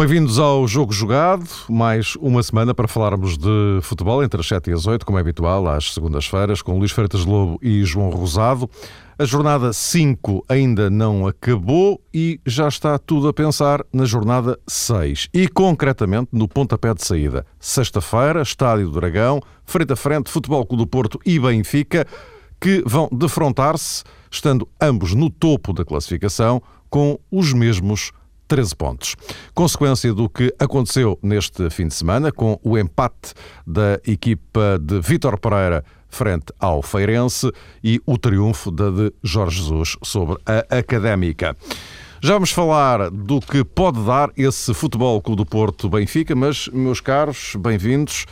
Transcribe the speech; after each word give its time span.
Bem-vindos 0.00 0.38
ao 0.38 0.66
Jogo 0.66 0.94
Jogado, 0.94 1.46
mais 1.68 2.16
uma 2.16 2.42
semana 2.42 2.74
para 2.74 2.88
falarmos 2.88 3.36
de 3.36 3.80
futebol 3.82 4.24
entre 4.24 4.40
as 4.40 4.48
7 4.48 4.70
e 4.70 4.72
as 4.72 4.86
8, 4.86 5.04
como 5.04 5.18
é 5.18 5.20
habitual, 5.20 5.68
às 5.68 5.92
segundas-feiras, 5.92 6.62
com 6.62 6.78
Luís 6.78 6.90
Freitas 6.90 7.26
Lobo 7.26 7.58
e 7.60 7.84
João 7.84 8.08
Rosado. 8.08 8.66
A 9.18 9.26
jornada 9.26 9.74
5 9.74 10.42
ainda 10.48 10.88
não 10.88 11.26
acabou 11.26 12.00
e 12.14 12.40
já 12.46 12.66
está 12.66 12.98
tudo 12.98 13.28
a 13.28 13.34
pensar 13.34 13.84
na 13.92 14.06
jornada 14.06 14.58
6 14.66 15.28
e 15.34 15.46
concretamente 15.46 16.30
no 16.32 16.48
pontapé 16.48 16.94
de 16.94 17.04
saída. 17.04 17.44
Sexta-feira, 17.58 18.40
Estádio 18.40 18.88
do 18.88 18.98
Dragão, 18.98 19.38
frente 19.66 19.92
a 19.92 19.96
frente, 19.96 20.30
Futebol 20.30 20.64
Clube 20.64 20.84
do 20.84 20.88
Porto 20.88 21.20
e 21.26 21.38
Benfica, 21.38 22.06
que 22.58 22.82
vão 22.86 23.06
defrontar-se, 23.12 24.02
estando 24.30 24.66
ambos 24.80 25.12
no 25.12 25.28
topo 25.28 25.74
da 25.74 25.84
classificação, 25.84 26.62
com 26.88 27.20
os 27.30 27.52
mesmos 27.52 28.12
13 28.50 28.74
pontos. 28.74 29.14
Consequência 29.54 30.12
do 30.12 30.28
que 30.28 30.52
aconteceu 30.58 31.16
neste 31.22 31.70
fim 31.70 31.86
de 31.86 31.94
semana, 31.94 32.32
com 32.32 32.58
o 32.64 32.76
empate 32.76 33.32
da 33.64 34.00
equipa 34.04 34.76
de 34.82 35.00
Vítor 35.00 35.38
Pereira 35.38 35.84
frente 36.08 36.52
ao 36.58 36.82
Feirense 36.82 37.52
e 37.82 38.02
o 38.04 38.18
triunfo 38.18 38.72
da 38.72 38.90
de 38.90 39.12
Jorge 39.22 39.58
Jesus 39.58 39.96
sobre 40.02 40.36
a 40.44 40.78
Académica. 40.78 41.56
Já 42.20 42.34
vamos 42.34 42.50
falar 42.50 43.08
do 43.08 43.40
que 43.40 43.62
pode 43.62 44.04
dar 44.04 44.30
esse 44.36 44.74
Futebol 44.74 45.22
Clube 45.22 45.44
do 45.44 45.46
Porto 45.46 45.88
Benfica, 45.88 46.34
mas, 46.34 46.66
meus 46.72 47.00
caros, 47.00 47.54
bem-vindos. 47.56 48.26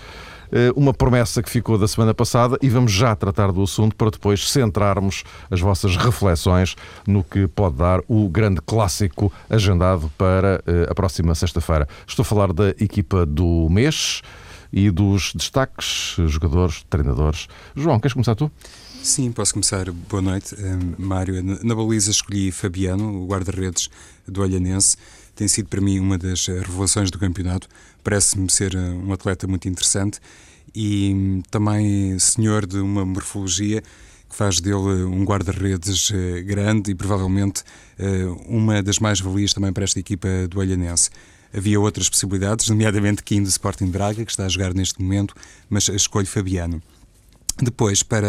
Eh, 0.50 0.72
uma 0.74 0.94
promessa 0.94 1.42
que 1.42 1.50
ficou 1.50 1.76
da 1.76 1.86
semana 1.86 2.14
passada 2.14 2.58
e 2.62 2.68
vamos 2.68 2.92
já 2.92 3.14
tratar 3.14 3.52
do 3.52 3.62
assunto 3.62 3.94
para 3.94 4.10
depois 4.10 4.50
centrarmos 4.50 5.24
as 5.50 5.60
vossas 5.60 5.96
reflexões 5.96 6.74
no 7.06 7.22
que 7.22 7.46
pode 7.46 7.76
dar 7.76 8.00
o 8.08 8.28
grande 8.28 8.60
clássico 8.60 9.32
agendado 9.48 10.10
para 10.16 10.62
eh, 10.66 10.86
a 10.88 10.94
próxima 10.94 11.34
sexta-feira. 11.34 11.88
Estou 12.06 12.22
a 12.22 12.26
falar 12.26 12.52
da 12.52 12.70
equipa 12.70 13.26
do 13.26 13.68
mês 13.70 14.22
e 14.72 14.90
dos 14.90 15.32
destaques, 15.34 16.16
jogadores, 16.26 16.84
treinadores. 16.88 17.48
João, 17.74 17.98
queres 17.98 18.12
começar 18.12 18.34
tu? 18.34 18.50
Sim, 19.02 19.32
posso 19.32 19.54
começar. 19.54 19.90
Boa 19.90 20.22
noite, 20.22 20.54
eh, 20.58 20.78
Mário. 20.98 21.42
Na 21.62 21.74
baliza 21.74 22.10
escolhi 22.10 22.50
Fabiano, 22.50 23.22
o 23.22 23.26
guarda-redes 23.26 23.88
do 24.26 24.42
Olhanense. 24.42 24.96
Tem 25.34 25.46
sido 25.46 25.68
para 25.68 25.80
mim 25.80 26.00
uma 26.00 26.18
das 26.18 26.46
revelações 26.46 27.10
do 27.10 27.18
campeonato 27.18 27.68
parece-me 28.02 28.50
ser 28.50 28.74
eh, 28.74 28.78
um 28.78 29.12
atleta 29.12 29.46
muito 29.46 29.68
interessante 29.68 30.20
e 30.74 31.12
hum, 31.14 31.42
também 31.50 32.18
senhor 32.18 32.66
de 32.66 32.78
uma 32.78 33.04
morfologia 33.04 33.82
que 34.28 34.36
faz 34.36 34.60
dele 34.60 35.04
um 35.04 35.24
guarda-redes 35.24 36.12
eh, 36.12 36.42
grande 36.42 36.90
e 36.90 36.94
provavelmente 36.94 37.62
eh, 37.98 38.26
uma 38.46 38.82
das 38.82 38.98
mais-valias 38.98 39.52
também 39.52 39.72
para 39.72 39.84
esta 39.84 39.98
equipa 39.98 40.28
do 40.48 40.58
Olhanense. 40.58 41.10
Havia 41.52 41.80
outras 41.80 42.10
possibilidades, 42.10 42.68
nomeadamente 42.68 43.22
Kim 43.22 43.42
do 43.42 43.48
Sporting 43.48 43.86
Braga, 43.86 44.24
que 44.24 44.30
está 44.30 44.44
a 44.44 44.48
jogar 44.48 44.74
neste 44.74 45.00
momento, 45.00 45.34
mas 45.70 45.88
escolho 45.88 46.26
Fabiano. 46.26 46.82
Depois, 47.60 48.02
para 48.02 48.28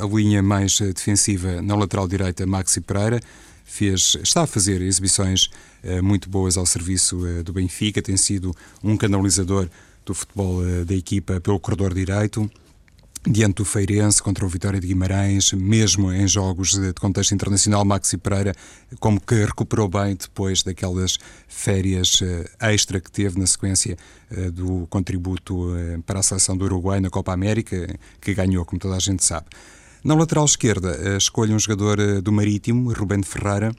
a, 0.00 0.04
a 0.04 0.06
linha 0.06 0.42
mais 0.42 0.78
defensiva, 0.78 1.62
na 1.62 1.74
lateral 1.74 2.06
direita, 2.06 2.46
Maxi 2.46 2.82
Pereira, 2.82 3.20
fez, 3.64 4.16
está 4.22 4.42
a 4.42 4.46
fazer 4.46 4.82
exibições 4.82 5.50
muito 6.02 6.28
boas 6.28 6.56
ao 6.56 6.66
serviço 6.66 7.16
uh, 7.18 7.42
do 7.42 7.52
Benfica, 7.52 8.02
tem 8.02 8.16
sido 8.16 8.54
um 8.82 8.96
canalizador 8.96 9.68
do 10.04 10.14
futebol 10.14 10.60
uh, 10.62 10.84
da 10.84 10.94
equipa 10.94 11.40
pelo 11.40 11.60
corredor 11.60 11.94
direito. 11.94 12.50
Diante 13.26 13.56
do 13.56 13.64
Feirense 13.64 14.22
contra 14.22 14.44
o 14.44 14.48
Vitória 14.48 14.80
de 14.80 14.86
Guimarães, 14.86 15.52
mesmo 15.52 16.12
em 16.12 16.26
jogos 16.26 16.74
de 16.74 16.92
contexto 16.94 17.34
internacional, 17.34 17.84
Maxi 17.84 18.16
Pereira, 18.16 18.54
como 19.00 19.20
que 19.20 19.44
recuperou 19.44 19.88
bem 19.88 20.14
depois 20.14 20.62
daquelas 20.62 21.18
férias 21.48 22.22
extra 22.60 23.00
que 23.00 23.10
teve 23.10 23.38
na 23.38 23.46
sequência 23.46 23.98
do 24.52 24.86
contributo 24.88 25.72
para 26.06 26.20
a 26.20 26.22
seleção 26.22 26.56
do 26.56 26.64
Uruguai 26.64 27.00
na 27.00 27.10
Copa 27.10 27.32
América, 27.32 27.98
que 28.20 28.32
ganhou, 28.32 28.64
como 28.64 28.78
toda 28.78 28.94
a 28.94 29.00
gente 29.00 29.24
sabe. 29.24 29.46
Na 30.04 30.14
lateral 30.14 30.44
esquerda, 30.44 30.96
eh, 31.02 31.16
escolho 31.16 31.54
um 31.54 31.58
jogador 31.58 31.98
eh, 31.98 32.20
do 32.20 32.30
Marítimo, 32.30 32.92
Rubén 32.92 33.22
Ferreira. 33.22 33.74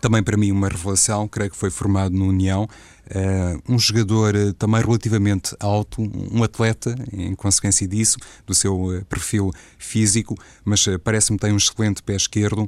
Também 0.00 0.22
para 0.22 0.36
mim 0.36 0.50
uma 0.50 0.68
revelação, 0.68 1.28
creio 1.28 1.50
que 1.50 1.56
foi 1.56 1.70
formado 1.70 2.14
no 2.14 2.26
União. 2.26 2.68
Uh, 3.04 3.74
um 3.74 3.78
jogador 3.78 4.34
uh, 4.34 4.52
também 4.54 4.80
relativamente 4.80 5.54
alto, 5.60 6.00
um 6.00 6.42
atleta, 6.42 6.94
em 7.12 7.34
consequência 7.34 7.86
disso, 7.86 8.16
do 8.46 8.54
seu 8.54 8.74
uh, 8.74 9.04
perfil 9.04 9.52
físico, 9.76 10.34
mas 10.64 10.86
parece-me 11.04 11.38
tem 11.38 11.52
um 11.52 11.56
excelente 11.56 12.02
pé 12.02 12.14
esquerdo. 12.14 12.66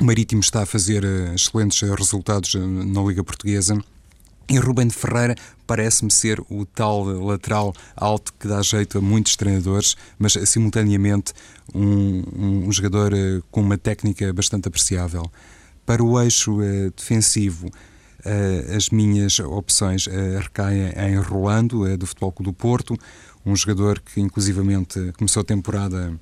O 0.00 0.04
Marítimo 0.04 0.40
está 0.40 0.62
a 0.62 0.66
fazer 0.66 1.04
excelentes 1.34 1.82
resultados 1.82 2.54
na 2.54 3.02
Liga 3.02 3.22
Portuguesa 3.22 3.78
e 4.48 4.58
Ruben 4.58 4.88
Ferreira 4.88 5.34
parece-me 5.66 6.10
ser 6.10 6.40
o 6.48 6.64
tal 6.64 7.04
lateral 7.04 7.74
alto 7.94 8.32
que 8.38 8.48
dá 8.48 8.62
jeito 8.62 8.98
a 8.98 9.00
muitos 9.00 9.36
treinadores, 9.36 9.96
mas 10.18 10.32
simultaneamente 10.46 11.34
um, 11.74 12.64
um 12.66 12.72
jogador 12.72 13.12
com 13.50 13.60
uma 13.60 13.76
técnica 13.76 14.32
bastante 14.32 14.66
apreciável. 14.66 15.30
Para 15.84 16.02
o 16.02 16.20
eixo 16.20 16.60
uh, 16.60 16.92
defensivo, 16.96 17.66
uh, 17.66 18.76
as 18.76 18.90
minhas 18.90 19.38
opções 19.40 20.06
recaem 20.40 20.92
em 20.96 21.16
Rolando, 21.16 21.96
do 21.96 22.06
Futebol 22.06 22.32
Clube 22.32 22.50
do 22.50 22.54
Porto, 22.54 22.96
um 23.44 23.56
jogador 23.56 24.00
que 24.00 24.20
inclusivamente 24.20 25.12
começou 25.16 25.40
a 25.40 25.44
temporada 25.44 26.18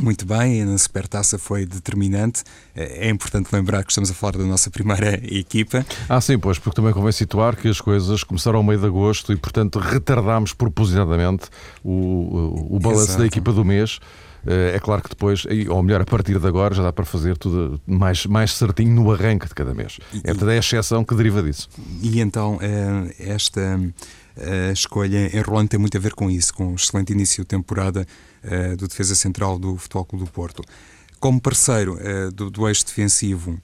muito 0.00 0.24
bem, 0.24 0.64
na 0.64 0.78
Supertaça 0.78 1.38
foi 1.38 1.66
determinante. 1.66 2.44
É, 2.74 3.10
importante 3.10 3.48
lembrar 3.52 3.82
que 3.82 3.90
estamos 3.90 4.10
a 4.10 4.14
falar 4.14 4.36
da 4.36 4.44
nossa 4.44 4.70
primeira 4.70 5.14
equipa. 5.34 5.84
Ah, 6.08 6.20
sim, 6.20 6.38
pois, 6.38 6.58
porque 6.58 6.76
também 6.76 6.92
convém 6.92 7.10
situar 7.10 7.56
que 7.56 7.68
as 7.68 7.80
coisas 7.80 8.22
começaram 8.22 8.58
ao 8.58 8.62
meio 8.62 8.78
de 8.78 8.86
agosto 8.86 9.32
e, 9.32 9.36
portanto, 9.36 9.78
retardámos 9.80 10.52
propositadamente 10.52 11.46
o, 11.82 12.76
o 12.76 12.78
balanço 12.78 13.18
da 13.18 13.26
equipa 13.26 13.52
do 13.52 13.64
mês. 13.64 13.98
Eh, 14.48 14.76
é 14.76 14.80
claro 14.80 15.02
que 15.02 15.10
depois, 15.10 15.44
ou 15.68 15.82
melhor, 15.82 16.00
a 16.00 16.06
partir 16.06 16.38
de 16.40 16.46
agora, 16.46 16.74
já 16.74 16.82
dá 16.82 16.92
para 16.92 17.04
fazer 17.04 17.36
tudo 17.36 17.78
mais, 17.86 18.24
mais 18.24 18.52
certinho 18.52 18.94
no 18.94 19.12
arranque 19.12 19.46
de 19.46 19.54
cada 19.54 19.74
mês. 19.74 19.98
É, 20.24 20.30
é 20.30 20.56
a 20.56 20.58
exceção 20.58 21.04
que 21.04 21.14
deriva 21.14 21.42
disso. 21.42 21.68
E 22.02 22.18
então, 22.20 22.58
eh, 22.62 23.14
esta 23.18 23.78
a 24.40 24.72
escolha 24.72 25.36
em 25.36 25.40
Rolando 25.40 25.68
tem 25.68 25.80
muito 25.80 25.96
a 25.96 26.00
ver 26.00 26.14
com 26.14 26.30
isso, 26.30 26.54
com 26.54 26.72
o 26.72 26.74
excelente 26.76 27.12
início 27.12 27.42
de 27.42 27.48
temporada 27.48 28.06
do 28.78 28.86
defesa 28.86 29.16
central 29.16 29.58
do 29.58 29.76
Futebol 29.76 30.04
Clube 30.04 30.24
do 30.26 30.30
Porto. 30.30 30.62
Como 31.18 31.40
parceiro 31.40 31.98
do, 32.32 32.48
do 32.48 32.68
eixo 32.68 32.86
defensivo, 32.86 33.60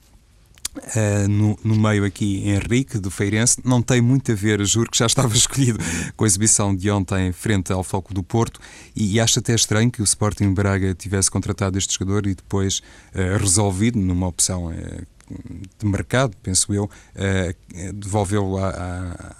Uh, 0.75 1.27
no, 1.27 1.57
no, 1.63 1.75
meio 1.75 2.03
aqui 2.03 2.43
Henrique 2.49 2.99
do 2.99 3.09
Feirense 3.09 3.59
não 3.63 3.81
tem 3.81 4.01
muito 4.01 4.31
a 4.31 4.35
ver, 4.35 4.63
juro 4.65 4.91
que 4.91 4.97
já 4.97 5.05
estava 5.05 5.33
escolhido 5.35 5.79
com 6.17 6.25
a 6.25 6.27
exibição 6.27 6.75
de 6.75 6.91
ontem 6.91 7.31
frente 7.31 7.71
ao 7.71 7.83
Foco 7.83 8.13
do 8.13 8.21
Porto 8.21 8.59
e, 8.95 9.15
e 9.15 9.19
acho 9.19 9.39
até 9.39 9.55
estranho 9.55 9.89
que 9.89 10.01
o 10.01 10.03
Sporting 10.03 10.53
Braga 10.53 10.93
tivesse 10.93 11.31
contratado 11.31 11.77
este 11.77 11.97
jogador 11.97 12.27
e 12.27 12.35
depois 12.35 12.79
uh, 12.79 13.37
resolvido 13.39 13.97
numa 13.97 14.27
opção 14.27 14.67
uh, 14.67 15.14
de 15.27 15.85
mercado, 15.85 16.35
penso 16.43 16.73
eu, 16.73 16.85
uh, 16.85 17.93
devolveu-o 17.93 18.57
à, 18.57 18.69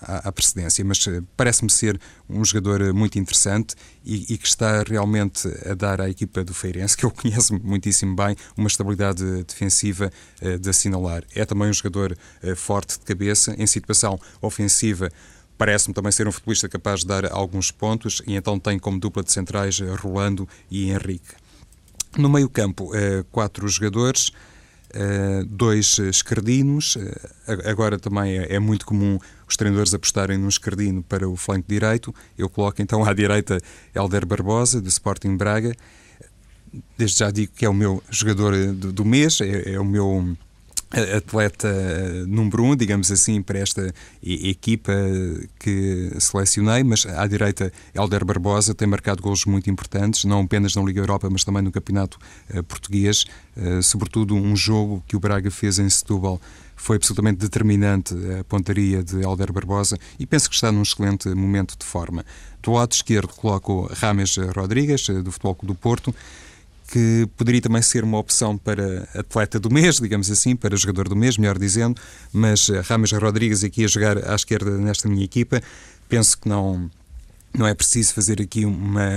à, 0.02 0.28
à, 0.28 0.32
precedência. 0.32 0.84
Mas 0.84 1.06
uh, 1.06 1.26
parece-me 1.38 1.70
ser 1.70 2.00
um 2.30 2.44
jogador 2.44 2.94
muito 2.94 3.20
interessante 3.20 3.76
e, 4.04 4.34
e, 4.34 4.38
que 4.38 4.48
está 4.48 4.84
realmente 4.84 5.48
a 5.70 5.74
dar 5.76 6.02
à 6.02 6.10
equipa 6.10 6.44
do 6.44 6.54
Feirense, 6.54 6.98
que 6.98 7.06
eu 7.06 7.12
conheço 7.12 7.54
muitíssimo 7.64 8.16
bem, 8.16 8.36
uma 8.58 8.68
estabilidade 8.68 9.44
defensiva 9.44 10.12
de 10.60 10.70
assinalar. 10.70 11.24
É 11.36 11.46
também 11.46 11.70
um 11.70 11.74
jogador 11.74 12.18
forte 12.56 13.00
de 13.00 13.06
cabeça, 13.06 13.56
em 13.58 13.68
situação 13.68 14.20
ofensiva. 14.42 15.10
Parece-me 15.58 15.94
também 15.94 16.12
ser 16.12 16.28
um 16.28 16.32
futebolista 16.32 16.68
capaz 16.68 17.02
de 17.02 17.08
dar 17.08 17.32
alguns 17.32 17.72
pontos 17.72 18.22
e 18.28 18.36
então 18.36 18.60
tem 18.60 18.78
como 18.78 19.00
dupla 19.00 19.24
de 19.24 19.32
centrais 19.32 19.80
Rolando 19.80 20.48
e 20.70 20.90
Henrique. 20.92 21.34
No 22.18 22.30
meio-campo, 22.30 22.92
quatro 23.32 23.68
jogadores. 23.68 24.32
Uh, 24.96 25.44
dois 25.46 26.00
escardinos. 26.00 26.96
Uh, 26.96 27.02
agora 27.66 28.00
também 28.00 28.38
é, 28.38 28.56
é, 28.56 28.60
muito 28.60 28.86
comum 28.86 29.20
os 29.46 29.58
treinadores 29.58 29.94
apostarem 29.94 30.38
num 30.38 30.48
escardino 30.48 31.04
para 31.04 31.28
o 31.28 31.36
flanco 31.36 31.68
direito. 31.68 32.16
Eu 32.38 32.50
coloco 32.50 32.82
então 32.82 33.04
à 33.04 33.14
direita 33.14 33.60
Helder 33.94 34.26
Barbosa, 34.26 34.80
do 34.80 34.88
Sporting 34.88 35.36
Braga. 35.36 35.76
Desde 36.98 37.20
já 37.20 37.30
digo 37.30 37.52
que 37.54 37.66
é 37.66 37.70
o 37.70 37.74
meu 37.74 38.02
jogador 38.10 38.56
do, 38.74 38.94
do 38.94 39.04
mês, 39.04 39.42
é, 39.42 39.74
é 39.74 39.80
o 39.80 39.86
meu 39.86 40.36
atleta 40.92 41.68
número 42.28 42.64
um, 42.64 42.76
digamos 42.76 43.12
assim, 43.12 43.42
para 43.42 43.60
esta 43.60 43.94
equipa 44.24 44.94
que 45.60 46.12
selecionei, 46.20 46.84
mas 46.84 47.06
à 47.06 47.26
direita 47.28 47.72
Helder 47.94 48.24
Barbosa 48.24 48.74
tem 48.74 48.88
marcado 48.88 49.22
golos 49.22 49.46
muito 49.46 49.70
importantes, 49.70 50.26
não 50.26 50.42
apenas 50.42 50.76
na 50.76 50.82
Liga 50.84 51.02
Europa, 51.02 51.30
mas 51.30 51.44
também 51.44 51.62
no 51.62 51.72
Campeonato 51.72 52.18
uh, 52.54 52.64
Português, 52.64 53.26
uh, 53.58 53.82
sobretudo 53.82 54.36
um 54.36 54.56
jogo 54.56 55.04
que 55.08 55.16
o 55.16 55.20
Braga 55.20 55.52
fez 55.52 55.80
em 55.80 55.90
Setúbal 55.90 56.40
foi 56.76 56.98
absolutamente 56.98 57.40
determinante 57.40 58.14
a 58.40 58.44
pontaria 58.44 59.02
de 59.02 59.22
Helder 59.22 59.52
Barbosa 59.52 59.98
e 60.20 60.26
penso 60.26 60.50
que 60.50 60.56
está 60.56 60.72
num 60.72 60.82
excelente 60.82 61.30
momento 61.30 61.78
de 61.78 61.86
forma. 61.86 62.26
Do 62.62 62.74
lado 62.74 62.92
esquerdo 62.92 63.30
coloco 63.30 63.90
Rames 63.94 64.36
Rodrigues, 64.56 65.08
do 65.08 65.32
Futebol 65.32 65.56
Clube 65.56 65.74
do 65.74 65.80
Porto, 65.80 66.14
que 66.88 67.28
poderia 67.36 67.62
também 67.62 67.82
ser 67.82 68.04
uma 68.04 68.18
opção 68.18 68.58
para 68.58 69.08
atleta 69.16 69.60
do 69.60 69.72
mês, 69.72 69.98
digamos 69.98 70.30
assim, 70.30 70.56
para 70.56 70.76
jogador 70.76 71.10
do 71.10 71.16
mês, 71.16 71.38
melhor 71.38 71.58
dizendo, 71.58 72.00
mas 72.32 72.70
Rames 72.88 73.12
Rodrigues 73.12 73.64
aqui 73.64 73.84
a 73.84 73.88
jogar 73.88 74.30
à 74.30 74.36
esquerda 74.36 74.72
nesta 74.78 75.10
minha 75.10 75.24
equipa, 75.24 75.62
penso 76.08 76.38
que 76.38 76.48
não 76.48 76.90
não 77.58 77.66
é 77.66 77.74
preciso 77.74 78.14
fazer 78.14 78.42
aqui 78.42 78.66
uma, 78.66 79.10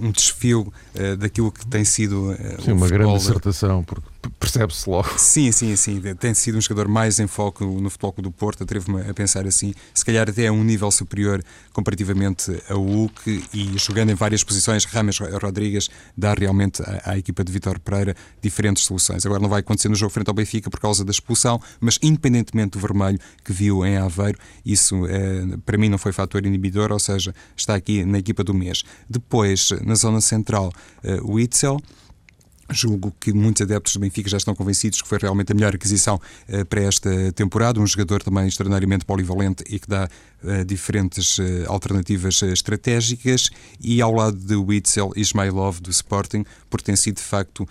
um 0.00 0.10
desfile 0.10 0.66
uh, 0.66 1.16
daquilo 1.18 1.50
que 1.50 1.66
tem 1.66 1.84
sido 1.84 2.32
uh, 2.32 2.62
sim, 2.62 2.72
uma 2.72 2.86
grande 2.86 3.14
dissertação, 3.14 3.82
porque 3.82 4.06
percebe-se 4.50 4.90
logo. 4.90 5.08
Sim, 5.16 5.52
sim, 5.52 5.76
sim. 5.76 6.00
Tem 6.18 6.34
sido 6.34 6.58
um 6.58 6.60
jogador 6.60 6.88
mais 6.88 7.20
em 7.20 7.26
foco 7.26 7.64
no 7.64 7.88
Futebol 7.88 8.14
do 8.18 8.30
Porto, 8.32 8.64
atrevo-me 8.64 9.08
a 9.08 9.14
pensar 9.14 9.46
assim. 9.46 9.72
Se 9.94 10.04
calhar 10.04 10.28
até 10.28 10.48
a 10.48 10.52
um 10.52 10.64
nível 10.64 10.90
superior 10.90 11.42
comparativamente 11.72 12.50
ao 12.68 12.82
Hulk 12.82 13.44
e 13.54 13.78
jogando 13.78 14.10
em 14.10 14.14
várias 14.14 14.42
posições, 14.42 14.84
Rames 14.84 15.18
Rodrigues 15.18 15.88
dá 16.16 16.34
realmente 16.34 16.82
à, 16.82 17.12
à 17.12 17.18
equipa 17.18 17.44
de 17.44 17.52
Vitor 17.52 17.78
Pereira 17.78 18.16
diferentes 18.42 18.84
soluções. 18.84 19.24
Agora 19.24 19.40
não 19.40 19.48
vai 19.48 19.60
acontecer 19.60 19.88
no 19.88 19.94
jogo 19.94 20.12
frente 20.12 20.28
ao 20.28 20.34
Benfica 20.34 20.68
por 20.68 20.80
causa 20.80 21.04
da 21.04 21.10
expulsão, 21.10 21.60
mas 21.80 21.98
independentemente 22.02 22.72
do 22.72 22.80
vermelho 22.80 23.18
que 23.44 23.52
viu 23.52 23.86
em 23.86 23.96
Aveiro, 23.96 24.38
isso 24.64 25.06
eh, 25.06 25.56
para 25.64 25.78
mim 25.78 25.88
não 25.88 25.98
foi 25.98 26.12
fator 26.12 26.44
inibidor, 26.44 26.90
ou 26.90 26.98
seja, 26.98 27.34
está 27.56 27.74
aqui 27.74 28.04
na 28.04 28.18
equipa 28.18 28.42
do 28.42 28.52
mês. 28.52 28.82
Depois, 29.08 29.70
na 29.84 29.94
zona 29.94 30.20
central, 30.20 30.72
eh, 31.04 31.20
o 31.22 31.38
Itzel 31.38 31.80
Julgo 32.72 33.12
que 33.18 33.32
muitos 33.32 33.62
adeptos 33.62 33.94
do 33.94 34.00
Benfica 34.00 34.28
já 34.28 34.36
estão 34.36 34.54
convencidos 34.54 35.02
que 35.02 35.08
foi 35.08 35.18
realmente 35.18 35.52
a 35.52 35.54
melhor 35.54 35.74
aquisição 35.74 36.20
uh, 36.48 36.64
para 36.66 36.82
esta 36.82 37.32
temporada. 37.32 37.80
Um 37.80 37.86
jogador 37.86 38.22
também 38.22 38.46
extraordinariamente 38.46 39.04
polivalente 39.04 39.64
e 39.68 39.78
que 39.78 39.88
dá 39.88 40.08
uh, 40.42 40.64
diferentes 40.64 41.38
uh, 41.38 41.42
alternativas 41.66 42.40
estratégicas. 42.42 43.50
E 43.80 44.00
ao 44.00 44.12
lado 44.12 44.36
de 44.36 44.54
Witzel 44.54 45.10
Ismailov 45.16 45.80
do 45.80 45.90
Sporting, 45.90 46.44
porque 46.68 46.84
tem 46.84 46.96
sido 46.96 47.16
de 47.16 47.22
facto 47.22 47.68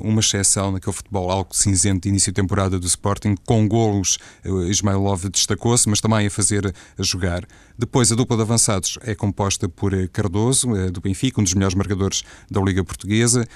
uma 0.00 0.20
exceção 0.20 0.72
naquele 0.72 0.94
futebol 0.94 1.30
algo 1.30 1.54
cinzento 1.54 2.02
de 2.02 2.08
início 2.08 2.32
de 2.32 2.36
temporada 2.36 2.78
do 2.78 2.86
Sporting. 2.86 3.34
Com 3.44 3.66
golos, 3.68 4.18
Ismailov 4.68 5.28
destacou-se, 5.28 5.88
mas 5.88 6.00
também 6.00 6.26
a 6.26 6.30
fazer 6.30 6.72
a 6.98 7.02
jogar. 7.02 7.44
Depois, 7.78 8.10
a 8.10 8.14
dupla 8.14 8.36
de 8.36 8.42
avançados 8.42 8.98
é 9.02 9.14
composta 9.14 9.68
por 9.68 9.92
Cardoso, 10.08 10.68
do 10.90 11.00
Benfica, 11.00 11.40
um 11.40 11.44
dos 11.44 11.54
melhores 11.54 11.74
marcadores 11.74 12.22
da 12.50 12.60
Liga 12.60 12.82
Portuguesa 12.84 13.46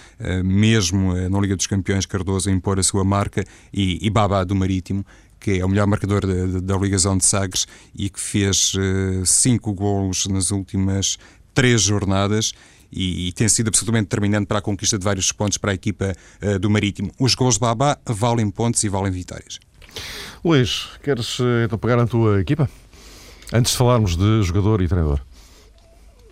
mesmo 0.43 1.17
eh, 1.17 1.29
na 1.29 1.39
Liga 1.41 1.57
dos 1.57 1.67
Campeões, 1.67 2.07
Cardoso 2.07 2.49
a 2.49 2.53
impor 2.53 2.79
a 2.79 2.83
sua 2.83 3.05
marca 3.05 3.45
e, 3.73 4.05
e 4.05 4.11
Baba 4.11 4.45
do 4.45 4.55
Marítimo, 4.55 5.05
que 5.39 5.59
é 5.59 5.65
o 5.65 5.69
melhor 5.69 5.87
marcador 5.87 6.27
da, 6.27 6.61
da 6.61 6.77
Ligação 6.77 7.17
de 7.17 7.25
Sagres 7.25 7.67
e 7.95 8.11
que 8.11 8.21
fez 8.21 8.75
uh, 8.75 9.25
cinco 9.25 9.73
golos 9.73 10.27
nas 10.27 10.51
últimas 10.51 11.19
três 11.55 11.83
jornadas 11.83 12.53
e, 12.93 13.29
e, 13.29 13.33
tem 13.33 13.49
sido 13.49 13.69
absolutamente 13.69 14.05
determinante 14.05 14.47
para 14.47 14.59
a 14.59 14.63
conquista 14.63 14.99
de 14.99 15.05
vários 15.05 15.31
pontos 15.33 15.59
para 15.59 15.73
a 15.73 15.75
equipa 15.75 16.13
uh, 16.43 16.59
do 16.59 16.69
Marítimo. 16.71 17.11
Os 17.19 17.35
gols 17.35 17.55
de 17.55 17.61
Babá 17.61 17.99
valem 18.07 18.51
pontos 18.51 18.83
e 18.85 18.89
valem 18.89 19.13
vitórias. 19.13 19.59
Luís, 20.45 20.89
queres 21.03 21.39
então 21.65 21.79
pegar 21.79 21.97
na 21.97 22.07
tua 22.07 22.41
equipa? 22.41 22.69
Antes 23.53 23.73
de 23.73 23.79
falarmos 23.79 24.17
de 24.17 24.43
jogador 24.43 24.81
e 24.81 24.89
treinador. 24.89 25.21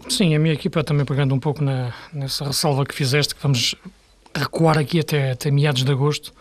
Sim, 0.08 0.34
a 0.34 0.38
minha 0.38 0.54
equipa 0.54 0.82
também 0.82 1.04
pegando 1.04 1.34
um 1.34 1.40
pouco 1.40 1.62
na, 1.62 1.92
nessa 2.12 2.44
ressalva 2.44 2.86
que 2.86 2.94
fizeste, 2.94 3.34
que 3.34 3.42
vamos 3.42 3.74
recuar 4.34 4.78
aqui 4.78 5.00
até, 5.00 5.32
até 5.32 5.50
meados 5.50 5.84
de 5.84 5.92
agosto 5.92 6.32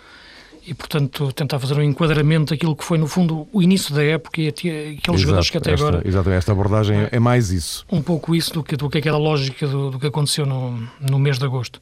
e, 0.67 0.73
portanto, 0.73 1.31
tentar 1.31 1.59
fazer 1.59 1.75
um 1.75 1.81
enquadramento 1.81 2.53
daquilo 2.53 2.75
que 2.75 2.83
foi, 2.83 2.97
no 2.97 3.07
fundo, 3.07 3.47
o 3.53 3.61
início 3.61 3.95
da 3.95 4.03
época 4.03 4.41
e 4.41 4.49
aqueles 4.49 4.99
Exato, 5.01 5.17
jogadores 5.17 5.49
que 5.49 5.57
até 5.57 5.71
esta, 5.71 5.87
agora. 5.87 6.05
Exatamente, 6.05 6.37
esta 6.39 6.51
abordagem 6.51 6.97
é, 6.97 7.09
é 7.13 7.19
mais 7.19 7.51
isso. 7.51 7.85
Um 7.89 8.01
pouco 8.01 8.35
isso 8.35 8.53
do 8.53 8.61
que, 8.61 8.75
do 8.75 8.89
que 8.89 9.07
é 9.07 9.11
a 9.11 9.15
lógica 9.15 9.65
do, 9.65 9.91
do 9.91 9.97
que 9.97 10.07
aconteceu 10.07 10.45
no, 10.45 10.85
no 10.99 11.17
mês 11.17 11.39
de 11.39 11.45
agosto. 11.45 11.81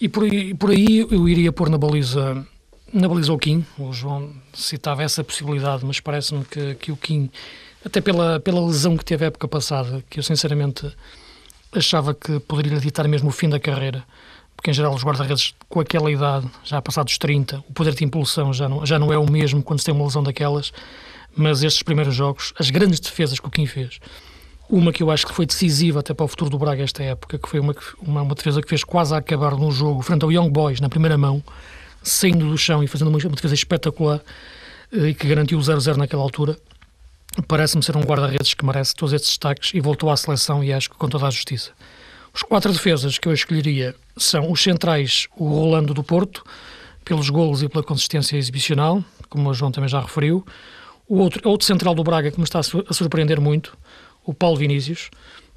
E 0.00 0.08
por 0.08 0.22
aí, 0.22 0.54
por 0.54 0.70
aí 0.70 1.00
eu 1.10 1.28
iria 1.28 1.50
pôr 1.50 1.68
na 1.68 1.76
baliza, 1.76 2.46
na 2.92 3.08
baliza 3.08 3.32
o 3.32 3.38
Kim. 3.38 3.66
O 3.76 3.92
João 3.92 4.30
citava 4.54 5.02
essa 5.02 5.24
possibilidade, 5.24 5.84
mas 5.84 5.98
parece-me 5.98 6.44
que, 6.44 6.76
que 6.76 6.92
o 6.92 6.96
Kim, 6.96 7.28
até 7.84 8.00
pela, 8.00 8.38
pela 8.38 8.64
lesão 8.64 8.96
que 8.96 9.04
teve 9.04 9.24
a 9.24 9.26
época 9.26 9.48
passada, 9.48 10.04
que 10.08 10.20
eu 10.20 10.22
sinceramente 10.22 10.88
achava 11.72 12.14
que 12.14 12.38
poderia 12.38 12.78
ditar 12.78 13.08
mesmo 13.08 13.30
o 13.30 13.32
fim 13.32 13.48
da 13.48 13.58
carreira 13.58 14.04
porque 14.62 14.70
em 14.70 14.74
geral 14.74 14.94
os 14.94 15.02
guarda-redes 15.02 15.54
com 15.68 15.80
aquela 15.80 16.08
idade, 16.08 16.48
já 16.62 16.80
passados 16.80 17.18
30, 17.18 17.64
o 17.68 17.72
poder 17.72 17.96
de 17.96 18.04
impulsão 18.04 18.52
já 18.52 18.68
não, 18.68 18.86
já 18.86 18.96
não 18.96 19.12
é 19.12 19.18
o 19.18 19.28
mesmo 19.28 19.60
quando 19.60 19.80
se 19.80 19.86
tem 19.86 19.92
uma 19.92 20.04
lesão 20.04 20.22
daquelas, 20.22 20.72
mas 21.34 21.64
estes 21.64 21.82
primeiros 21.82 22.14
jogos, 22.14 22.54
as 22.56 22.70
grandes 22.70 23.00
defesas 23.00 23.40
que 23.40 23.48
o 23.48 23.50
Kim 23.50 23.66
fez, 23.66 23.98
uma 24.70 24.92
que 24.92 25.02
eu 25.02 25.10
acho 25.10 25.26
que 25.26 25.34
foi 25.34 25.46
decisiva 25.46 25.98
até 25.98 26.14
para 26.14 26.24
o 26.24 26.28
futuro 26.28 26.48
do 26.48 26.60
Braga 26.60 26.80
esta 26.80 27.02
época, 27.02 27.40
que 27.40 27.48
foi 27.48 27.58
uma, 27.58 27.74
uma, 28.00 28.22
uma 28.22 28.34
defesa 28.36 28.62
que 28.62 28.68
fez 28.68 28.84
quase 28.84 29.12
a 29.12 29.18
acabar 29.18 29.56
no 29.56 29.68
jogo 29.72 30.00
frente 30.00 30.22
ao 30.22 30.30
Young 30.30 30.48
Boys, 30.48 30.80
na 30.80 30.88
primeira 30.88 31.18
mão, 31.18 31.42
saindo 32.00 32.48
do 32.48 32.56
chão 32.56 32.84
e 32.84 32.86
fazendo 32.86 33.08
uma, 33.08 33.18
uma 33.18 33.34
defesa 33.34 33.54
espetacular 33.54 34.20
eh, 34.92 35.08
e 35.08 35.14
que 35.14 35.26
garantiu 35.26 35.58
o 35.58 35.60
0-0 35.60 35.96
naquela 35.96 36.22
altura, 36.22 36.56
parece-me 37.48 37.82
ser 37.82 37.96
um 37.96 38.02
guarda-redes 38.02 38.54
que 38.54 38.64
merece 38.64 38.94
todos 38.94 39.12
estes 39.12 39.30
destaques 39.30 39.74
e 39.74 39.80
voltou 39.80 40.08
à 40.08 40.16
seleção 40.16 40.62
e 40.62 40.72
acho 40.72 40.88
que 40.88 40.96
com 40.96 41.08
toda 41.08 41.26
a 41.26 41.30
justiça. 41.30 41.72
Os 42.34 42.42
quatro 42.42 42.72
defesas 42.72 43.18
que 43.18 43.28
eu 43.28 43.32
escolheria 43.32 43.94
são 44.16 44.50
os 44.50 44.62
centrais, 44.62 45.28
o 45.36 45.48
Rolando 45.48 45.92
do 45.92 46.02
Porto, 46.02 46.42
pelos 47.04 47.28
golos 47.28 47.62
e 47.62 47.68
pela 47.68 47.84
consistência 47.84 48.36
exibicional, 48.36 49.04
como 49.28 49.50
o 49.50 49.54
João 49.54 49.70
também 49.70 49.88
já 49.88 50.00
referiu. 50.00 50.44
O 51.06 51.18
outro, 51.18 51.46
outro 51.48 51.66
central 51.66 51.94
do 51.94 52.02
Braga 52.02 52.30
que 52.30 52.38
me 52.38 52.44
está 52.44 52.60
a 52.60 52.92
surpreender 52.94 53.40
muito, 53.40 53.76
o 54.24 54.32
Paulo 54.32 54.56
Vinícius. 54.56 55.10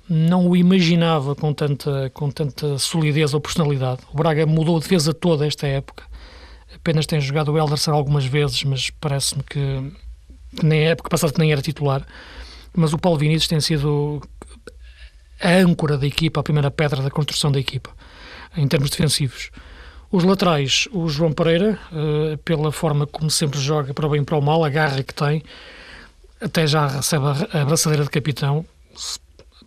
Não 0.07 0.47
o 0.49 0.55
imaginava 0.55 1.33
com 1.33 1.53
tanta, 1.53 2.11
com 2.13 2.29
tanta 2.29 2.77
solidez 2.77 3.33
ou 3.33 3.41
personalidade. 3.41 4.01
O 4.13 4.17
Braga 4.17 4.45
mudou 4.45 4.77
a 4.77 4.79
defesa 4.79 5.13
toda 5.13 5.47
esta 5.47 5.65
época. 5.65 6.03
Apenas 6.75 7.05
tem 7.05 7.19
jogado 7.21 7.51
o 7.51 7.57
Elderson 7.57 7.91
algumas 7.91 8.25
vezes, 8.25 8.63
mas 8.65 8.89
parece-me 8.89 9.41
que, 9.43 9.91
que 10.57 10.65
nem 10.65 10.89
época 10.89 11.09
passada 11.09 11.33
nem 11.37 11.51
era 11.51 11.61
titular. 11.61 12.05
Mas 12.75 12.93
o 12.93 12.97
Paulo 12.97 13.17
Vinícius 13.17 13.47
tem 13.47 13.59
sido 13.61 14.21
a 15.41 15.49
âncora 15.49 15.97
da 15.97 16.07
equipa, 16.07 16.39
a 16.39 16.43
primeira 16.43 16.71
pedra 16.71 17.01
da 17.01 17.09
construção 17.09 17.51
da 17.51 17.59
equipa, 17.59 17.91
em 18.55 18.67
termos 18.67 18.89
defensivos. 18.89 19.51
Os 20.11 20.23
laterais, 20.23 20.87
o 20.91 21.09
João 21.09 21.33
Pereira, 21.33 21.79
uh, 21.91 22.37
pela 22.39 22.71
forma 22.71 23.05
como 23.05 23.29
sempre 23.29 23.59
joga, 23.59 23.93
para 23.93 24.05
o 24.05 24.09
bem 24.09 24.21
e 24.21 24.25
para 24.25 24.37
o 24.37 24.41
mal, 24.41 24.63
a 24.63 24.69
garra 24.69 25.03
que 25.03 25.13
tem, 25.13 25.43
até 26.39 26.67
já 26.67 26.87
recebe 26.87 27.25
a 27.25 27.61
abraçadeira 27.61 28.03
de 28.03 28.09
capitão, 28.09 28.65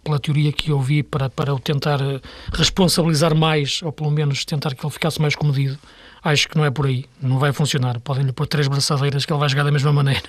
pela 0.02 0.18
teoria 0.18 0.52
que 0.52 0.70
eu 0.70 0.80
vi, 0.80 1.02
para, 1.02 1.28
para 1.28 1.54
o 1.54 1.58
tentar 1.58 2.00
eh, 2.00 2.20
responsabilizar 2.52 3.34
mais, 3.34 3.82
ou 3.82 3.92
pelo 3.92 4.10
menos 4.10 4.44
tentar 4.44 4.74
que 4.74 4.84
ele 4.84 4.92
ficasse 4.92 5.20
mais 5.20 5.34
comedido. 5.34 5.78
Acho 6.22 6.48
que 6.48 6.56
não 6.56 6.64
é 6.64 6.70
por 6.70 6.86
aí, 6.86 7.04
não 7.20 7.38
vai 7.38 7.52
funcionar. 7.52 8.00
Podem-lhe 8.00 8.32
pôr 8.32 8.46
três 8.46 8.68
braçadeiras 8.68 9.24
que 9.24 9.32
ele 9.32 9.40
vai 9.40 9.48
jogar 9.48 9.64
da 9.64 9.72
mesma 9.72 9.92
maneira. 9.92 10.22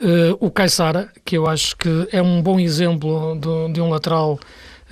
Uh, 0.00 0.38
o 0.38 0.48
Caissara, 0.48 1.10
que 1.24 1.36
eu 1.36 1.48
acho 1.48 1.76
que 1.76 2.08
é 2.12 2.22
um 2.22 2.40
bom 2.40 2.60
exemplo 2.60 3.36
de, 3.36 3.72
de 3.72 3.80
um 3.80 3.90
lateral 3.90 4.38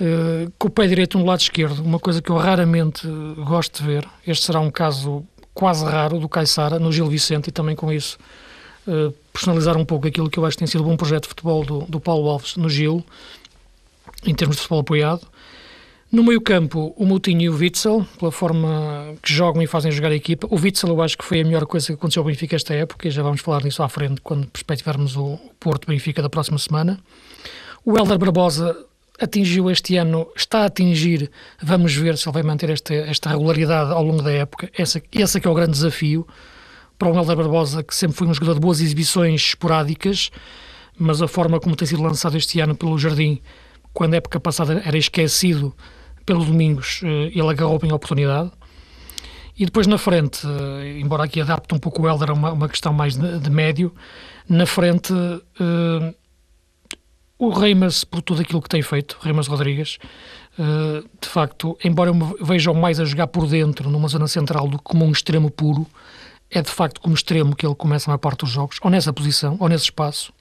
uh, 0.01 0.51
com 0.59 0.67
o 0.67 0.71
pé 0.71 0.85
direito 0.85 1.17
no 1.17 1.25
lado 1.25 1.39
esquerdo, 1.39 1.81
uma 1.81 1.97
coisa 1.97 2.21
que 2.21 2.29
eu 2.29 2.35
raramente 2.35 3.07
gosto 3.45 3.81
de 3.81 3.87
ver. 3.87 4.07
Este 4.25 4.45
será 4.45 4.59
um 4.59 4.69
caso 4.69 5.23
quase 5.53 5.85
raro 5.85 6.19
do 6.19 6.27
Caissara 6.27 6.77
no 6.77 6.91
Gil 6.91 7.07
Vicente 7.07 7.47
e 7.47 7.51
também 7.51 7.73
com 7.73 7.91
isso 7.91 8.17
uh, 8.85 9.13
personalizar 9.31 9.77
um 9.77 9.85
pouco 9.85 10.07
aquilo 10.07 10.29
que 10.29 10.37
eu 10.37 10.45
acho 10.45 10.57
que 10.57 10.59
tem 10.59 10.67
sido 10.67 10.83
um 10.83 10.87
bom 10.87 10.97
projeto 10.97 11.23
de 11.23 11.29
futebol 11.29 11.63
do, 11.63 11.79
do 11.85 11.99
Paulo 12.01 12.29
Alves 12.29 12.57
no 12.57 12.69
Gil, 12.69 13.01
em 14.25 14.35
termos 14.35 14.57
de 14.57 14.61
futebol 14.63 14.81
apoiado. 14.81 15.25
No 16.09 16.23
meio 16.23 16.39
campo, 16.39 16.93
o 16.95 17.05
Moutinho 17.05 17.41
e 17.41 17.49
o 17.49 17.55
Witzel, 17.57 18.07
pela 18.17 18.31
forma 18.31 19.13
que 19.21 19.33
jogam 19.33 19.61
e 19.61 19.67
fazem 19.67 19.91
jogar 19.91 20.09
a 20.09 20.15
equipa. 20.15 20.47
O 20.49 20.55
Witzel 20.55 20.89
eu 20.89 21.01
acho 21.01 21.17
que 21.17 21.25
foi 21.25 21.41
a 21.41 21.43
melhor 21.43 21.65
coisa 21.65 21.87
que 21.87 21.93
aconteceu 21.93 22.21
ao 22.21 22.27
Benfica 22.27 22.55
esta 22.55 22.73
época 22.73 23.09
e 23.09 23.11
já 23.11 23.21
vamos 23.21 23.41
falar 23.41 23.61
disso 23.61 23.83
à 23.83 23.89
frente 23.89 24.21
quando 24.21 24.47
perspectivarmos 24.47 25.17
o 25.17 25.37
Porto-Benfica 25.59 26.21
da 26.21 26.29
próxima 26.29 26.57
semana. 26.59 26.97
O 27.83 27.97
Helder 27.97 28.17
Barbosa 28.17 28.85
atingiu 29.19 29.69
este 29.69 29.97
ano, 29.97 30.27
está 30.33 30.59
a 30.59 30.65
atingir, 30.67 31.29
vamos 31.61 31.93
ver 31.93 32.17
se 32.17 32.25
ele 32.25 32.33
vai 32.35 32.43
manter 32.43 32.69
esta, 32.69 32.93
esta 32.93 33.29
regularidade 33.29 33.91
ao 33.91 34.01
longo 34.01 34.21
da 34.21 34.31
época. 34.31 34.69
Essa, 34.77 35.01
esse 35.11 35.37
é 35.37 35.41
que 35.41 35.47
é 35.47 35.51
o 35.51 35.53
grande 35.53 35.73
desafio 35.73 36.25
para 36.97 37.09
o 37.09 37.15
Helder 37.17 37.35
Barbosa, 37.35 37.83
que 37.83 37.93
sempre 37.93 38.15
foi 38.15 38.27
um 38.27 38.33
jogador 38.33 38.53
de 38.53 38.61
boas 38.61 38.79
exibições 38.79 39.41
esporádicas, 39.41 40.31
mas 40.97 41.21
a 41.21 41.27
forma 41.27 41.59
como 41.59 41.75
tem 41.75 41.85
sido 41.85 42.01
lançado 42.01 42.37
este 42.37 42.61
ano 42.61 42.75
pelo 42.75 42.97
Jardim, 42.97 43.41
quando 43.91 44.13
a 44.13 44.17
época 44.17 44.39
passada 44.39 44.81
era 44.85 44.97
esquecido 44.97 45.75
pelo 46.27 46.43
Domingos 46.43 46.99
eh, 47.03 47.31
ele 47.33 47.49
agarrou 47.49 47.79
bem 47.79 47.89
a 47.89 47.95
oportunidade. 47.95 48.51
E 49.57 49.65
depois 49.65 49.87
na 49.87 49.97
frente, 49.97 50.45
eh, 50.45 50.99
embora 50.99 51.23
aqui 51.23 51.41
adapte 51.41 51.73
um 51.73 51.79
pouco 51.79 52.03
o 52.03 52.07
Helder 52.07 52.29
a 52.29 52.33
uma, 52.33 52.51
uma 52.51 52.69
questão 52.69 52.93
mais 52.93 53.15
de, 53.15 53.39
de, 53.39 53.49
médio, 53.49 53.91
na 54.47 54.65
frente 54.65 55.11
uh, 55.13 56.15
o 57.39 57.49
Reimers, 57.49 58.03
por 58.03 58.21
tudo 58.21 58.41
aquilo 58.41 58.61
que 58.61 58.69
tem 58.69 58.81
feito, 58.81 59.17
Reimers 59.21 59.47
Rodrigues, 59.47 59.97
uh, 60.59 61.07
de 61.19 61.27
facto, 61.27 61.77
embora 61.83 62.09
eu 62.09 62.13
me 62.13 62.35
veja 62.41 62.71
mais 62.73 62.99
a 62.99 63.05
jogar 63.05 63.27
por 63.27 63.47
dentro, 63.47 63.89
numa 63.89 64.07
zona 64.07 64.27
central, 64.27 64.67
do 64.67 64.77
que 64.77 64.83
como 64.83 65.05
um 65.05 65.11
extremo 65.11 65.49
puro, 65.49 65.87
é 66.51 66.61
de 66.61 66.69
facto 66.69 67.01
como 67.01 67.15
extremo 67.15 67.55
que 67.55 67.65
ele 67.65 67.75
começa 67.75 68.09
a 68.09 68.11
maior 68.11 68.19
parte 68.19 68.41
dos 68.41 68.49
jogos, 68.49 68.77
ou 68.81 68.89
nessa 68.89 69.11
posição, 69.11 69.57
ou 69.59 69.67
nesse 69.67 69.85
espaço, 69.85 70.31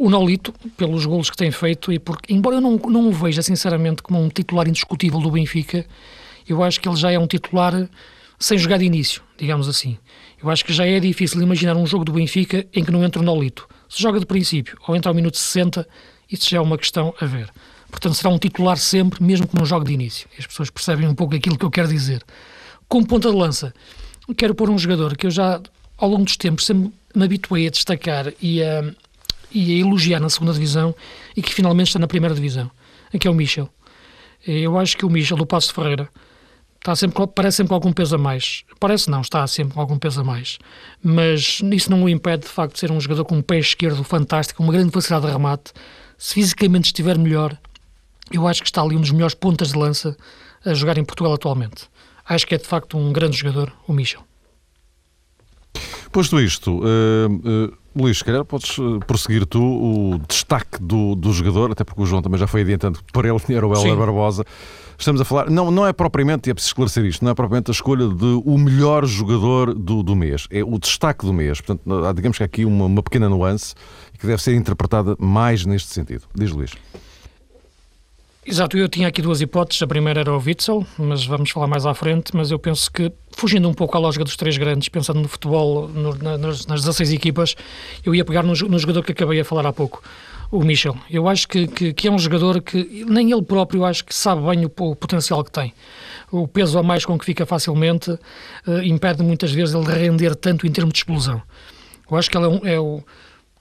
o 0.00 0.08
Nolito, 0.08 0.54
pelos 0.78 1.04
golos 1.04 1.28
que 1.28 1.36
tem 1.36 1.50
feito, 1.50 1.92
e 1.92 1.98
porque, 1.98 2.32
embora 2.32 2.56
eu 2.56 2.60
não, 2.62 2.76
não 2.78 3.08
o 3.08 3.12
veja 3.12 3.42
sinceramente 3.42 4.02
como 4.02 4.18
um 4.18 4.30
titular 4.30 4.66
indiscutível 4.66 5.20
do 5.20 5.30
Benfica, 5.30 5.84
eu 6.48 6.62
acho 6.62 6.80
que 6.80 6.88
ele 6.88 6.96
já 6.96 7.12
é 7.12 7.18
um 7.18 7.26
titular 7.26 7.86
sem 8.38 8.56
jogar 8.56 8.78
de 8.78 8.86
início, 8.86 9.20
digamos 9.36 9.68
assim. 9.68 9.98
Eu 10.42 10.48
acho 10.48 10.64
que 10.64 10.72
já 10.72 10.86
é 10.86 10.98
difícil 10.98 11.42
imaginar 11.42 11.76
um 11.76 11.84
jogo 11.86 12.02
do 12.02 12.12
Benfica 12.12 12.66
em 12.72 12.82
que 12.82 12.90
não 12.90 13.04
entra 13.04 13.20
o 13.20 13.22
Nolito. 13.22 13.68
Se 13.90 14.00
joga 14.00 14.18
de 14.18 14.24
princípio 14.24 14.78
ou 14.88 14.96
entra 14.96 15.10
ao 15.10 15.14
minuto 15.14 15.36
60, 15.36 15.86
isso 16.32 16.48
já 16.48 16.56
é 16.56 16.60
uma 16.62 16.78
questão 16.78 17.12
a 17.20 17.26
ver. 17.26 17.50
Portanto, 17.90 18.14
será 18.14 18.30
um 18.30 18.38
titular 18.38 18.78
sempre, 18.78 19.22
mesmo 19.22 19.46
que 19.46 19.54
não 19.54 19.66
jogue 19.66 19.84
de 19.84 19.92
início. 19.92 20.26
As 20.38 20.46
pessoas 20.46 20.70
percebem 20.70 21.06
um 21.06 21.14
pouco 21.14 21.34
aquilo 21.34 21.58
que 21.58 21.64
eu 21.66 21.70
quero 21.70 21.88
dizer. 21.88 22.24
Como 22.88 23.06
ponta 23.06 23.30
de 23.30 23.36
lança, 23.36 23.74
quero 24.34 24.54
pôr 24.54 24.70
um 24.70 24.78
jogador 24.78 25.14
que 25.14 25.26
eu 25.26 25.30
já, 25.30 25.60
ao 25.98 26.08
longo 26.08 26.24
dos 26.24 26.38
tempos, 26.38 26.64
sempre 26.64 26.90
me 27.14 27.24
habituei 27.24 27.66
a 27.66 27.70
destacar 27.70 28.32
e 28.40 28.62
a, 28.62 28.94
e 29.52 29.74
a 29.74 29.86
elogiar 29.86 30.20
na 30.20 30.28
segunda 30.28 30.52
divisão 30.52 30.94
e 31.36 31.42
que 31.42 31.52
finalmente 31.52 31.88
está 31.88 31.98
na 31.98 32.06
primeira 32.06 32.34
divisão, 32.34 32.70
que 33.18 33.26
é 33.26 33.30
o 33.30 33.34
Michel. 33.34 33.68
Eu 34.46 34.78
acho 34.78 34.96
que 34.96 35.04
o 35.04 35.10
Michel, 35.10 35.36
do 35.36 35.46
Passo 35.46 35.72
Ferreira, 35.74 36.08
está 36.76 36.96
sempre, 36.96 37.26
parece 37.34 37.58
sempre 37.58 37.68
com 37.68 37.74
algum 37.74 37.92
peso 37.92 38.14
a 38.14 38.18
mais. 38.18 38.64
Parece 38.78 39.10
não, 39.10 39.20
está 39.20 39.46
sempre 39.46 39.74
com 39.74 39.80
algum 39.80 39.98
peso 39.98 40.20
a 40.22 40.24
mais. 40.24 40.58
Mas 41.02 41.60
isso 41.72 41.90
não 41.90 42.04
o 42.04 42.08
impede, 42.08 42.44
de 42.44 42.48
facto, 42.48 42.74
de 42.74 42.80
ser 42.80 42.90
um 42.90 43.00
jogador 43.00 43.24
com 43.24 43.36
um 43.36 43.42
pé 43.42 43.58
esquerdo 43.58 44.02
fantástico, 44.02 44.62
uma 44.62 44.72
grande 44.72 44.90
facilidade 44.90 45.26
de 45.26 45.32
remate. 45.32 45.72
Se 46.16 46.34
fisicamente 46.34 46.86
estiver 46.86 47.18
melhor, 47.18 47.56
eu 48.32 48.46
acho 48.46 48.62
que 48.62 48.68
está 48.68 48.82
ali 48.82 48.96
um 48.96 49.00
dos 49.00 49.10
melhores 49.10 49.34
pontas 49.34 49.72
de 49.72 49.78
lança 49.78 50.16
a 50.64 50.72
jogar 50.72 50.96
em 50.98 51.04
Portugal 51.04 51.34
atualmente. 51.34 51.88
Acho 52.26 52.46
que 52.46 52.54
é, 52.54 52.58
de 52.58 52.66
facto, 52.66 52.96
um 52.96 53.12
grande 53.12 53.36
jogador, 53.36 53.72
o 53.86 53.92
Michel. 53.92 54.22
Posto 56.12 56.40
isto, 56.40 56.80
uh, 56.80 57.26
uh, 57.28 57.76
Luís, 57.94 58.18
se 58.18 58.24
calhar 58.24 58.44
podes 58.44 58.76
prosseguir 59.06 59.44
tu 59.46 59.60
o 59.60 60.18
destaque 60.28 60.80
do, 60.80 61.14
do 61.14 61.32
jogador, 61.32 61.72
até 61.72 61.82
porque 61.82 62.00
o 62.00 62.06
João 62.06 62.22
também 62.22 62.38
já 62.38 62.46
foi 62.46 62.60
adiantando 62.62 63.00
para 63.12 63.28
ele 63.28 63.38
era 63.50 63.66
o 63.66 63.74
Helder 63.74 63.96
Barbosa. 63.96 64.44
Estamos 64.96 65.20
a 65.20 65.24
falar, 65.24 65.48
não, 65.50 65.70
não 65.70 65.86
é 65.86 65.92
propriamente, 65.92 66.48
e 66.48 66.50
é 66.50 66.54
preciso 66.54 66.70
esclarecer 66.70 67.04
isto, 67.06 67.24
não 67.24 67.32
é 67.32 67.34
propriamente 67.34 67.70
a 67.70 67.72
escolha 67.72 68.06
de 68.06 68.42
o 68.44 68.58
melhor 68.58 69.06
jogador 69.06 69.74
do, 69.74 70.02
do 70.02 70.14
mês, 70.14 70.46
é 70.50 70.62
o 70.62 70.78
destaque 70.78 71.24
do 71.24 71.32
mês. 71.32 71.60
Portanto, 71.60 72.04
há, 72.04 72.12
digamos 72.12 72.36
que 72.36 72.44
há 72.44 72.46
aqui 72.46 72.64
uma, 72.64 72.84
uma 72.84 73.02
pequena 73.02 73.28
nuance 73.28 73.74
que 74.18 74.26
deve 74.26 74.42
ser 74.42 74.54
interpretada 74.54 75.16
mais 75.18 75.64
neste 75.64 75.92
sentido. 75.92 76.24
Diz 76.34 76.52
Luís. 76.52 76.72
Exato, 78.50 78.76
eu 78.76 78.88
tinha 78.88 79.06
aqui 79.06 79.22
duas 79.22 79.40
hipóteses. 79.40 79.80
A 79.80 79.86
primeira 79.86 80.22
era 80.22 80.32
o 80.32 80.42
Witzel, 80.44 80.84
mas 80.98 81.24
vamos 81.24 81.50
falar 81.52 81.68
mais 81.68 81.86
à 81.86 81.94
frente. 81.94 82.34
Mas 82.34 82.50
eu 82.50 82.58
penso 82.58 82.90
que, 82.90 83.12
fugindo 83.30 83.68
um 83.68 83.72
pouco 83.72 83.96
à 83.96 84.00
lógica 84.00 84.24
dos 84.24 84.34
três 84.34 84.58
grandes, 84.58 84.88
pensando 84.88 85.20
no 85.20 85.28
futebol, 85.28 85.86
no, 85.86 86.12
nas, 86.36 86.66
nas 86.66 86.80
16 86.80 87.12
equipas, 87.12 87.54
eu 88.04 88.12
ia 88.12 88.24
pegar 88.24 88.42
no, 88.42 88.52
no, 88.52 88.78
jogador 88.80 89.04
que 89.04 89.12
acabei 89.12 89.38
a 89.38 89.44
falar 89.44 89.64
há 89.66 89.72
pouco, 89.72 90.02
o 90.50 90.64
Michel. 90.64 90.96
Eu 91.08 91.28
acho 91.28 91.46
que, 91.46 91.68
que, 91.68 91.92
que, 91.92 92.08
é 92.08 92.10
um 92.10 92.18
jogador 92.18 92.60
que 92.60 93.04
nem 93.08 93.30
ele 93.30 93.42
próprio 93.42 93.84
acho 93.84 94.04
que 94.04 94.12
sabe 94.12 94.42
bem 94.42 94.64
o, 94.64 94.72
o 94.80 94.96
potencial 94.96 95.44
que 95.44 95.52
tem. 95.52 95.72
O 96.32 96.48
peso 96.48 96.76
a 96.76 96.82
mais 96.82 97.04
com 97.04 97.16
que 97.16 97.24
fica 97.24 97.46
facilmente 97.46 98.10
uh, 98.10 98.82
impede 98.82 99.22
muitas 99.22 99.52
vezes 99.52 99.76
ele 99.76 99.84
de 99.84 99.92
render 99.92 100.34
tanto 100.34 100.66
em 100.66 100.72
termos 100.72 100.92
de 100.92 100.98
explosão. 100.98 101.40
Eu 102.10 102.16
acho 102.16 102.28
que 102.28 102.36
ele 102.36 102.46
é, 102.46 102.48
um, 102.48 102.66
é 102.66 102.80
o 102.80 103.00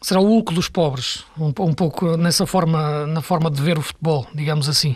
será 0.02 0.20
o 0.20 0.26
Hulk 0.26 0.54
dos 0.54 0.70
pobres, 0.70 1.26
um, 1.38 1.48
um, 1.48 1.74
pouco 1.74 2.16
nessa 2.16 2.46
forma, 2.46 3.06
na 3.08 3.22
forma 3.22 3.52
de 3.52 3.62
ver 3.62 3.78
o 3.78 3.82
futebol, 3.82 4.26
digamos 4.34 4.70
assim. 4.70 4.96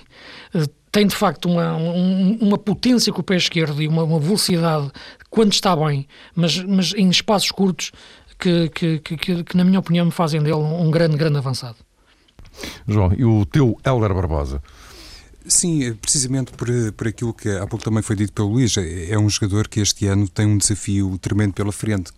Eh, 0.54 0.66
tem 0.92 1.08
de 1.08 1.16
facto 1.16 1.50
uma, 1.50 1.76
um, 1.76 2.38
uma 2.40 2.58
potência 2.58 3.12
com 3.12 3.22
o 3.22 3.24
pé 3.24 3.36
esquerdo 3.36 3.82
e 3.82 3.88
uma, 3.88 4.04
uma, 4.04 4.20
velocidade 4.20 4.92
quando 5.30 5.52
está 5.52 5.76
bem, 5.76 6.08
mas, 6.36 6.58
mas 6.64 6.94
em 6.94 7.10
espaços 7.10 7.52
curtos 7.52 7.92
que, 8.40 8.70
que, 8.70 9.00
que, 9.00 9.44
que, 9.44 9.58
na 9.58 9.64
minha 9.64 9.80
opinião, 9.80 10.06
me 10.06 10.12
fazem 10.12 10.42
dele 10.42 10.56
um 10.56 10.90
grande, 10.92 11.18
grande 11.18 11.38
avançado. 11.38 11.78
João, 12.88 13.12
e 13.18 13.26
o 13.26 13.46
teu 13.46 13.78
Helder 13.86 14.14
Barbosa? 14.14 14.62
Sim, 15.46 15.84
é 15.84 15.94
precisamente 15.94 16.52
por, 16.54 16.68
por 16.96 17.08
aquilo 17.08 17.34
que 17.34 17.50
há 17.50 17.68
pouco 17.68 17.84
também 17.84 18.02
foi 18.02 18.16
dito 18.16 18.32
pelo 18.32 18.50
Luís, 18.50 18.78
é, 18.78 19.12
é 19.12 19.20
um 19.20 19.30
jogador 19.30 19.68
que 19.68 19.82
este 19.82 20.06
ano 20.06 20.30
tem 20.30 20.46
um 20.46 20.58
desafio 20.58 21.18
tremendo 21.18 21.54
pela 21.54 21.72
frente 21.72 22.12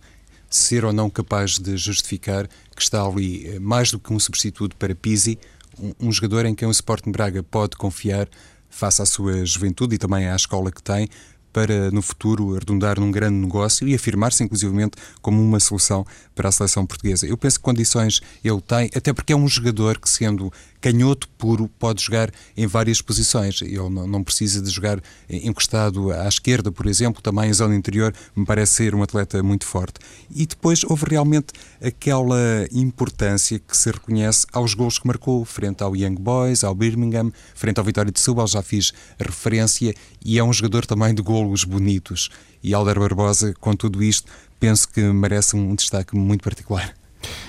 ser 0.56 0.84
ou 0.84 0.92
não 0.92 1.08
capaz 1.10 1.58
de 1.58 1.76
justificar 1.76 2.48
que 2.74 2.82
está 2.82 3.02
ali 3.02 3.46
eh, 3.48 3.58
mais 3.58 3.90
do 3.90 3.98
que 3.98 4.12
um 4.12 4.18
substituto 4.18 4.76
para 4.76 4.94
Pizzi, 4.94 5.38
um, 5.78 6.08
um 6.08 6.12
jogador 6.12 6.46
em 6.46 6.54
quem 6.54 6.66
o 6.66 6.70
Sporting 6.70 7.10
Braga 7.10 7.42
pode 7.42 7.76
confiar 7.76 8.28
face 8.68 9.00
à 9.00 9.06
sua 9.06 9.44
juventude 9.44 9.94
e 9.94 9.98
também 9.98 10.28
à 10.28 10.36
escola 10.36 10.70
que 10.70 10.82
tem, 10.82 11.08
para 11.56 11.90
no 11.90 12.02
futuro 12.02 12.54
arredondar 12.54 13.00
num 13.00 13.10
grande 13.10 13.36
negócio 13.36 13.88
e 13.88 13.94
afirmar-se 13.94 14.44
inclusivamente 14.44 14.98
como 15.22 15.42
uma 15.42 15.58
solução 15.58 16.04
para 16.34 16.50
a 16.50 16.52
seleção 16.52 16.84
portuguesa. 16.84 17.26
Eu 17.26 17.38
penso 17.38 17.58
que 17.58 17.64
condições 17.64 18.20
ele 18.44 18.60
tem, 18.60 18.90
até 18.94 19.10
porque 19.10 19.32
é 19.32 19.36
um 19.36 19.48
jogador 19.48 19.98
que 19.98 20.06
sendo 20.06 20.52
canhoto 20.80 21.28
puro 21.38 21.68
pode 21.78 22.02
jogar 22.02 22.30
em 22.56 22.66
várias 22.66 23.00
posições. 23.00 23.60
Ele 23.62 23.88
não, 23.88 24.22
precisa 24.22 24.60
de 24.62 24.70
jogar 24.70 25.00
encostado 25.28 26.12
à 26.12 26.26
esquerda, 26.28 26.70
por 26.72 26.86
exemplo, 26.86 27.22
também 27.22 27.50
em 27.50 27.52
zona 27.52 27.74
interior, 27.74 28.12
me 28.34 28.44
parece 28.44 28.74
ser 28.74 28.94
um 28.94 29.02
atleta 29.02 29.42
muito 29.42 29.64
forte. 29.66 30.00
E 30.30 30.46
depois 30.46 30.84
houve 30.84 31.04
realmente 31.08 31.52
aquela 31.82 32.38
importância 32.72 33.58
que 33.58 33.76
se 33.76 33.90
reconhece 33.90 34.46
aos 34.52 34.74
gols 34.74 34.98
que 34.98 35.06
marcou, 35.06 35.44
frente 35.44 35.82
ao 35.82 35.94
Young 35.94 36.16
Boys, 36.16 36.64
ao 36.64 36.74
Birmingham, 36.74 37.32
frente 37.54 37.78
ao 37.78 37.84
Vitória 37.84 38.10
de 38.10 38.18
Setúbal, 38.18 38.46
já 38.46 38.62
fiz 38.62 38.92
referência, 39.18 39.94
e 40.24 40.38
é 40.38 40.44
um 40.44 40.52
jogador 40.52 40.86
também 40.86 41.14
de 41.14 41.22
golos 41.22 41.64
bonitos. 41.64 42.30
E 42.62 42.74
Alder 42.74 42.98
Barbosa, 42.98 43.54
com 43.60 43.74
tudo 43.74 44.02
isto, 44.02 44.30
penso 44.58 44.88
que 44.88 45.00
merece 45.00 45.54
um 45.54 45.74
destaque 45.74 46.16
muito 46.16 46.42
particular. 46.42 46.95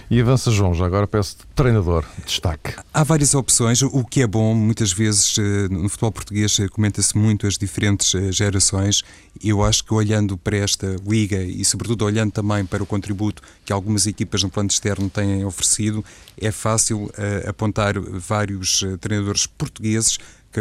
E 0.09 0.21
avança, 0.21 0.49
João, 0.51 0.73
já 0.73 0.85
agora 0.85 1.05
peço 1.05 1.35
treinador, 1.53 2.05
destaque. 2.25 2.73
Há 2.93 3.03
várias 3.03 3.35
opções, 3.35 3.81
o 3.81 4.05
que 4.05 4.21
é 4.21 4.27
bom, 4.27 4.55
muitas 4.55 4.93
vezes 4.93 5.37
eh, 5.37 5.67
no 5.69 5.89
futebol 5.89 6.13
português 6.13 6.57
eh, 6.61 6.69
comenta-se 6.69 7.17
muito 7.17 7.45
as 7.45 7.57
diferentes 7.57 8.15
eh, 8.15 8.31
gerações. 8.31 9.03
Eu 9.43 9.61
acho 9.61 9.83
que 9.83 9.93
olhando 9.93 10.37
para 10.37 10.55
esta 10.55 10.95
liga 11.05 11.43
e, 11.43 11.65
sobretudo, 11.65 12.05
olhando 12.05 12.31
também 12.31 12.65
para 12.65 12.81
o 12.81 12.85
contributo 12.85 13.41
que 13.65 13.73
algumas 13.73 14.07
equipas 14.07 14.41
no 14.43 14.49
plano 14.49 14.69
externo 14.69 15.09
têm 15.09 15.43
oferecido, 15.43 16.03
é 16.39 16.51
fácil 16.51 17.11
apontar 17.47 17.99
vários 17.99 18.83
treinadores 18.99 19.45
portugueses 19.45 20.17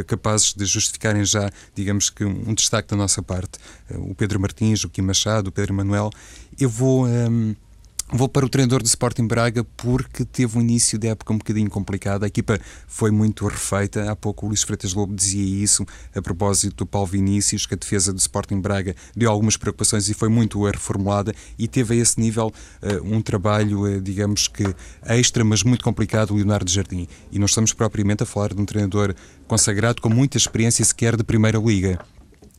capazes 0.07 0.53
de 0.53 0.67
justificarem 0.67 1.25
já, 1.25 1.50
digamos 1.75 2.11
que, 2.11 2.23
um 2.25 2.53
destaque 2.53 2.88
da 2.88 2.97
nossa 2.97 3.23
parte. 3.23 3.59
O 3.95 4.15
Pedro 4.15 4.38
Martins, 4.38 4.85
o 4.85 4.91
Kim 4.91 5.03
Machado, 5.03 5.49
o 5.49 5.53
Pedro 5.53 5.73
Manuel. 5.73 6.11
Eu 6.59 6.69
vou. 6.69 7.07
Um, 7.07 7.55
Vou 8.08 8.28
para 8.28 8.46
o 8.46 8.48
treinador 8.48 8.80
do 8.80 8.86
Sporting 8.86 9.26
Braga 9.26 9.64
porque 9.76 10.25
teve 10.25 10.56
um 10.56 10.60
início 10.60 10.96
de 10.96 11.08
época 11.08 11.32
um 11.32 11.38
bocadinho 11.38 11.68
complicado. 11.68 12.22
A 12.22 12.28
equipa 12.28 12.56
foi 12.86 13.10
muito 13.10 13.44
refeita. 13.48 14.08
Há 14.08 14.14
pouco 14.14 14.46
o 14.46 14.48
Luís 14.48 14.62
Freitas 14.62 14.94
Lobo 14.94 15.12
dizia 15.12 15.42
isso 15.42 15.84
a 16.14 16.22
propósito 16.22 16.76
do 16.76 16.86
Paulo 16.86 17.08
Vinícius, 17.08 17.66
que 17.66 17.75
a 17.75 17.76
defesa 17.76 18.12
do 18.12 18.18
Sporting 18.20 18.60
Braga 18.60 18.94
deu 19.14 19.28
algumas 19.28 19.56
preocupações 19.56 20.08
e 20.08 20.14
foi 20.14 20.28
muito 20.28 20.64
reformulada 20.64 21.34
e 21.58 21.66
teve 21.66 21.94
a 21.94 21.96
esse 21.96 22.20
nível 22.20 22.52
uh, 22.80 23.02
um 23.04 23.20
trabalho, 23.20 23.82
uh, 23.82 24.00
digamos 24.00 24.46
que 24.46 24.64
extra, 25.04 25.44
mas 25.44 25.64
muito 25.64 25.82
complicado, 25.82 26.30
o 26.30 26.36
Leonardo 26.36 26.70
Jardim. 26.70 27.08
E 27.32 27.40
não 27.40 27.46
estamos 27.46 27.72
propriamente 27.72 28.22
a 28.22 28.26
falar 28.26 28.54
de 28.54 28.62
um 28.62 28.64
treinador 28.64 29.16
consagrado 29.48 30.00
com 30.00 30.08
muita 30.08 30.36
experiência 30.36 30.84
sequer 30.84 31.16
de 31.16 31.25
Primeira 31.25 31.58
Liga 31.58 31.98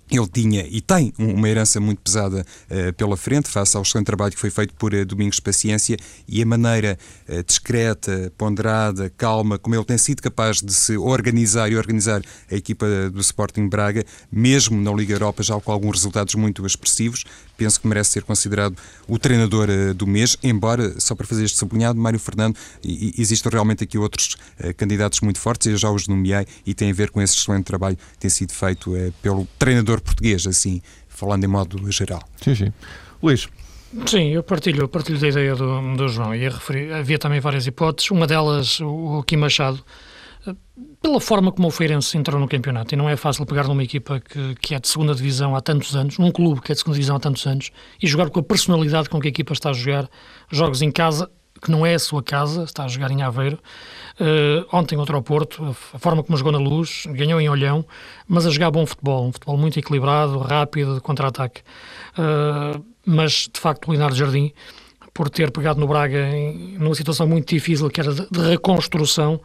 ele 0.09 0.27
tinha 0.27 0.65
e 0.69 0.79
tem 0.79 1.13
uma 1.17 1.49
herança 1.49 1.79
muito 1.79 2.01
pesada 2.01 2.45
uh, 2.69 2.93
pela 2.93 3.17
frente, 3.17 3.49
face 3.49 3.75
ao 3.75 3.83
excelente 3.83 4.05
trabalho 4.05 4.31
que 4.33 4.39
foi 4.39 4.49
feito 4.49 4.73
por 4.75 4.93
uh, 4.93 5.05
Domingos 5.05 5.39
Paciência 5.39 5.97
e 6.27 6.41
a 6.41 6.45
maneira 6.45 6.97
uh, 7.27 7.43
discreta, 7.43 8.31
ponderada, 8.37 9.11
calma, 9.17 9.57
como 9.57 9.75
ele 9.75 9.83
tem 9.83 9.97
sido 9.97 10.21
capaz 10.21 10.61
de 10.61 10.73
se 10.73 10.97
organizar 10.97 11.71
e 11.71 11.75
organizar 11.75 12.21
a 12.49 12.55
equipa 12.55 12.85
do 13.11 13.19
Sporting 13.19 13.67
Braga, 13.67 14.03
mesmo 14.31 14.81
na 14.81 14.91
Liga 14.91 15.13
Europa, 15.13 15.43
já 15.43 15.59
com 15.59 15.71
alguns 15.71 15.97
resultados 15.97 16.35
muito 16.35 16.65
expressivos, 16.65 17.25
penso 17.57 17.81
que 17.81 17.87
merece 17.87 18.11
ser 18.11 18.23
considerado 18.23 18.77
o 19.07 19.17
treinador 19.17 19.67
do 19.95 20.05
mês, 20.05 20.37
embora, 20.43 20.99
só 20.99 21.15
para 21.15 21.25
fazer 21.25 21.43
este 21.43 21.57
sublinhado, 21.57 21.99
Mário 21.99 22.19
Fernando, 22.19 22.55
e, 22.83 23.13
e 23.17 23.21
existem 23.21 23.51
realmente 23.51 23.83
aqui 23.83 23.97
outros 23.97 24.37
candidatos 24.77 25.21
muito 25.21 25.39
fortes, 25.39 25.67
eu 25.67 25.77
já 25.77 25.89
os 25.89 26.07
nomeei, 26.07 26.45
e 26.65 26.73
tem 26.73 26.91
a 26.91 26.93
ver 26.93 27.09
com 27.09 27.21
esse 27.21 27.35
excelente 27.35 27.65
trabalho 27.65 27.97
que 27.97 28.19
tem 28.19 28.29
sido 28.29 28.53
feito 28.53 28.93
pelo 29.21 29.47
treinador 29.57 29.99
português, 30.01 30.45
assim, 30.45 30.81
falando 31.07 31.43
em 31.43 31.47
modo 31.47 31.91
geral. 31.91 32.21
Sim, 32.43 32.55
sim. 32.55 32.73
Luís. 33.21 33.47
Sim, 34.05 34.29
eu 34.29 34.43
partilho, 34.43 34.87
partilho 34.87 35.17
da 35.17 35.27
ideia 35.27 35.55
do, 35.55 35.95
do 35.95 36.07
João. 36.09 36.35
e 36.35 36.47
referir, 36.47 36.93
havia 36.93 37.17
também 37.17 37.39
várias 37.39 37.65
hipóteses. 37.65 38.11
Uma 38.11 38.27
delas, 38.27 38.79
o 38.81 39.23
Kim 39.23 39.37
Machado, 39.37 39.83
pela 41.01 41.19
forma 41.19 41.51
como 41.51 41.67
o 41.67 41.71
Feirense 41.71 42.17
entrou 42.17 42.39
no 42.39 42.47
campeonato. 42.47 42.93
E 42.93 42.97
não 42.97 43.09
é 43.09 43.15
fácil 43.15 43.45
pegar 43.45 43.67
numa 43.67 43.83
equipa 43.83 44.19
que, 44.19 44.55
que 44.55 44.75
é 44.75 44.79
de 44.79 44.87
segunda 44.87 45.15
divisão 45.15 45.55
há 45.55 45.61
tantos 45.61 45.95
anos, 45.95 46.17
num 46.17 46.31
clube 46.31 46.61
que 46.61 46.71
é 46.71 46.75
de 46.75 46.79
segunda 46.79 46.95
divisão 46.95 47.15
há 47.15 47.19
tantos 47.19 47.45
anos, 47.47 47.71
e 48.01 48.07
jogar 48.07 48.29
com 48.29 48.39
a 48.39 48.43
personalidade 48.43 49.09
com 49.09 49.19
que 49.19 49.27
a 49.27 49.29
equipa 49.29 49.53
está 49.53 49.69
a 49.69 49.73
jogar 49.73 50.09
jogos 50.51 50.81
em 50.81 50.91
casa, 50.91 51.29
que 51.61 51.71
não 51.71 51.85
é 51.85 51.95
a 51.95 51.99
sua 51.99 52.21
casa, 52.21 52.63
está 52.63 52.83
a 52.83 52.87
jogar 52.87 53.11
em 53.11 53.21
Aveiro. 53.21 53.59
Uh, 54.19 54.65
ontem 54.71 54.95
contra 54.95 55.17
o 55.17 55.21
Porto, 55.21 55.75
a 55.93 55.99
forma 55.99 56.23
como 56.23 56.37
jogou 56.37 56.51
na 56.51 56.59
luz, 56.59 57.03
ganhou 57.07 57.39
em 57.41 57.49
olhão, 57.49 57.85
mas 58.27 58.45
a 58.45 58.49
jogar 58.49 58.71
bom 58.71 58.85
futebol, 58.85 59.27
um 59.27 59.31
futebol 59.31 59.57
muito 59.57 59.77
equilibrado, 59.79 60.37
rápido, 60.39 60.95
de 60.95 61.01
contra-ataque. 61.01 61.61
Uh, 62.17 62.83
mas, 63.05 63.49
de 63.51 63.59
facto, 63.59 63.87
o 63.87 63.91
Leonardo 63.91 64.15
Jardim, 64.15 64.51
por 65.13 65.29
ter 65.29 65.51
pegado 65.51 65.79
no 65.79 65.87
Braga 65.87 66.29
em, 66.29 66.77
numa 66.77 66.93
situação 66.93 67.27
muito 67.27 67.49
difícil, 67.49 67.89
que 67.89 67.99
era 67.99 68.13
de, 68.13 68.27
de 68.29 68.39
reconstrução, 68.49 69.41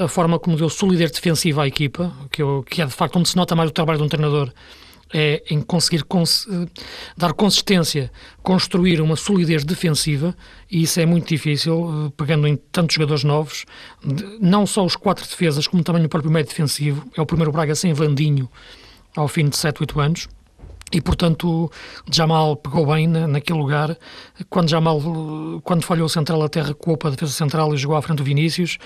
a 0.00 0.08
forma 0.08 0.38
como 0.38 0.56
deu 0.56 0.68
solidez 0.68 1.10
defensiva 1.10 1.62
à 1.62 1.66
equipa, 1.66 2.12
que, 2.30 2.42
eu, 2.42 2.64
que 2.68 2.82
é 2.82 2.86
de 2.86 2.92
facto 2.92 3.18
onde 3.18 3.28
se 3.28 3.36
nota 3.36 3.54
mais 3.54 3.70
o 3.70 3.72
trabalho 3.72 3.98
de 3.98 4.04
um 4.04 4.08
treinador, 4.08 4.52
é 5.12 5.42
em 5.50 5.60
conseguir 5.60 6.04
cons 6.04 6.46
dar 7.16 7.32
consistência, 7.32 8.12
construir 8.42 9.00
uma 9.00 9.16
solidez 9.16 9.64
defensiva, 9.64 10.36
e 10.70 10.82
isso 10.82 11.00
é 11.00 11.06
muito 11.06 11.28
difícil, 11.28 12.12
pegando 12.16 12.46
em 12.46 12.56
tantos 12.56 12.94
jogadores 12.94 13.24
novos, 13.24 13.64
não 14.40 14.66
só 14.66 14.84
os 14.84 14.94
quatro 14.96 15.26
defesas, 15.26 15.66
como 15.66 15.82
também 15.82 16.04
o 16.04 16.08
próprio 16.08 16.30
meio 16.30 16.46
defensivo. 16.46 17.08
É 17.16 17.20
o 17.20 17.26
primeiro 17.26 17.50
Braga 17.50 17.74
sem 17.74 17.92
Vandinho 17.92 18.48
ao 19.16 19.26
fim 19.26 19.48
de 19.48 19.56
7, 19.56 19.80
8 19.80 20.00
anos. 20.00 20.28
E, 20.92 21.00
portanto, 21.00 21.70
Jamal 22.10 22.56
pegou 22.56 22.84
bem 22.86 23.06
na, 23.06 23.26
naquele 23.26 23.58
lugar. 23.58 23.96
Quando 24.48 24.68
Jamal, 24.68 25.00
quando 25.62 25.82
falhou 25.82 26.06
o 26.06 26.08
central, 26.08 26.42
até 26.42 26.60
recuou 26.60 26.96
para 26.96 27.10
a 27.10 27.12
defesa 27.12 27.32
central 27.32 27.72
e 27.72 27.76
jogou 27.76 27.96
à 27.96 28.02
frente 28.02 28.18
do 28.18 28.24
Vinícius, 28.24 28.76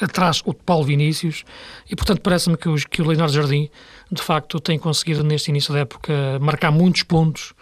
atrás 0.00 0.42
o 0.44 0.52
Paulo 0.52 0.84
Vinícius. 0.84 1.44
E, 1.90 1.96
portanto, 1.96 2.20
parece-me 2.20 2.56
que, 2.56 2.68
que 2.88 3.02
o 3.02 3.06
Leonardo 3.06 3.32
Jardim, 3.32 3.70
de 4.10 4.22
facto, 4.22 4.60
tem 4.60 4.78
conseguido, 4.78 5.22
neste 5.22 5.50
início 5.50 5.72
da 5.72 5.80
época, 5.80 6.12
marcar 6.40 6.70
muitos 6.70 7.02
pontos. 7.02 7.52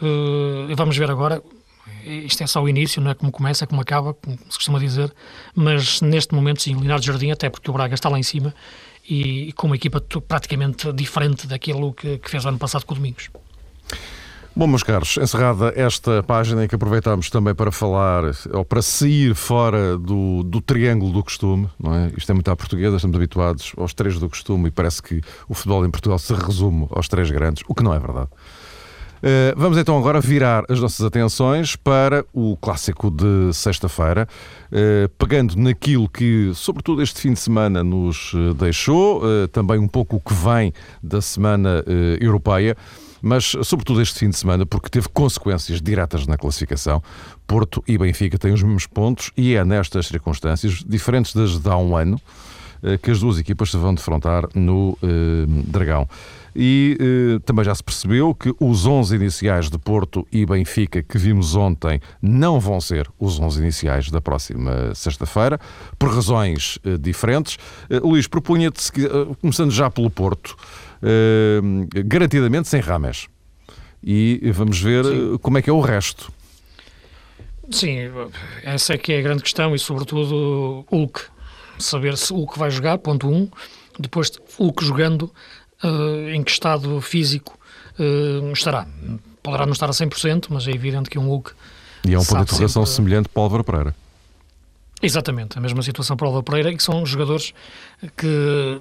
Uh, 0.00 0.74
vamos 0.76 0.96
ver 0.96 1.10
agora. 1.10 1.42
Isto 2.04 2.42
é 2.42 2.46
só 2.46 2.62
o 2.62 2.68
início, 2.68 3.00
não 3.00 3.10
é 3.10 3.14
como 3.14 3.32
começa, 3.32 3.64
é 3.64 3.66
como 3.66 3.80
acaba, 3.80 4.14
como 4.14 4.36
se 4.36 4.56
costuma 4.56 4.78
dizer. 4.78 5.12
Mas, 5.54 6.00
neste 6.00 6.34
momento, 6.34 6.62
sim, 6.62 6.74
o 6.74 6.78
Leonardo 6.78 7.04
Jardim, 7.04 7.30
até 7.30 7.48
porque 7.48 7.70
o 7.70 7.72
Braga 7.72 7.94
está 7.94 8.08
lá 8.08 8.18
em 8.18 8.22
cima, 8.22 8.54
e, 9.08 9.48
e 9.48 9.52
com 9.52 9.66
uma 9.66 9.76
equipa 9.76 10.00
praticamente 10.26 10.92
diferente 10.92 11.46
daquilo 11.46 11.92
que, 11.92 12.18
que 12.18 12.30
fez 12.30 12.44
o 12.44 12.48
ano 12.48 12.58
passado 12.58 12.84
com 12.84 12.94
o 12.94 12.96
Domingos. 12.96 13.30
Bom, 14.56 14.68
meus 14.68 14.84
caros, 14.84 15.16
encerrada 15.16 15.72
esta 15.74 16.22
página 16.22 16.64
em 16.64 16.68
que 16.68 16.76
aproveitamos 16.76 17.28
também 17.28 17.52
para 17.52 17.72
falar, 17.72 18.22
ou 18.52 18.64
para 18.64 18.80
sair 18.80 19.34
fora 19.34 19.98
do, 19.98 20.44
do 20.44 20.60
triângulo 20.60 21.12
do 21.12 21.24
costume, 21.24 21.68
não 21.76 21.92
é? 21.92 22.12
Isto 22.16 22.30
é 22.30 22.34
muito 22.34 22.48
à 22.48 22.54
portuguesa, 22.54 22.94
estamos 22.94 23.16
habituados 23.16 23.72
aos 23.76 23.92
três 23.92 24.16
do 24.16 24.28
costume 24.28 24.68
e 24.68 24.70
parece 24.70 25.02
que 25.02 25.20
o 25.48 25.54
futebol 25.54 25.84
em 25.84 25.90
Portugal 25.90 26.20
se 26.20 26.32
resume 26.34 26.86
aos 26.90 27.08
três 27.08 27.28
grandes, 27.32 27.64
o 27.66 27.74
que 27.74 27.82
não 27.82 27.92
é 27.92 27.98
verdade. 27.98 28.28
Eh, 29.26 29.54
vamos 29.56 29.76
então 29.76 29.98
agora 29.98 30.20
virar 30.20 30.64
as 30.68 30.78
nossas 30.78 31.04
atenções 31.04 31.74
para 31.74 32.24
o 32.32 32.56
clássico 32.58 33.10
de 33.10 33.52
sexta-feira, 33.54 34.28
uh, 34.70 35.08
pegando 35.18 35.56
naquilo 35.56 36.08
que, 36.08 36.52
sobretudo, 36.54 37.02
este 37.02 37.20
fim 37.22 37.32
de 37.32 37.40
semana 37.40 37.82
nos 37.82 38.32
eh, 38.34 38.54
deixou, 38.54 39.22
também 39.48 39.78
um 39.78 39.88
pouco 39.88 40.16
o 40.16 40.20
que 40.20 40.32
vem 40.32 40.72
da 41.02 41.20
semana 41.20 41.82
europeia 42.20 42.76
mas 43.24 43.56
sobretudo 43.64 44.00
este 44.02 44.18
fim 44.18 44.28
de 44.28 44.36
semana, 44.36 44.66
porque 44.66 44.88
teve 44.88 45.08
consequências 45.08 45.80
diretas 45.80 46.26
na 46.26 46.36
classificação. 46.36 47.02
Porto 47.46 47.82
e 47.88 47.96
Benfica 47.96 48.38
têm 48.38 48.52
os 48.52 48.62
mesmos 48.62 48.86
pontos 48.86 49.30
e 49.36 49.54
é 49.54 49.64
nestas 49.64 50.06
circunstâncias, 50.06 50.84
diferentes 50.86 51.34
das 51.34 51.58
de 51.58 51.68
há 51.68 51.76
um 51.76 51.96
ano, 51.96 52.20
que 53.02 53.10
as 53.10 53.20
duas 53.20 53.38
equipas 53.38 53.70
se 53.70 53.78
vão 53.78 53.94
defrontar 53.94 54.46
no 54.54 54.98
Dragão. 55.66 56.06
E 56.56 56.96
eh, 57.00 57.40
também 57.44 57.64
já 57.64 57.74
se 57.74 57.82
percebeu 57.82 58.34
que 58.34 58.54
os 58.60 58.86
11 58.86 59.16
iniciais 59.16 59.68
de 59.68 59.76
Porto 59.76 60.26
e 60.30 60.46
Benfica 60.46 61.02
que 61.02 61.18
vimos 61.18 61.56
ontem 61.56 62.00
não 62.22 62.60
vão 62.60 62.80
ser 62.80 63.10
os 63.18 63.40
11 63.40 63.60
iniciais 63.60 64.10
da 64.10 64.20
próxima 64.20 64.94
sexta-feira, 64.94 65.58
por 65.98 66.14
razões 66.14 66.78
eh, 66.84 66.96
diferentes. 66.96 67.58
Eh, 67.90 67.98
Luís, 67.98 68.28
propunha-te, 68.28 68.88
eh, 69.00 69.34
começando 69.40 69.72
já 69.72 69.90
pelo 69.90 70.08
Porto, 70.08 70.56
eh, 70.56 70.83
garantidamente 72.06 72.68
sem 72.68 72.80
Rames. 72.80 73.26
E 74.02 74.50
vamos 74.52 74.80
ver 74.80 75.04
Sim. 75.04 75.38
como 75.40 75.58
é 75.58 75.62
que 75.62 75.70
é 75.70 75.72
o 75.72 75.80
resto. 75.80 76.32
Sim, 77.70 78.10
essa 78.62 78.94
é 78.94 78.98
que 78.98 79.12
é 79.12 79.18
a 79.18 79.22
grande 79.22 79.42
questão 79.42 79.74
e, 79.74 79.78
sobretudo, 79.78 80.84
Hulk. 80.90 81.20
Saber 81.78 82.16
se 82.16 82.32
Hulk 82.32 82.58
vai 82.58 82.70
jogar, 82.70 82.98
ponto 82.98 83.28
1. 83.28 83.34
Um. 83.34 83.48
Depois, 83.98 84.30
Hulk 84.58 84.84
jogando, 84.84 85.32
uh, 85.82 86.28
em 86.30 86.42
que 86.42 86.50
estado 86.50 87.00
físico 87.00 87.58
uh, 87.98 88.52
estará. 88.52 88.86
Poderá 89.42 89.66
não 89.66 89.72
estar 89.72 89.88
a 89.88 89.92
100%, 89.92 90.46
mas 90.50 90.68
é 90.68 90.70
evidente 90.70 91.08
que 91.08 91.18
um 91.18 91.26
Hulk. 91.26 91.52
E 92.06 92.14
é 92.14 92.18
um 92.18 92.24
ponto 92.24 92.36
de 92.36 92.42
interrogação 92.42 92.84
sempre... 92.84 92.96
semelhante 92.96 93.28
para 93.28 93.40
o 93.40 93.44
Álvaro 93.44 93.64
Pereira. 93.64 93.94
Exatamente, 95.02 95.58
a 95.58 95.60
mesma 95.60 95.82
situação 95.82 96.16
para 96.16 96.24
o 96.24 96.28
Álvaro 96.28 96.44
Pereira, 96.44 96.70
e 96.70 96.76
que 96.76 96.82
são 96.82 97.04
jogadores 97.04 97.52
que 98.16 98.80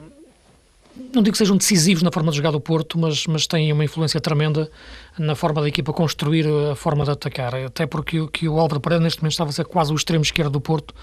não 0.95 1.23
digo 1.23 1.31
que 1.33 1.37
sejam 1.37 1.57
decisivos 1.57 2.03
na 2.03 2.11
forma 2.11 2.31
de 2.31 2.37
jogar 2.37 2.51
do 2.51 2.59
Porto, 2.59 2.99
mas, 2.99 3.25
mas 3.25 3.47
têm 3.47 3.71
uma 3.73 3.83
influência 3.83 4.21
tremenda 4.21 4.69
na 5.17 5.35
forma 5.35 5.61
da 5.61 5.67
equipa 5.67 5.91
construir 5.91 6.45
a 6.71 6.75
forma 6.75 7.03
de 7.03 7.11
atacar. 7.11 7.55
Até 7.55 7.85
porque 7.85 8.27
que 8.27 8.47
o 8.47 8.59
Álvaro 8.59 8.79
Pereira 8.79 9.03
neste 9.03 9.21
momento 9.21 9.31
estava 9.31 9.49
a 9.49 9.53
ser 9.53 9.65
quase 9.65 9.91
o 9.91 9.95
extremo 9.95 10.23
esquerdo 10.23 10.51
do 10.51 10.61
Porto, 10.61 10.93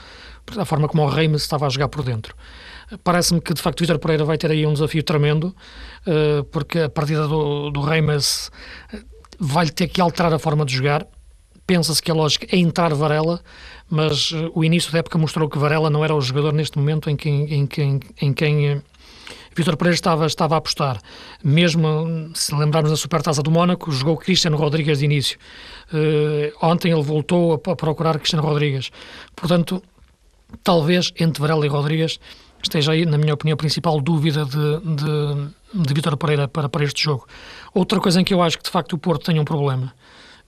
a 0.57 0.65
forma 0.65 0.89
como 0.89 1.03
o 1.03 1.09
Reims 1.09 1.43
estava 1.43 1.67
a 1.67 1.69
jogar 1.69 1.89
por 1.89 2.05
dentro. 2.05 2.35
Parece-me 3.05 3.41
que, 3.41 3.55
de 3.55 3.63
facto, 3.63 3.81
Vitor 3.81 3.99
Pereira 3.99 4.25
vai 4.25 4.37
ter 4.37 4.51
aí 4.51 4.67
um 4.67 4.73
desafio 4.73 5.03
tremendo, 5.03 5.55
eh, 6.07 6.45
porque 6.51 6.81
a 6.81 6.89
partida 6.89 7.27
do, 7.29 7.71
do 7.71 7.81
Reimers 7.81 8.51
eh, 8.93 9.01
vai 9.39 9.69
ter 9.69 9.87
que 9.87 10.01
alterar 10.01 10.33
a 10.33 10.39
forma 10.39 10.65
de 10.65 10.75
jogar. 10.75 11.07
Pensa-se 11.67 12.03
que 12.03 12.11
a 12.11 12.15
lógica 12.15 12.47
é 12.51 12.59
entrar 12.59 12.93
Varela, 12.95 13.41
mas 13.89 14.33
eh, 14.35 14.51
o 14.55 14.65
início 14.65 14.91
da 14.91 14.99
época 14.99 15.19
mostrou 15.19 15.49
que 15.49 15.57
Varela 15.57 15.89
não 15.89 16.05
era 16.05 16.15
o 16.15 16.21
jogador 16.21 16.53
neste 16.53 16.79
momento 16.79 17.09
em 17.09 17.15
quem, 17.15 17.55
em 17.55 17.67
quem, 17.67 18.01
em 18.21 18.33
quem 18.33 18.83
Vitor 19.55 19.77
Pereira 19.77 19.95
estava, 19.95 20.27
estava 20.27 20.55
a 20.55 20.59
apostar. 20.59 21.01
Mesmo 21.43 22.31
se 22.35 22.55
lembrarmos 22.55 22.91
da 22.91 22.97
Supertaça 22.97 23.43
do 23.43 23.51
Mónaco, 23.51 23.91
jogou 23.91 24.17
Cristiano 24.17 24.57
Rodrigues 24.57 25.01
de 25.01 25.05
início. 25.05 25.39
Uh, 25.93 26.53
ontem 26.65 26.93
ele 26.93 27.03
voltou 27.03 27.55
a, 27.55 27.71
a 27.73 27.77
procurar 27.77 28.19
Cristiano 28.19 28.47
Rodrigues. 28.47 28.91
Portanto, 29.35 29.83
talvez 30.63 31.13
entre 31.19 31.41
Varela 31.41 31.67
e 31.67 31.69
Rodrigues 31.69 32.21
esteja 32.63 32.93
aí, 32.93 33.07
na 33.07 33.19
minha 33.19 33.35
opinião, 33.35 33.55
a 33.55 33.57
principal 33.57 34.01
dúvida 34.01 34.45
de, 34.45 34.81
de, 34.81 35.83
de 35.83 35.95
Vitor 35.95 36.17
Pereira 36.17 36.47
para, 36.47 36.69
para 36.69 36.85
este 36.85 37.03
jogo. 37.03 37.27
Outra 37.75 38.01
coisa 38.01 38.21
em 38.21 38.25
que 38.25 38.35
eu 38.35 38.43
acho 38.43 38.59
que 38.59 38.65
de 38.65 38.71
facto 38.71 38.93
o 38.93 38.99
Porto 38.99 39.27
tem 39.27 39.41
um 39.41 39.45
problema, 39.45 39.93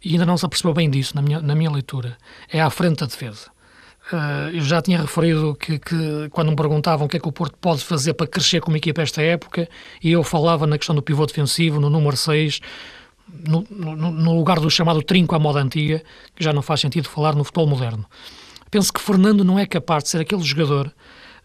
e 0.04 0.12
ainda 0.12 0.26
não 0.26 0.36
se 0.36 0.44
apercebeu 0.44 0.74
bem 0.74 0.90
disso 0.90 1.14
na 1.14 1.22
minha, 1.22 1.40
na 1.40 1.54
minha 1.54 1.70
leitura, 1.70 2.16
é 2.50 2.60
à 2.60 2.68
frente 2.70 3.00
da 3.00 3.06
defesa. 3.06 3.51
Uh, 4.12 4.54
eu 4.54 4.60
já 4.60 4.82
tinha 4.82 5.00
referido 5.00 5.54
que, 5.54 5.78
que, 5.78 6.28
quando 6.30 6.50
me 6.50 6.56
perguntavam 6.56 7.06
o 7.06 7.08
que 7.08 7.16
é 7.16 7.20
que 7.20 7.28
o 7.28 7.32
Porto 7.32 7.56
pode 7.58 7.82
fazer 7.82 8.12
para 8.14 8.26
crescer 8.26 8.60
como 8.60 8.76
equipa 8.76 9.00
esta 9.00 9.22
época, 9.22 9.68
e 10.02 10.12
eu 10.12 10.22
falava 10.22 10.66
na 10.66 10.76
questão 10.76 10.94
do 10.94 11.02
pivô 11.02 11.24
defensivo, 11.24 11.80
no 11.80 11.88
número 11.88 12.16
6, 12.16 12.60
no, 13.48 13.66
no, 13.70 13.96
no, 13.96 14.36
lugar 14.36 14.60
do 14.60 14.70
chamado 14.70 15.02
trinco 15.02 15.34
à 15.34 15.38
moda 15.38 15.60
antiga, 15.60 16.02
que 16.36 16.44
já 16.44 16.52
não 16.52 16.60
faz 16.60 16.80
sentido 16.80 17.08
falar 17.08 17.34
no 17.34 17.42
futebol 17.42 17.66
moderno. 17.66 18.04
Penso 18.70 18.92
que 18.92 19.00
Fernando 19.00 19.44
não 19.44 19.58
é 19.58 19.66
capaz 19.66 20.04
de 20.04 20.10
ser 20.10 20.20
aquele 20.20 20.42
jogador 20.42 20.92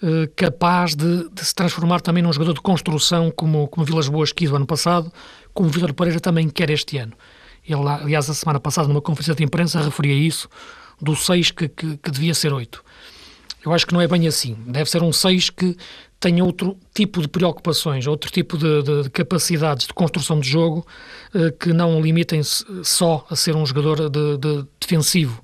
eh, 0.01 0.29
capaz 0.35 0.95
de, 0.95 1.27
de, 1.29 1.43
se 1.43 1.55
transformar 1.55 2.01
também 2.01 2.21
num 2.21 2.31
jogador 2.31 2.53
de 2.53 2.61
construção 2.61 3.31
como, 3.31 3.67
como 3.67 3.83
Vilas 3.83 4.07
Boas 4.07 4.31
quis 4.31 4.51
o 4.51 4.55
ano 4.55 4.67
passado, 4.67 5.11
como 5.53 5.69
Vitor 5.69 5.91
Pereira 5.93 6.19
também 6.19 6.47
quer 6.49 6.69
este 6.69 6.97
ano. 6.97 7.13
Ele, 7.67 7.81
aliás, 7.87 8.29
a 8.29 8.33
semana 8.33 8.59
passada, 8.59 8.87
numa 8.87 9.01
conferência 9.01 9.33
de 9.33 9.43
imprensa, 9.43 9.81
referia 9.81 10.13
isso, 10.13 10.47
do 11.01 11.15
6 11.15 11.51
que, 11.51 11.67
que, 11.67 11.97
que, 11.97 12.11
devia 12.11 12.33
ser 12.33 12.53
8. 12.53 12.83
Eu 13.65 13.73
acho 13.73 13.85
que 13.85 13.93
não 13.93 14.01
é 14.01 14.07
bem 14.07 14.27
assim. 14.27 14.55
Deve 14.65 14.89
ser 14.89 15.03
um 15.03 15.11
6 15.11 15.49
que 15.49 15.75
tenha 16.19 16.43
outro 16.43 16.77
tipo 16.93 17.21
de 17.21 17.27
preocupações, 17.27 18.07
outro 18.07 18.31
tipo 18.31 18.57
de, 18.57 18.81
de, 18.81 19.03
de 19.03 19.09
capacidades 19.09 19.87
de 19.87 19.93
construção 19.93 20.39
de 20.39 20.49
jogo 20.49 20.85
eh, 21.33 21.51
que 21.51 21.71
não 21.71 22.01
limitem-se 22.01 22.65
só 22.83 23.25
a 23.29 23.35
ser 23.35 23.55
um 23.55 23.65
jogador 23.65 24.09
de, 24.09 24.65
defensivo. 24.79 25.43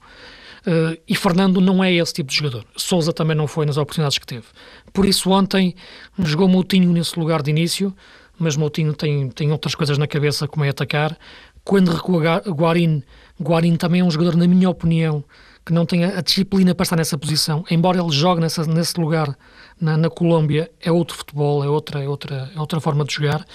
Uh, 0.66 0.98
e 1.06 1.14
Fernando 1.14 1.60
não 1.60 1.84
é 1.84 1.94
esse 1.94 2.14
tipo 2.14 2.30
de 2.30 2.38
jogador. 2.38 2.66
Souza 2.78 3.12
também 3.12 3.36
não 3.36 3.48
foi 3.48 3.66
nas 3.66 3.76
oportunidades 3.76 4.18
que 4.18 4.26
teve. 4.26 4.46
Por 4.94 5.06
isso, 5.06 5.30
ontem 5.30 5.76
jogou 6.18 6.48
Moutinho 6.48 6.90
nesse 6.94 7.20
lugar 7.20 7.42
de 7.42 7.52
início, 7.52 7.94
mas 8.40 8.56
Moutinho 8.56 8.94
tem, 8.94 9.30
tem 9.30 9.52
outras 9.52 9.76
coisas 9.76 9.98
na 9.98 10.08
cabeça, 10.08 10.48
como 10.48 10.64
é 10.64 10.70
atacar. 10.70 11.18
Quando 11.66 11.92
recua 11.92 12.42
Guarin, 12.48 13.04
Guarin 13.42 13.76
também 13.76 14.02
é 14.02 14.04
um 14.04 14.12
jogador, 14.12 14.36
na 14.36 14.48
minha 14.48 14.70
opinião, 14.70 15.24
que 15.66 15.74
não 15.74 15.86
tem 15.86 16.06
a 16.06 16.22
disciplina 16.22 16.76
para 16.76 16.84
estar 16.84 16.96
nessa 16.96 17.18
posição. 17.18 17.64
Embora 17.70 18.00
ele 18.00 18.12
jogue 18.12 18.42
nessa, 18.42 18.66
nesse 18.66 19.00
lugar 19.00 19.38
na, 19.80 19.98
na 19.98 20.10
Colômbia, 20.10 20.72
é 20.82 20.92
outro 20.92 21.18
futebol, 21.18 21.64
é 21.64 21.68
outra, 21.68 22.04
é, 22.04 22.08
outra, 22.08 22.52
é 22.56 22.60
outra 22.60 22.80
forma 22.80 23.06
de 23.06 23.14
jogar. 23.14 23.46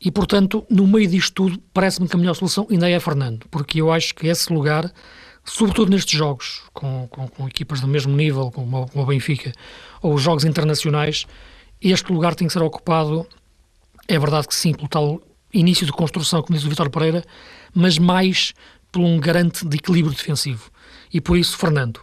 E, 0.00 0.10
portanto, 0.10 0.64
no 0.70 0.86
meio 0.86 1.08
disto 1.08 1.34
tudo, 1.34 1.62
parece-me 1.72 2.08
que 2.08 2.16
a 2.16 2.18
melhor 2.18 2.34
solução 2.34 2.66
ainda 2.70 2.88
é 2.88 2.98
Fernando, 2.98 3.46
porque 3.50 3.80
eu 3.80 3.92
acho 3.92 4.14
que 4.14 4.26
esse 4.26 4.52
lugar 4.52 4.90
sobretudo 5.44 5.90
nestes 5.90 6.18
jogos, 6.18 6.62
com, 6.72 7.08
com, 7.10 7.26
com 7.28 7.48
equipas 7.48 7.80
do 7.80 7.88
mesmo 7.88 8.14
nível, 8.14 8.50
como 8.50 8.88
o 8.94 9.06
Benfica, 9.06 9.52
ou 10.02 10.14
os 10.14 10.22
jogos 10.22 10.44
internacionais, 10.44 11.26
este 11.80 12.12
lugar 12.12 12.34
tem 12.34 12.46
que 12.46 12.52
ser 12.52 12.62
ocupado, 12.62 13.26
é 14.06 14.18
verdade 14.18 14.48
que 14.48 14.54
sim, 14.54 14.72
pelo 14.72 14.88
tal 14.88 15.20
início 15.52 15.84
de 15.84 15.92
construção, 15.92 16.42
como 16.42 16.56
diz 16.56 16.64
o 16.64 16.70
Vitor 16.70 16.90
Pereira, 16.90 17.24
mas 17.74 17.98
mais 17.98 18.52
por 18.90 19.00
um 19.00 19.18
garante 19.18 19.66
de 19.66 19.76
equilíbrio 19.76 20.14
defensivo. 20.14 20.70
E 21.12 21.20
por 21.20 21.36
isso, 21.36 21.56
Fernando. 21.56 22.00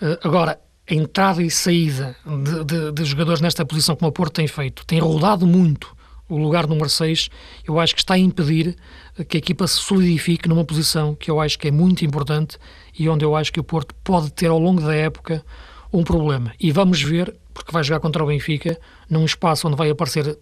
Eh, 0.00 0.18
agora, 0.22 0.58
a 0.88 0.94
entrada 0.94 1.42
e 1.42 1.50
saída 1.50 2.16
de, 2.24 2.64
de, 2.64 2.92
de 2.92 3.04
jogadores 3.04 3.40
nesta 3.40 3.64
posição, 3.64 3.96
como 3.96 4.08
o 4.08 4.12
Porto 4.12 4.34
tem 4.34 4.46
feito, 4.46 4.84
tem 4.86 4.98
rodado 4.98 5.46
muito 5.46 5.94
o 6.28 6.38
lugar 6.38 6.66
número 6.66 6.88
6, 6.88 7.28
eu 7.66 7.78
acho 7.78 7.94
que 7.94 8.00
está 8.00 8.14
a 8.14 8.18
impedir 8.18 8.76
que 9.28 9.36
a 9.36 9.38
equipa 9.38 9.66
se 9.66 9.76
solidifique 9.76 10.48
numa 10.48 10.64
posição 10.64 11.14
que 11.14 11.30
eu 11.30 11.40
acho 11.40 11.58
que 11.58 11.68
é 11.68 11.70
muito 11.70 12.04
importante 12.04 12.58
e 12.98 13.08
onde 13.08 13.24
eu 13.24 13.36
acho 13.36 13.52
que 13.52 13.60
o 13.60 13.64
Porto 13.64 13.94
pode 14.02 14.32
ter 14.32 14.46
ao 14.46 14.58
longo 14.58 14.80
da 14.80 14.94
época 14.94 15.44
um 15.92 16.02
problema. 16.02 16.52
E 16.58 16.72
vamos 16.72 17.02
ver, 17.02 17.36
porque 17.52 17.70
vai 17.70 17.84
jogar 17.84 18.00
contra 18.00 18.24
o 18.24 18.26
Benfica, 18.26 18.78
num 19.08 19.24
espaço 19.24 19.68
onde 19.68 19.76
vai 19.76 19.90
aparecer 19.90 20.38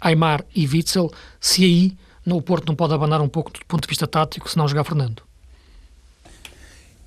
Aymar 0.00 0.44
e 0.54 0.66
Witzel, 0.66 1.10
se 1.40 1.64
aí 1.64 1.96
no 2.26 2.42
Porto 2.42 2.68
não 2.68 2.74
pode 2.74 2.92
abanar 2.92 3.20
um 3.20 3.28
pouco 3.28 3.52
do 3.52 3.60
ponto 3.66 3.82
de 3.82 3.88
vista 3.88 4.06
tático, 4.06 4.50
se 4.50 4.56
não 4.56 4.68
jogar 4.68 4.84
Fernando. 4.84 5.22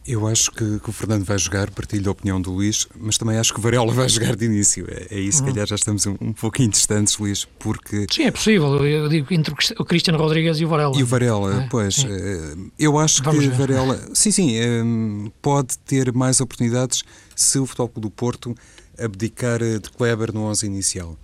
Eu 0.05 0.27
acho 0.27 0.51
que, 0.51 0.79
que, 0.79 0.89
o 0.89 0.91
Fernando 0.91 1.23
vai 1.23 1.37
jogar, 1.37 1.71
partilho 1.71 2.03
da 2.03 2.11
opinião 2.11 2.41
do 2.41 2.51
Luís, 2.51 2.87
mas 2.99 3.17
também 3.17 3.37
acho 3.37 3.53
que 3.53 3.59
o 3.59 3.61
Varela 3.61 3.91
vai 3.93 4.09
jogar 4.09 4.35
de 4.35 4.45
início. 4.45 4.85
É, 4.89 5.15
é 5.15 5.19
isso, 5.19 5.37
se 5.37 5.43
uhum. 5.43 5.49
calhar 5.49 5.65
já 5.65 5.75
estamos 5.75 6.05
um, 6.05 6.15
um 6.19 6.33
pouquinho 6.33 6.69
distantes, 6.69 7.17
Luís, 7.17 7.47
porque... 7.57 8.05
Sim, 8.11 8.23
é 8.23 8.31
possível. 8.31 8.85
Eu 8.85 9.07
digo 9.07 9.33
entre 9.33 9.53
o 9.79 9.85
Cristiano 9.85 10.19
Rodrigues 10.19 10.59
e 10.59 10.65
o 10.65 10.67
Varela. 10.67 10.97
E 10.97 11.03
o 11.03 11.05
Varela, 11.05 11.63
é, 11.63 11.67
pois. 11.69 11.95
Sim. 11.95 12.07
Eh, 12.09 12.55
eu 12.77 12.99
acho 12.99 13.23
Vamos 13.23 13.43
que 13.43 13.49
ver. 13.49 13.57
Varela... 13.57 14.09
Sim, 14.13 14.31
sim, 14.31 14.57
eh, 14.57 15.31
pode 15.41 15.77
ter 15.79 16.11
mais 16.11 16.41
oportunidades 16.41 17.03
se 17.33 17.57
o 17.57 17.65
Futebol 17.65 17.91
do 17.95 18.09
Porto 18.09 18.53
abdicar 18.99 19.59
de 19.59 19.89
Kleber 19.95 20.33
no 20.33 20.41
11 20.47 20.65
inicial. 20.65 21.17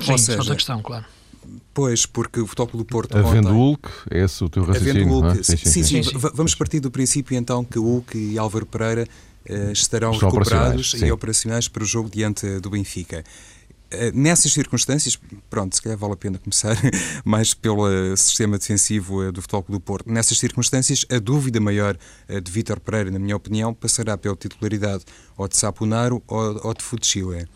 Sim, 0.00 0.12
Ou 0.12 0.18
seja, 0.18 0.54
questão, 0.54 0.80
claro. 0.80 1.04
Pois, 1.72 2.06
porque 2.06 2.40
o 2.40 2.46
Futebol 2.46 2.78
do 2.78 2.84
Porto. 2.84 3.16
Havendo 3.16 3.48
ontem, 3.48 3.52
Hulk, 3.52 3.88
é 4.10 4.24
esse 4.24 4.42
o 4.42 4.48
teu 4.48 4.64
raciocínio? 4.64 5.02
Havendo 5.02 5.14
Hulk, 5.14 5.40
é? 5.40 5.42
sim, 5.42 5.56
sim, 5.56 5.82
sim, 5.82 6.02
sim, 6.02 6.18
Vamos 6.34 6.54
partir 6.54 6.80
do 6.80 6.90
princípio 6.90 7.36
então 7.36 7.64
que 7.64 7.78
Hulk 7.78 8.16
e 8.16 8.38
Álvaro 8.38 8.66
Pereira 8.66 9.06
uh, 9.48 9.72
estarão 9.72 10.12
Estão 10.12 10.30
recuperados 10.30 10.94
e 10.94 11.10
operacionais 11.10 11.68
para 11.68 11.82
o 11.82 11.86
jogo 11.86 12.10
diante 12.10 12.60
do 12.60 12.70
Benfica. 12.70 13.24
Uh, 13.92 14.10
nessas 14.14 14.52
circunstâncias, 14.52 15.18
pronto, 15.48 15.76
se 15.76 15.82
calhar 15.82 15.96
vale 15.98 16.14
a 16.14 16.16
pena 16.16 16.38
começar 16.38 16.76
mais 17.24 17.54
pelo 17.54 17.86
sistema 18.16 18.58
defensivo 18.58 19.30
do 19.32 19.40
Futebol 19.42 19.64
do 19.68 19.80
Porto. 19.80 20.10
Nessas 20.10 20.38
circunstâncias, 20.38 21.06
a 21.10 21.18
dúvida 21.18 21.60
maior 21.60 21.96
de 22.42 22.50
Vítor 22.50 22.80
Pereira, 22.80 23.10
na 23.10 23.18
minha 23.18 23.36
opinião, 23.36 23.72
passará 23.72 24.16
pela 24.18 24.34
titularidade 24.34 25.04
ou 25.36 25.46
de 25.46 25.56
Saponaro 25.56 26.22
ou, 26.26 26.60
ou 26.66 26.74
de 26.74 26.82
Futchile. 26.82 27.46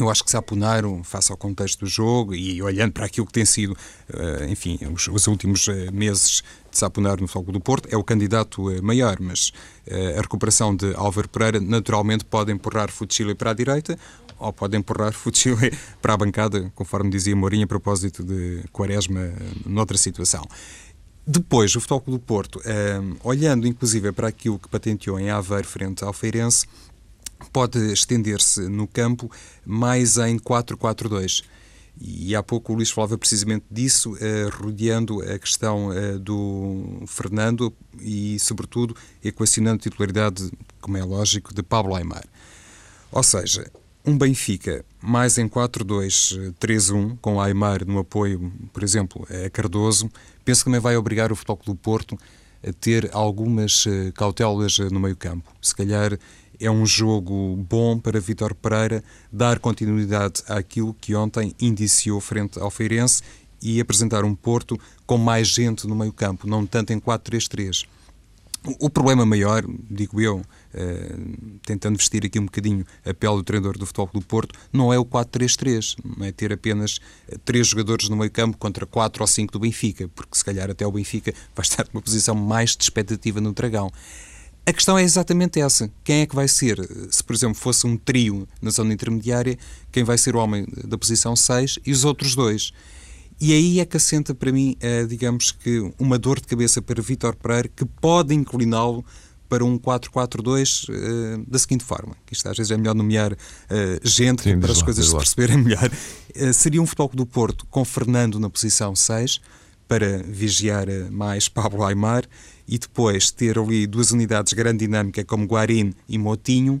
Eu 0.00 0.08
acho 0.08 0.24
que 0.24 0.30
Saponaro, 0.30 1.02
face 1.04 1.30
ao 1.30 1.36
contexto 1.36 1.80
do 1.80 1.86
jogo 1.86 2.34
e 2.34 2.62
olhando 2.62 2.92
para 2.92 3.04
aquilo 3.04 3.26
que 3.26 3.32
tem 3.34 3.44
sido, 3.44 3.76
eh, 4.08 4.46
enfim, 4.48 4.78
os, 4.94 5.06
os 5.08 5.26
últimos 5.26 5.68
eh, 5.68 5.90
meses 5.90 6.42
de 6.70 6.78
Saponaro 6.78 7.20
no 7.20 7.28
Fogo 7.28 7.52
do 7.52 7.60
Porto, 7.60 7.86
é 7.92 7.98
o 7.98 8.02
candidato 8.02 8.70
eh, 8.70 8.80
maior, 8.80 9.18
mas 9.20 9.52
a 10.16 10.20
recuperação 10.20 10.74
de 10.74 10.94
Álvaro 10.94 11.28
Pereira 11.28 11.60
naturalmente 11.60 12.24
pode 12.24 12.52
empurrar 12.52 12.90
Futsile 12.90 13.34
para 13.34 13.50
a 13.50 13.54
direita 13.54 13.98
ou 14.38 14.52
pode 14.52 14.76
empurrar 14.76 15.12
Futsile 15.12 15.70
para 16.00 16.14
a 16.14 16.16
bancada, 16.16 16.72
conforme 16.74 17.10
dizia 17.10 17.36
Mourinho 17.36 17.64
a 17.64 17.66
propósito 17.66 18.24
de 18.24 18.62
Quaresma 18.72 19.32
noutra 19.66 19.98
situação. 19.98 20.44
Depois, 21.26 21.74
o 21.76 21.80
Futebol 21.80 22.02
do 22.06 22.18
Porto, 22.18 22.60
olhando 23.22 23.66
inclusive 23.66 24.10
para 24.12 24.28
aquilo 24.28 24.58
que 24.58 24.68
patenteou 24.68 25.18
em 25.20 25.30
Aveiro 25.30 25.66
frente 25.66 26.02
ao 26.02 26.12
Feirense, 26.12 26.66
pode 27.52 27.92
estender-se 27.92 28.68
no 28.68 28.86
campo 28.86 29.30
mais 29.64 30.16
em 30.16 30.38
4-4-2. 30.38 31.42
E 32.00 32.34
há 32.34 32.42
pouco 32.42 32.72
o 32.72 32.76
Luís 32.76 32.90
falava 32.90 33.18
precisamente 33.18 33.66
disso, 33.70 34.16
eh, 34.20 34.48
rodeando 34.50 35.20
a 35.20 35.38
questão 35.38 35.92
eh, 35.92 36.16
do 36.16 37.02
Fernando 37.06 37.74
e, 38.00 38.38
sobretudo, 38.38 38.96
equacionando 39.22 39.76
a 39.76 39.82
titularidade, 39.82 40.50
como 40.80 40.96
é 40.96 41.04
lógico, 41.04 41.52
de 41.52 41.62
Pablo 41.62 41.94
Aymar. 41.94 42.24
Ou 43.12 43.22
seja, 43.22 43.70
um 44.06 44.16
Benfica 44.16 44.82
mais 45.02 45.36
em 45.36 45.46
4-2-3-1, 45.46 47.18
com 47.20 47.38
Aymar 47.38 47.86
no 47.86 47.98
apoio, 47.98 48.50
por 48.72 48.82
exemplo, 48.82 49.26
a 49.28 49.50
Cardoso, 49.50 50.10
penso 50.42 50.60
que 50.60 50.64
também 50.66 50.80
vai 50.80 50.96
obrigar 50.96 51.30
o 51.30 51.36
Futebol 51.36 51.60
do 51.66 51.74
Porto 51.74 52.18
a 52.66 52.72
ter 52.72 53.10
algumas 53.12 53.84
eh, 53.86 54.10
cautelas 54.14 54.78
no 54.90 55.00
meio 55.00 55.16
campo. 55.16 55.50
Se 55.60 55.74
calhar 55.74 56.18
é 56.60 56.70
um 56.70 56.84
jogo 56.84 57.56
bom 57.68 57.98
para 57.98 58.20
Vitor 58.20 58.54
Pereira 58.54 59.02
dar 59.32 59.58
continuidade 59.58 60.42
àquilo 60.46 60.94
que 61.00 61.14
ontem 61.14 61.54
indiciou 61.58 62.20
frente 62.20 62.60
ao 62.60 62.70
Feirense 62.70 63.22
e 63.62 63.80
apresentar 63.80 64.24
um 64.24 64.34
Porto 64.34 64.78
com 65.06 65.16
mais 65.16 65.48
gente 65.48 65.86
no 65.86 65.96
meio 65.96 66.12
campo, 66.12 66.46
não 66.46 66.66
tanto 66.66 66.92
em 66.92 67.00
4-3-3. 67.00 67.86
O 68.78 68.90
problema 68.90 69.24
maior, 69.24 69.64
digo 69.90 70.20
eu, 70.20 70.42
eh, 70.74 71.16
tentando 71.64 71.96
vestir 71.96 72.26
aqui 72.26 72.38
um 72.38 72.44
bocadinho 72.44 72.84
a 73.06 73.14
pele 73.14 73.36
do 73.36 73.42
treinador 73.42 73.78
do 73.78 73.86
futebol 73.86 74.10
do 74.12 74.20
Porto, 74.20 74.54
não 74.70 74.92
é 74.92 74.98
o 74.98 75.04
4-3-3, 75.04 75.96
não 76.04 76.26
é 76.26 76.30
ter 76.30 76.52
apenas 76.52 77.00
eh, 77.26 77.38
três 77.42 77.68
jogadores 77.68 78.10
no 78.10 78.16
meio 78.16 78.30
campo 78.30 78.58
contra 78.58 78.84
quatro 78.84 79.22
ou 79.22 79.26
cinco 79.26 79.54
do 79.54 79.60
Benfica, 79.60 80.08
porque 80.08 80.36
se 80.36 80.44
calhar 80.44 80.70
até 80.70 80.86
o 80.86 80.92
Benfica 80.92 81.32
vai 81.56 81.64
estar 81.64 81.86
numa 81.90 82.02
posição 82.02 82.34
mais 82.34 82.76
de 82.76 82.82
expectativa 82.82 83.40
no 83.40 83.54
Dragão. 83.54 83.90
A 84.66 84.72
questão 84.72 84.96
é 84.96 85.02
exatamente 85.02 85.60
essa. 85.60 85.90
Quem 86.04 86.20
é 86.20 86.26
que 86.26 86.34
vai 86.34 86.46
ser? 86.46 86.78
Se, 87.10 87.24
por 87.24 87.34
exemplo, 87.34 87.54
fosse 87.54 87.86
um 87.86 87.96
trio 87.96 88.46
na 88.60 88.70
zona 88.70 88.92
intermediária, 88.92 89.58
quem 89.90 90.04
vai 90.04 90.18
ser 90.18 90.36
o 90.36 90.38
homem 90.38 90.66
da 90.84 90.96
posição 90.96 91.34
6 91.34 91.80
e 91.84 91.92
os 91.92 92.04
outros 92.04 92.34
dois? 92.34 92.72
E 93.40 93.54
aí 93.54 93.80
é 93.80 93.86
que 93.86 93.96
assenta 93.96 94.34
para 94.34 94.52
mim, 94.52 94.76
eh, 94.80 95.06
digamos 95.06 95.50
que, 95.50 95.90
uma 95.98 96.18
dor 96.18 96.38
de 96.38 96.46
cabeça 96.46 96.82
para 96.82 97.00
Vítor 97.00 97.34
Pereira 97.36 97.70
que 97.74 97.86
pode 97.86 98.34
incliná-lo 98.34 99.02
para 99.48 99.64
um 99.64 99.76
4-4-2 99.78 100.88
uh, 100.88 100.92
eh, 100.92 101.44
da 101.48 101.58
seguinte 101.58 101.82
forma, 101.82 102.14
que 102.24 102.34
isto 102.34 102.48
às 102.48 102.56
vezes 102.56 102.70
é 102.70 102.76
melhor 102.76 102.94
nomear 102.94 103.32
uh, 103.32 103.36
gente 104.04 104.42
Sim, 104.42 104.60
para 104.60 104.70
as 104.70 104.78
lá, 104.78 104.84
coisas 104.84 105.06
se 105.06 105.12
perceberem 105.12 105.58
melhor. 105.58 105.90
Uh, 106.36 106.52
seria 106.54 106.80
um 106.80 106.86
futebol 106.86 107.10
do 107.12 107.26
Porto 107.26 107.66
com 107.66 107.84
Fernando 107.84 108.38
na 108.38 108.48
posição 108.48 108.94
6 108.94 109.40
para 109.90 110.22
vigiar 110.22 110.86
mais 111.10 111.48
Pablo 111.48 111.84
Aymar 111.84 112.22
e 112.68 112.78
depois 112.78 113.32
ter 113.32 113.58
ali 113.58 113.88
duas 113.88 114.12
unidades 114.12 114.50
de 114.50 114.54
grande 114.54 114.86
dinâmica 114.86 115.24
como 115.24 115.46
Guarin 115.46 115.92
e 116.08 116.16
Motinho 116.16 116.80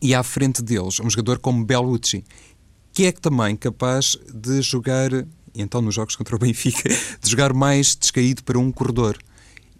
e 0.00 0.14
à 0.14 0.22
frente 0.22 0.62
deles 0.62 1.00
um 1.00 1.10
jogador 1.10 1.40
como 1.40 1.64
Bellucci, 1.64 2.24
que 2.92 3.06
é 3.06 3.10
também 3.10 3.56
capaz 3.56 4.16
de 4.32 4.62
jogar, 4.62 5.10
então 5.52 5.82
nos 5.82 5.96
jogos 5.96 6.14
contra 6.14 6.36
o 6.36 6.38
Benfica, 6.38 6.88
de 7.20 7.28
jogar 7.28 7.52
mais 7.52 7.96
descaído 7.96 8.44
para 8.44 8.56
um 8.56 8.70
corredor. 8.70 9.18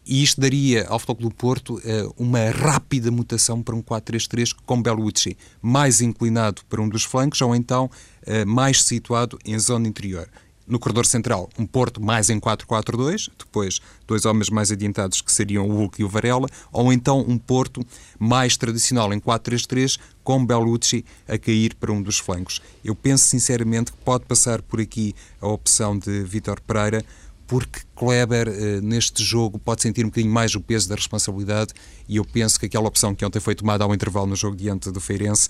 E 0.05 0.21
isto 0.21 0.41
daria 0.41 0.85
ao 0.89 0.99
Futebol 0.99 1.31
do 1.31 1.35
Porto 1.37 1.81
eh, 1.85 2.09
uma 2.19 2.51
rápida 2.51 3.09
mutação 3.09 3.63
para 3.63 3.77
um 3.77 3.81
4-3-3 3.81 4.53
com 4.67 4.83
Bellucci, 4.83 5.37
mais 5.61 6.01
inclinado 6.01 6.63
para 6.69 6.83
um 6.83 6.89
dos 6.89 7.05
flancos 7.05 7.41
ou 7.41 7.55
então 7.55 7.89
eh, 8.27 8.45
mais 8.45 8.83
situado 8.83 9.39
em 9.45 9.57
zona 9.61 9.87
interior 9.87 10.29
no 10.67 10.79
corredor 10.79 11.07
central, 11.07 11.49
um 11.59 11.67
Porto 11.67 12.03
mais 12.03 12.31
em 12.31 12.39
4-4-2, 12.39 13.31
depois 13.39 13.81
dois 14.07 14.25
homens 14.25 14.51
mais 14.51 14.71
adiantados 14.71 15.21
que 15.21 15.33
seriam 15.33 15.69
o 15.69 15.77
Hulk 15.77 16.01
e 16.01 16.05
o 16.05 16.09
Varela, 16.09 16.49
ou 16.73 16.93
então 16.93 17.25
um 17.27 17.39
Porto 17.39 17.85
mais 18.19 18.57
tradicional 18.57 19.13
em 19.13 19.21
4-3-3, 19.21 19.99
com 20.23 20.45
Bellucci 20.45 21.05
a 21.29 21.37
cair 21.39 21.75
para 21.75 21.93
um 21.93 22.03
dos 22.03 22.19
flancos. 22.19 22.61
Eu 22.85 22.95
penso 22.95 23.27
sinceramente 23.27 23.93
que 23.93 23.99
pode 23.99 24.25
passar 24.25 24.63
por 24.63 24.81
aqui 24.81 25.15
a 25.41 25.49
opção 25.49 25.99
de 25.99 26.23
Vítor 26.23 26.61
Pereira, 26.61 27.05
porque 27.47 27.81
Kleber, 27.95 28.49
eh, 28.49 28.81
neste 28.81 29.23
jogo, 29.23 29.59
pode 29.59 29.83
sentir 29.83 30.05
um 30.05 30.09
bocadinho 30.09 30.33
mais 30.33 30.55
o 30.55 30.61
peso 30.61 30.89
da 30.89 30.95
responsabilidade 30.95 31.75
e 32.09 32.17
eu 32.17 32.25
penso 32.25 32.59
que 32.59 32.65
aquela 32.65 32.89
opção 32.89 33.15
que 33.15 33.25
ontem 33.25 33.41
foi 33.41 33.55
tomada 33.55 33.85
ao 33.85 33.95
intervalo 33.95 34.27
no 34.27 34.35
jogo 34.35 34.57
diante 34.57 34.91
do 34.91 35.01
Feirense, 35.01 35.49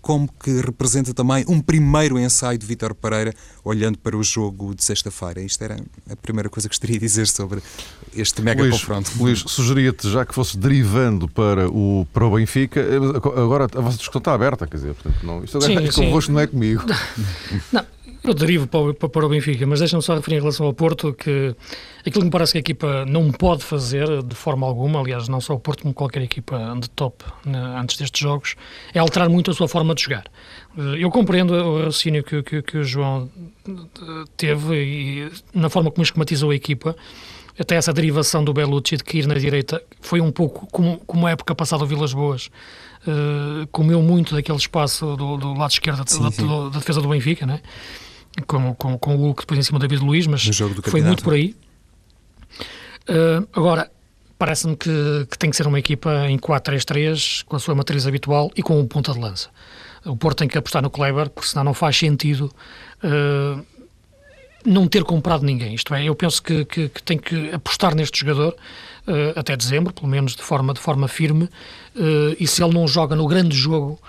como 0.00 0.28
que 0.28 0.60
representa 0.60 1.12
também 1.12 1.44
um 1.48 1.60
primeiro 1.60 2.18
ensaio 2.18 2.58
de 2.58 2.66
Vítor 2.66 2.94
Pereira, 2.94 3.34
olhando 3.64 3.98
para 3.98 4.16
o 4.16 4.22
jogo 4.22 4.74
de 4.74 4.84
sexta-feira. 4.84 5.40
Isto 5.40 5.64
era 5.64 5.76
a 6.10 6.16
primeira 6.16 6.48
coisa 6.48 6.68
que 6.68 6.74
gostaria 6.74 6.98
de 6.98 7.04
dizer 7.04 7.26
sobre 7.26 7.60
este 8.14 8.40
mega 8.42 8.62
Luís, 8.62 8.74
confronto. 8.74 9.10
Luís, 9.18 9.44
sugeria-te, 9.46 10.08
já 10.10 10.24
que 10.24 10.34
fosse 10.34 10.56
derivando 10.56 11.28
para 11.28 11.68
o, 11.68 12.06
para 12.12 12.24
o 12.24 12.34
Benfica, 12.36 12.80
eh, 12.80 12.96
agora 12.96 13.64
a 13.64 13.80
vossa 13.80 13.96
discussão 13.96 14.20
está 14.20 14.32
aberta, 14.32 14.66
quer 14.66 14.76
dizer, 14.76 14.94
portanto, 14.94 15.26
não, 15.26 15.42
isto 15.42 15.56
agora 15.56 15.72
sim, 15.72 15.88
é 15.88 15.92
convosco, 15.92 16.32
não 16.32 16.40
é 16.40 16.46
comigo. 16.46 16.82
Não, 17.72 17.84
eu 18.24 18.34
derivo 18.34 18.66
para 18.66 18.80
o, 18.80 18.94
para 18.94 19.26
o 19.26 19.28
Benfica, 19.28 19.66
mas 19.66 19.80
deixa-me 19.80 20.02
só 20.02 20.14
referir 20.14 20.36
em 20.36 20.40
relação 20.40 20.64
ao 20.66 20.72
Porto 20.72 21.12
que 21.12 21.54
aquilo 22.00 22.20
que 22.20 22.24
me 22.24 22.30
parece 22.30 22.52
que 22.52 22.58
a 22.58 22.60
equipa 22.60 23.04
não 23.04 23.30
pode 23.30 23.62
fazer 23.62 24.22
de 24.22 24.34
forma 24.34 24.66
alguma, 24.66 25.00
aliás, 25.00 25.28
não 25.28 25.40
só 25.40 25.54
o 25.54 25.60
Porto 25.60 25.82
como 25.82 25.92
qualquer 25.92 26.22
equipa 26.22 26.74
de 26.80 26.88
top 26.90 27.22
né, 27.44 27.58
antes 27.76 27.98
destes 27.98 28.20
jogos, 28.20 28.56
é 28.94 28.98
alterar 28.98 29.28
muito 29.28 29.50
a 29.50 29.54
sua 29.54 29.68
forma 29.68 29.94
de 29.94 30.02
jogar. 30.02 30.24
Eh, 30.76 31.04
eu 31.04 31.10
compreendo 31.10 31.52
o 31.52 31.76
raciocínio 31.78 32.24
que, 32.24 32.42
que, 32.42 32.62
que 32.62 32.78
o 32.78 32.84
João 32.84 33.30
teve 34.36 34.74
e 34.74 35.32
na 35.52 35.68
forma 35.68 35.90
como 35.90 36.02
esquematizou 36.02 36.50
a 36.50 36.54
equipa, 36.54 36.96
até 37.58 37.76
essa 37.76 37.92
derivação 37.92 38.42
do 38.42 38.52
Belucci 38.52 38.96
de 38.96 39.04
cair 39.04 39.26
na 39.26 39.34
direita 39.34 39.82
foi 40.00 40.20
um 40.20 40.32
pouco 40.32 40.66
como, 40.72 40.98
como 41.06 41.26
a 41.26 41.30
época 41.30 41.54
passada 41.54 41.84
o 41.84 41.86
Vilas 41.86 42.12
Boas. 42.12 42.50
Uh, 43.06 43.66
comeu 43.70 44.00
muito 44.00 44.34
daquele 44.34 44.56
espaço 44.56 45.14
do, 45.14 45.36
do 45.36 45.52
lado 45.52 45.70
esquerdo 45.70 46.02
sim, 46.06 46.22
da, 46.22 46.30
sim. 46.30 46.46
Da, 46.46 46.70
da, 46.70 46.78
defesa 46.78 47.02
do 47.02 47.08
Benfica, 47.08 47.44
né? 47.44 47.60
Com, 48.46 48.74
com, 48.74 48.98
com 48.98 49.14
o 49.14 49.18
Hulk 49.18 49.42
depois 49.42 49.58
em 49.58 49.62
cima 49.62 49.78
do 49.78 49.86
David 49.86 50.04
Luiz, 50.04 50.26
mas 50.26 50.44
foi 50.84 51.02
muito 51.02 51.22
por 51.22 51.34
aí. 51.34 51.54
Uh, 53.08 53.46
agora, 53.52 53.90
parece-me 54.38 54.76
que, 54.76 55.26
que, 55.30 55.38
tem 55.38 55.50
que 55.50 55.56
ser 55.56 55.66
uma 55.66 55.78
equipa 55.78 56.26
em 56.28 56.38
4-3-3, 56.38 57.44
com 57.44 57.56
a 57.56 57.58
sua 57.58 57.74
matriz 57.74 58.06
habitual 58.06 58.50
e 58.56 58.62
com 58.62 58.78
um 58.78 58.86
ponta 58.86 59.12
de 59.12 59.18
lança. 59.18 59.50
O 60.04 60.16
Porto 60.16 60.38
tem 60.38 60.48
que 60.48 60.58
apostar 60.58 60.82
no 60.82 60.90
Kleber, 60.90 61.30
porque 61.30 61.48
senão 61.48 61.64
não 61.64 61.74
faz 61.74 61.96
sentido 61.96 62.52
uh, 63.02 63.64
não 64.64 64.88
ter 64.88 65.04
comprado 65.04 65.44
ninguém. 65.44 65.74
Isto 65.74 65.94
é, 65.94 66.04
eu 66.04 66.14
penso 66.14 66.42
que, 66.42 66.64
que, 66.64 66.88
que 66.88 67.02
tem 67.02 67.18
que 67.18 67.50
apostar 67.52 67.94
neste 67.94 68.20
jogador 68.20 68.56
uh, 69.06 69.38
até 69.38 69.56
dezembro, 69.56 69.92
pelo 69.92 70.08
menos 70.08 70.34
de 70.34 70.42
forma, 70.42 70.74
de 70.74 70.80
forma 70.80 71.08
firme, 71.08 71.48
e 72.40 72.46
se 72.46 72.62
ele 72.62 72.74
não 72.74 72.88
joga 72.88 73.14
no 73.14 73.26
grande 73.28 73.56
jogo, 73.56 74.00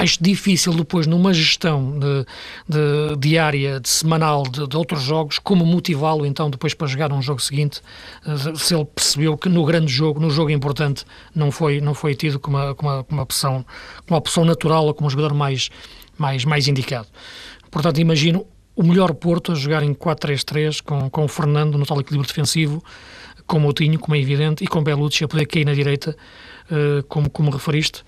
acho 0.00 0.22
difícil 0.22 0.72
depois, 0.74 1.06
numa 1.06 1.32
gestão 1.32 1.98
de, 1.98 2.26
de 2.68 3.16
diária, 3.18 3.80
de 3.80 3.88
semanal 3.88 4.42
de, 4.44 4.66
de 4.66 4.76
outros 4.76 5.02
jogos, 5.02 5.38
como 5.38 5.64
motivá-lo 5.64 6.24
então 6.24 6.50
depois 6.50 6.74
para 6.74 6.86
jogar 6.86 7.12
um 7.12 7.20
jogo 7.20 7.40
seguinte, 7.40 7.80
se 8.56 8.74
ele 8.74 8.84
percebeu 8.84 9.36
que 9.36 9.48
no 9.48 9.64
grande 9.64 9.92
jogo, 9.92 10.18
no 10.20 10.30
jogo 10.30 10.50
importante, 10.50 11.04
não 11.34 11.50
foi, 11.50 11.80
não 11.80 11.94
foi 11.94 12.14
tido 12.14 12.38
como 12.38 12.56
uma, 12.56 12.74
como 12.74 12.90
uma, 12.90 13.06
uma, 13.10 13.22
opção, 13.22 13.64
como 14.06 14.10
uma 14.10 14.18
opção 14.18 14.44
natural 14.44 14.86
ou 14.86 14.94
como 14.94 15.06
um 15.06 15.10
jogador 15.10 15.34
mais, 15.34 15.70
mais, 16.16 16.44
mais 16.44 16.66
indicado. 16.66 17.08
Portanto, 17.70 18.00
imagino 18.00 18.46
o 18.74 18.82
melhor 18.82 19.12
Porto 19.14 19.52
a 19.52 19.54
jogar 19.54 19.82
em 19.82 19.92
4-3-3 19.92 20.82
com, 20.82 21.10
com 21.10 21.24
o 21.24 21.28
Fernando 21.28 21.76
no 21.76 21.84
tal 21.84 22.00
equilíbrio 22.00 22.26
defensivo, 22.26 22.82
com 23.46 23.58
Moutinho, 23.58 23.98
como 23.98 24.14
é 24.14 24.20
evidente, 24.20 24.64
e 24.64 24.66
com 24.66 24.82
Belucci 24.82 25.24
a 25.24 25.28
poder 25.28 25.44
cair 25.44 25.66
na 25.66 25.74
direita, 25.74 26.16
uh, 26.70 27.02
como, 27.08 27.28
como 27.28 27.50
referiste, 27.50 28.02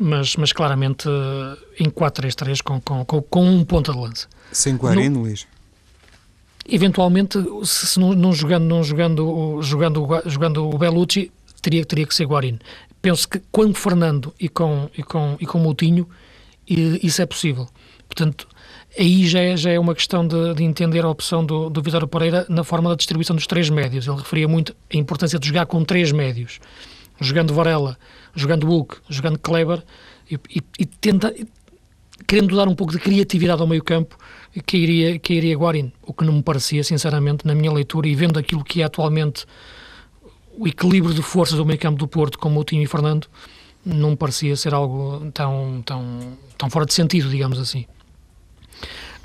mas, 0.00 0.36
mas 0.36 0.52
claramente 0.52 1.08
uh, 1.08 1.56
em 1.78 1.90
4-3-3 1.90 2.62
com, 2.62 2.80
com, 2.80 3.04
com, 3.04 3.22
com, 3.22 3.44
um 3.44 3.64
ponta 3.64 3.92
de 3.92 3.98
lança. 3.98 4.28
Sem 4.52 4.76
Guarino, 4.76 5.20
Luís? 5.20 5.46
Eventualmente, 6.68 7.38
se, 7.64 7.86
se 7.86 8.00
não, 8.00 8.12
não, 8.12 8.32
jogando, 8.32 8.64
não 8.64 8.82
jogando, 8.82 9.60
jogando, 9.62 10.22
jogando 10.26 10.68
o 10.68 10.78
Belucci, 10.78 11.32
teria, 11.60 11.84
teria 11.84 12.06
que 12.06 12.14
ser 12.14 12.26
Guarino. 12.26 12.58
Penso 13.02 13.28
que 13.28 13.40
com 13.50 13.72
Fernando 13.72 14.32
e 14.38 14.48
com, 14.48 14.88
e 14.96 15.02
com, 15.02 15.36
e 15.40 15.46
com 15.46 15.58
Moutinho, 15.58 16.08
isso 16.66 17.22
é 17.22 17.26
possível. 17.26 17.66
Portanto, 18.06 18.46
aí 18.98 19.26
já 19.26 19.40
é, 19.40 19.56
já 19.56 19.70
é 19.70 19.78
uma 19.78 19.94
questão 19.94 20.26
de, 20.26 20.54
de 20.54 20.64
entender 20.64 21.04
a 21.04 21.08
opção 21.08 21.44
do, 21.44 21.70
do 21.70 21.82
Vitório 21.82 22.06
Pereira 22.06 22.44
na 22.48 22.62
forma 22.62 22.90
da 22.90 22.96
distribuição 22.96 23.34
dos 23.34 23.46
três 23.46 23.70
médios. 23.70 24.06
Ele 24.06 24.16
referia 24.16 24.48
muito 24.48 24.74
a 24.92 24.96
importância 24.96 25.38
de 25.38 25.46
jogar 25.46 25.66
com 25.66 25.84
três 25.84 26.12
médios, 26.12 26.60
jogando 27.20 27.54
Varela, 27.54 27.96
jogando 28.34 28.66
Hulk, 28.66 28.96
jogando 29.08 29.38
Kleber 29.38 29.82
e, 30.30 30.34
e, 30.34 30.62
e 30.78 30.86
tenta, 30.86 31.34
querendo 32.26 32.56
dar 32.56 32.68
um 32.68 32.74
pouco 32.74 32.92
de 32.92 32.98
criatividade 32.98 33.60
ao 33.60 33.66
meio 33.66 33.82
campo, 33.82 34.16
que 34.66 34.76
iria, 34.76 35.18
que 35.18 35.34
iria 35.34 35.56
Guarin, 35.56 35.92
o 36.02 36.12
que 36.12 36.24
não 36.24 36.34
me 36.34 36.42
parecia, 36.42 36.82
sinceramente, 36.82 37.46
na 37.46 37.54
minha 37.54 37.72
leitura 37.72 38.08
e 38.08 38.14
vendo 38.14 38.38
aquilo 38.38 38.64
que 38.64 38.82
é 38.82 38.84
atualmente 38.84 39.46
o 40.56 40.66
equilíbrio 40.66 41.14
de 41.14 41.22
forças 41.22 41.56
do 41.56 41.64
meio 41.64 41.78
campo 41.78 41.98
do 41.98 42.08
Porto 42.08 42.38
com 42.38 42.50
Moutinho 42.50 42.82
e 42.82 42.86
Fernando, 42.86 43.26
não 43.84 44.10
me 44.10 44.16
parecia 44.16 44.54
ser 44.56 44.74
algo 44.74 45.30
tão, 45.32 45.82
tão, 45.84 46.38
tão 46.58 46.68
fora 46.68 46.84
de 46.84 46.92
sentido, 46.92 47.30
digamos 47.30 47.58
assim. 47.58 47.86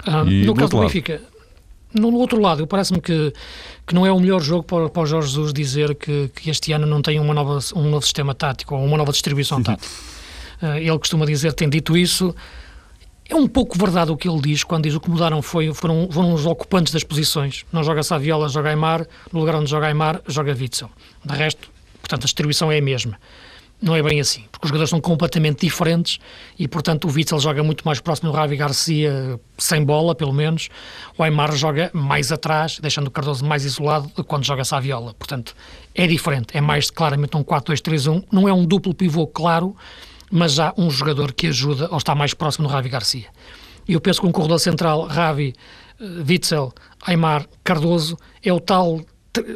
Ah, 0.06 0.24
no 0.24 0.54
caso 0.54 0.72
do 0.72 0.80
Benfica, 0.80 1.22
no, 2.00 2.12
no, 2.12 2.18
outro 2.18 2.40
lado, 2.40 2.66
parece-me 2.68 3.02
que, 3.02 3.34
que 3.86 3.96
não 3.96 4.06
é 4.06 4.12
o 4.12 4.20
melhor 4.20 4.42
jogo 4.42 4.64
para, 4.64 4.90
para 4.90 5.04
o 5.04 5.06
Jorge 5.06 5.30
Jesus 5.30 5.54
dizer 5.54 5.96
que, 5.96 6.30
que 6.36 6.50
este 6.50 6.72
ano 6.72 6.86
não 6.86 7.02
tem 7.02 7.20
uma 7.20 7.34
nova, 7.34 7.60
um 7.76 7.90
novo 7.90 8.04
sistema 8.04 8.34
tático 8.34 8.76
ou 8.76 8.84
uma 8.84 8.98
nova 8.98 9.12
distribuição 9.12 9.58
uhum. 9.58 9.64
tática. 9.64 9.94
Uh, 10.62 10.78
ele 10.78 11.00
costuma 11.00 11.26
dizer, 11.26 11.54
tem 11.54 11.70
dito 11.70 11.98
isso. 11.98 12.36
É 13.28 13.36
um 13.36 13.48
pouco 13.48 13.78
verdade 13.78 14.12
o 14.12 14.18
que 14.18 14.30
ele 14.30 14.40
diz 14.40 14.64
quando 14.64 14.84
diz 14.84 14.94
o 14.94 15.00
que 15.00 15.10
mudaram 15.10 15.42
foi, 15.42 15.74
foram, 15.74 16.08
foram 16.12 16.34
os 16.34 16.46
ocupantes 16.46 16.94
das 16.94 17.04
posições. 17.04 17.66
Não 17.72 17.84
joga 17.84 18.04
Saviola, 18.04 18.48
joga 18.48 18.70
Aymar. 18.70 19.08
No 19.32 19.40
lugar 19.40 19.56
onde 19.56 19.70
joga 19.70 19.88
Aymar, 19.88 20.22
joga 20.28 20.54
Witzel. 20.54 20.90
De 21.24 21.36
resto, 21.36 21.70
portanto, 22.02 22.22
a 22.22 22.26
distribuição 22.26 22.72
é 22.72 22.78
a 22.78 22.82
mesma 22.82 23.18
não 23.86 23.96
é 23.96 24.02
bem 24.02 24.20
assim, 24.20 24.46
porque 24.52 24.66
os 24.66 24.70
jogadores 24.70 24.90
são 24.90 25.00
completamente 25.00 25.60
diferentes 25.60 26.18
e, 26.58 26.68
portanto, 26.68 27.08
o 27.08 27.12
Witzel 27.12 27.40
joga 27.40 27.64
muito 27.64 27.86
mais 27.86 28.00
próximo 28.00 28.32
do 28.32 28.36
Ravi 28.36 28.58
Garcia, 28.58 29.40
sem 29.60 29.86
bola, 29.86 30.16
pelo 30.16 30.34
menos. 30.34 30.70
O 31.16 31.22
Aymar 31.22 31.56
joga 31.56 31.92
mais 31.94 32.32
atrás, 32.32 32.80
deixando 32.80 33.08
o 33.08 33.12
Cardoso 33.12 33.46
mais 33.46 33.64
isolado 33.64 34.10
quando 34.24 34.44
joga 34.44 34.66
Saviola. 34.66 35.14
Portanto, 35.14 35.56
é 35.94 36.08
diferente, 36.08 36.58
é 36.58 36.62
mais 36.62 36.90
claramente 36.90 37.38
um 37.38 37.44
4-2-3-1. 37.44 38.24
Não 38.32 38.50
é 38.50 38.54
um 38.54 38.66
duplo 38.66 38.92
pivô 38.92 39.28
claro, 39.28 39.76
mas 40.32 40.54
já 40.54 40.74
um 40.76 40.90
jogador 40.90 41.32
que 41.32 41.46
ajuda 41.46 41.88
ou 41.92 41.98
está 41.98 42.16
mais 42.16 42.34
próximo 42.34 42.68
do 42.68 42.74
Ravi 42.74 42.90
Garcia. 42.90 43.28
E 43.88 43.94
eu 43.94 44.02
penso 44.02 44.20
que 44.20 44.26
um 44.26 44.32
corredor 44.32 44.60
central, 44.60 45.06
Ravi, 45.06 45.54
eh, 46.02 46.06
Witzel, 46.28 46.74
Aymar, 47.06 47.46
Cardoso, 47.64 48.18
é 48.44 48.52
o 48.52 48.60
tal, 48.60 49.02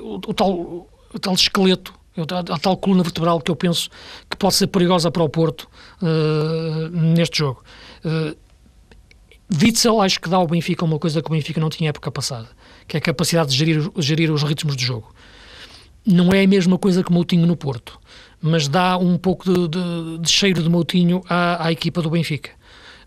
o 0.04 0.34
tal, 0.36 0.52
o 0.52 1.20
tal 1.20 1.34
esqueleto 1.34 1.98
a, 2.23 2.60
tal 2.60 2.77
coluna 2.77 3.03
vertebral 3.03 3.39
que 3.41 3.51
eu 3.51 3.55
penso 3.55 3.89
que 4.29 4.38
pode 4.38 4.55
ser 4.55 4.67
perigosa 4.67 5.12
para 5.12 5.23
o 5.23 5.29
Porto 5.29 5.67
uh, 6.01 6.89
neste 6.89 7.39
jogo. 7.39 7.63
Uh, 8.03 8.36
Witzel 9.51 9.99
acho 10.01 10.19
que 10.19 10.29
dá 10.29 10.38
ao 10.38 10.47
Benfica 10.47 10.86
uma 10.86 10.99
coisa 10.99 11.21
que 11.21 11.27
o 11.27 11.34
Benfica 11.34 11.60
não 11.60 11.69
tinha 11.69 11.89
época 11.89 12.12
passada, 12.12 12.47
que 12.88 12.95
é 12.95 12.99
a 12.99 13.01
capacidade 13.01 13.49
de 13.49 13.58
gerir, 13.58 13.91
gerir 13.97 14.32
os 14.32 14.43
ritmos 14.43 14.75
de 14.75 14.86
jogo. 14.86 15.13
Não 16.05 16.32
é 16.32 16.43
a 16.43 16.47
mesma 16.47 16.77
coisa 16.77 17.03
que 17.03 17.12
Moutinho 17.12 17.47
no 17.47 17.58
Porto, 17.58 17.99
mas 18.41 18.67
dá 18.67 18.97
um 18.97 19.17
pouco 19.17 19.51
de, 19.51 19.67
de, 19.67 20.17
de 20.19 20.29
cheiro 20.29 20.62
de 20.62 20.69
Moutinho 20.69 21.21
à, 21.27 21.65
à 21.65 21.71
equipa 21.71 22.01
do 22.01 22.10
Benfica. 22.10 22.51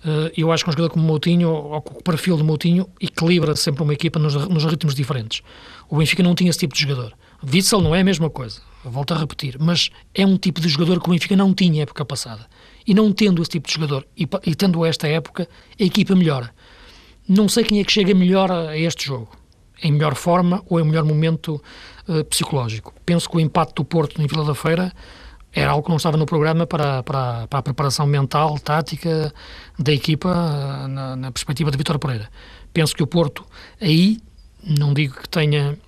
Uh, 0.05 0.33
eu 0.37 0.51
acho 0.51 0.65
que 0.65 0.71
um 0.71 0.73
jogador 0.73 0.91
como 0.91 1.05
Moutinho, 1.05 1.49
ou 1.49 1.81
com 1.81 1.99
o 1.99 2.03
perfil 2.03 2.37
de 2.37 2.43
Moutinho, 2.43 2.89
equilibra 3.01 3.55
sempre 3.55 3.85
uma 3.85 3.93
equipa 3.93 4.19
nos, 4.19 4.35
nos 4.35 4.65
ritmos 4.65 4.97
diferentes. 4.97 5.43
O 5.89 5.99
Benfica 5.99 6.25
não 6.25 6.35
tinha 6.35 6.51
esse 6.51 6.59
tipo 6.59 6.75
de 6.75 6.81
jogador. 6.81 7.13
Witzel 7.45 7.81
não 7.81 7.95
é 7.95 8.01
a 8.01 8.05
mesma 8.05 8.29
coisa, 8.29 8.61
volto 8.85 9.15
a 9.15 9.19
repetir, 9.19 9.57
mas 9.59 9.91
é 10.15 10.27
um 10.27 10.37
tipo 10.37 10.61
de 10.61 10.69
jogador 10.69 11.01
que 11.01 11.09
o 11.09 11.13
Benfica 11.13 11.37
não 11.37 11.55
tinha 11.55 11.83
época 11.83 12.05
passada. 12.05 12.47
E 12.87 12.95
não 12.95 13.13
tendo 13.13 13.41
esse 13.41 13.53
tipo 13.53 13.69
de 13.69 13.75
jogador 13.75 14.07
e, 14.17 14.29
e 14.45 14.55
tendo 14.55 14.85
esta 14.85 15.07
época, 15.07 15.49
a 15.79 15.83
equipa 15.83 16.15
melhora. 16.15 16.53
Não 17.29 17.49
sei 17.49 17.65
quem 17.65 17.81
é 17.81 17.85
que 17.85 17.93
chega 17.93 18.13
melhor 18.15 18.51
a 18.51 18.77
este 18.77 19.07
jogo, 19.07 19.31
em 19.83 19.93
melhor 19.93 20.15
forma 20.15 20.63
ou 20.69 20.81
em 20.81 20.85
melhor 20.85 21.05
momento 21.05 21.63
uh, 22.09 22.25
psicológico. 22.25 22.93
Penso 23.07 23.29
que 23.31 23.37
o 23.37 23.41
impacto 23.41 23.77
do 23.77 23.85
Porto 23.85 24.21
em 24.21 24.27
Vila 24.27 24.45
da 24.45 24.55
Feira 24.55 24.93
era 25.53 25.71
algo 25.71 25.85
que 25.85 25.91
não 25.91 25.99
estava 25.99 26.17
no 26.17 26.27
programa 26.27 26.67
para, 26.67 27.03
para, 27.03 27.47
para 27.47 27.59
a 27.59 27.63
preparação 27.63 28.07
mental, 28.07 28.59
tática 28.59 29.33
da 29.79 29.93
equipa 29.93 30.29
uh, 30.29 30.89
na, 30.89 31.17
na 31.17 31.31
perspectiva 31.31 31.71
de 31.71 31.79
Vitor 31.79 31.99
Pereira. 31.99 32.29
Penso 32.73 32.97
que 32.97 33.03
o 33.03 33.07
Porto 33.07 33.45
aí, 33.81 34.19
não 34.65 34.93
digo 34.93 35.21
que 35.21 35.29
tenha 35.29 35.79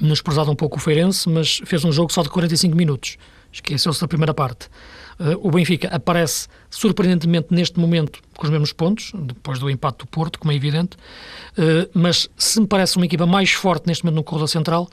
menosprezado 0.00 0.50
um 0.50 0.54
pouco 0.54 0.76
o 0.76 0.80
Feirense, 0.80 1.28
mas 1.28 1.60
fez 1.64 1.84
um 1.84 1.92
jogo 1.92 2.12
só 2.12 2.22
de 2.22 2.28
45 2.28 2.76
minutos. 2.76 3.16
Esqueceu-se 3.52 4.00
da 4.00 4.08
primeira 4.08 4.34
parte. 4.34 4.68
Uh, 5.18 5.34
o 5.42 5.50
Benfica 5.50 5.88
aparece 5.88 6.46
surpreendentemente 6.70 7.48
neste 7.50 7.80
momento 7.80 8.20
com 8.36 8.44
os 8.44 8.50
mesmos 8.50 8.72
pontos, 8.72 9.10
depois 9.14 9.58
do 9.58 9.68
empate 9.68 9.98
do 9.98 10.06
Porto, 10.06 10.38
como 10.38 10.52
é 10.52 10.54
evidente, 10.54 10.96
uh, 10.96 11.90
mas 11.92 12.28
se 12.36 12.60
me 12.60 12.68
parece 12.68 12.96
uma 12.96 13.06
equipa 13.06 13.26
mais 13.26 13.50
forte 13.50 13.88
neste 13.88 14.04
momento 14.04 14.16
no 14.16 14.22
corredor 14.22 14.48
central, 14.48 14.88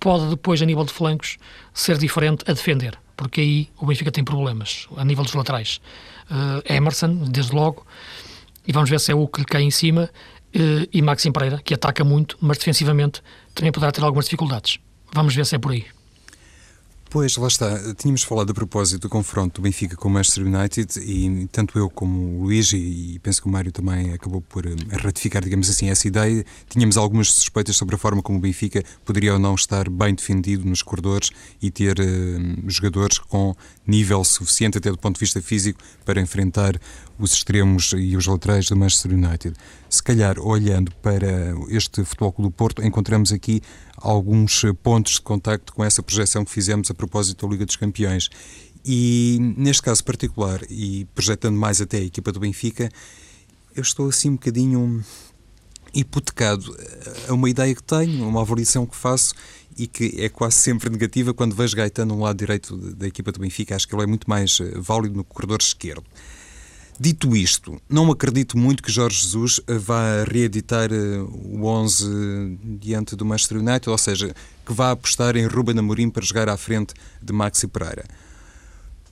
pode 0.00 0.26
depois, 0.30 0.60
a 0.60 0.66
nível 0.66 0.84
de 0.84 0.92
flancos, 0.92 1.38
ser 1.72 1.96
diferente 1.96 2.44
a 2.48 2.52
defender, 2.52 2.98
porque 3.16 3.40
aí 3.40 3.68
o 3.78 3.86
Benfica 3.86 4.10
tem 4.10 4.24
problemas 4.24 4.88
a 4.96 5.04
nível 5.04 5.22
dos 5.22 5.34
laterais. 5.34 5.80
Uh, 6.28 6.60
Emerson, 6.72 7.14
desde 7.30 7.54
logo, 7.54 7.86
e 8.66 8.72
vamos 8.72 8.90
ver 8.90 8.98
se 8.98 9.12
é 9.12 9.14
o 9.14 9.28
que 9.28 9.40
lhe 9.40 9.46
cai 9.46 9.62
em 9.62 9.70
cima, 9.70 10.10
e 10.92 11.02
Maxim 11.02 11.30
Pereira, 11.30 11.60
que 11.62 11.74
ataca 11.74 12.02
muito, 12.02 12.36
mas 12.40 12.56
defensivamente 12.56 13.22
também 13.58 13.72
poderá 13.72 13.90
ter 13.90 14.02
algumas 14.02 14.26
dificuldades. 14.26 14.78
Vamos 15.12 15.34
ver 15.34 15.44
se 15.44 15.56
é 15.56 15.58
por 15.58 15.72
aí. 15.72 15.84
Pois, 17.10 17.36
lá 17.38 17.48
está. 17.48 17.94
Tínhamos 17.94 18.22
falado 18.22 18.50
a 18.50 18.54
propósito 18.54 19.02
do 19.02 19.08
confronto 19.08 19.60
do 19.60 19.64
Benfica 19.64 19.96
com 19.96 20.08
o 20.08 20.10
Manchester 20.10 20.44
United 20.44 21.00
e 21.00 21.48
tanto 21.50 21.78
eu 21.78 21.88
como 21.88 22.40
o 22.40 22.42
Luís 22.42 22.70
e 22.74 23.18
penso 23.22 23.40
que 23.40 23.48
o 23.48 23.50
Mário 23.50 23.72
também 23.72 24.12
acabou 24.12 24.42
por 24.42 24.66
eh, 24.66 24.76
ratificar, 24.90 25.42
digamos 25.42 25.70
assim, 25.70 25.88
essa 25.88 26.06
ideia. 26.06 26.44
Tínhamos 26.68 26.98
algumas 26.98 27.32
suspeitas 27.32 27.76
sobre 27.76 27.94
a 27.94 27.98
forma 27.98 28.20
como 28.22 28.36
o 28.36 28.40
Benfica 28.40 28.84
poderia 29.06 29.32
ou 29.32 29.38
não 29.38 29.54
estar 29.54 29.88
bem 29.88 30.14
defendido 30.14 30.68
nos 30.68 30.82
corredores 30.82 31.30
e 31.62 31.70
ter 31.70 31.98
uh, 31.98 32.70
jogadores 32.70 33.18
com 33.18 33.56
nível 33.88 34.22
suficiente, 34.22 34.76
até 34.76 34.90
do 34.90 34.98
ponto 34.98 35.14
de 35.14 35.20
vista 35.20 35.40
físico, 35.40 35.80
para 36.04 36.20
enfrentar 36.20 36.78
os 37.18 37.32
extremos 37.32 37.92
e 37.96 38.16
os 38.16 38.26
laterais 38.26 38.68
do 38.68 38.76
Manchester 38.76 39.12
United. 39.12 39.56
Se 39.88 40.02
calhar, 40.02 40.38
olhando 40.38 40.92
para 41.02 41.54
este 41.70 42.04
Futebol 42.04 42.32
Clube 42.32 42.50
do 42.50 42.54
Porto, 42.54 42.84
encontramos 42.84 43.32
aqui 43.32 43.62
alguns 43.96 44.62
pontos 44.82 45.14
de 45.14 45.22
contacto 45.22 45.72
com 45.72 45.82
essa 45.82 46.02
projeção 46.02 46.44
que 46.44 46.50
fizemos 46.50 46.90
a 46.90 46.94
propósito 46.94 47.46
da 47.46 47.52
Liga 47.52 47.64
dos 47.64 47.76
Campeões. 47.76 48.28
E 48.84 49.38
neste 49.56 49.82
caso 49.82 50.04
particular, 50.04 50.60
e 50.68 51.06
projetando 51.14 51.56
mais 51.56 51.80
até 51.80 51.96
a 51.96 52.04
equipa 52.04 52.30
do 52.30 52.38
Benfica, 52.38 52.90
eu 53.74 53.82
estou 53.82 54.08
assim 54.08 54.30
um 54.30 54.34
bocadinho 54.34 55.02
hipotecado 55.98 56.76
a 57.28 57.32
uma 57.32 57.50
ideia 57.50 57.74
que 57.74 57.82
tenho, 57.82 58.26
uma 58.28 58.42
avaliação 58.42 58.86
que 58.86 58.96
faço 58.96 59.34
e 59.76 59.86
que 59.86 60.14
é 60.18 60.28
quase 60.28 60.56
sempre 60.56 60.90
negativa 60.90 61.34
quando 61.34 61.54
vejo 61.54 61.76
Gaetano 61.76 62.14
no 62.14 62.22
lado 62.22 62.36
direito 62.36 62.76
da 62.76 63.06
equipa 63.06 63.32
do 63.32 63.40
Benfica. 63.40 63.76
Acho 63.76 63.86
que 63.86 63.94
ele 63.94 64.02
é 64.02 64.06
muito 64.06 64.28
mais 64.28 64.58
eh, 64.60 64.72
válido 64.76 65.16
no 65.16 65.24
corredor 65.24 65.58
esquerdo. 65.60 66.04
Dito 67.00 67.36
isto, 67.36 67.80
não 67.88 68.10
acredito 68.10 68.58
muito 68.58 68.82
que 68.82 68.90
Jorge 68.90 69.22
Jesus 69.22 69.60
vá 69.68 70.24
reeditar 70.24 70.92
eh, 70.92 71.20
o 71.20 71.64
11 71.64 72.58
diante 72.80 73.14
do 73.14 73.24
Manchester 73.24 73.58
United, 73.58 73.88
ou 73.88 73.98
seja, 73.98 74.34
que 74.66 74.72
vá 74.72 74.90
apostar 74.90 75.36
em 75.36 75.46
Ruben 75.46 75.78
Amorim 75.78 76.10
para 76.10 76.24
jogar 76.24 76.48
à 76.48 76.56
frente 76.56 76.94
de 77.22 77.32
Maxi 77.32 77.68
Pereira. 77.68 78.04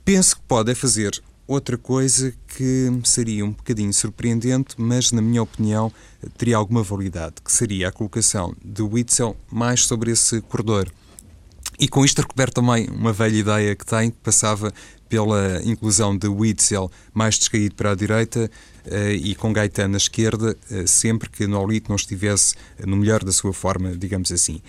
Penso 0.04 0.36
que 0.36 0.42
pode 0.48 0.72
é 0.72 0.74
fazer 0.74 1.22
outra 1.46 1.78
coisa 1.78 2.32
que 2.48 2.90
seria 3.04 3.44
um 3.44 3.52
bocadinho 3.52 3.92
surpreendente, 3.92 4.74
mas 4.78 5.12
na 5.12 5.22
minha 5.22 5.42
opinião 5.42 5.92
teria 6.36 6.56
alguma 6.56 6.82
validade, 6.82 7.36
que 7.44 7.52
seria 7.52 7.88
a 7.88 7.92
colocação 7.92 8.54
de 8.64 8.82
Witzel 8.82 9.36
mais 9.50 9.84
sobre 9.84 10.10
esse 10.10 10.40
corredor. 10.42 10.90
E 11.78 11.88
com 11.88 12.04
isto 12.04 12.22
recupero 12.22 12.50
também 12.50 12.88
uma 12.88 13.12
velha 13.12 13.36
ideia 13.36 13.76
que 13.76 13.84
tem, 13.84 14.10
que 14.10 14.16
passava 14.22 14.72
pela 15.08 15.62
inclusão 15.64 16.16
de 16.16 16.26
Witzel 16.26 16.90
mais 17.12 17.38
descaído 17.38 17.74
para 17.74 17.92
a 17.92 17.94
direita 17.94 18.50
uh, 18.86 19.10
e 19.10 19.34
com 19.34 19.52
Gaetan 19.52 19.88
na 19.88 19.98
esquerda, 19.98 20.56
uh, 20.70 20.88
sempre 20.88 21.28
que 21.28 21.46
Nolito 21.46 21.88
não 21.88 21.96
estivesse 21.96 22.54
no 22.84 22.96
melhor 22.96 23.22
da 23.22 23.30
sua 23.30 23.52
forma, 23.52 23.96
digamos 23.96 24.32
assim. 24.32 24.60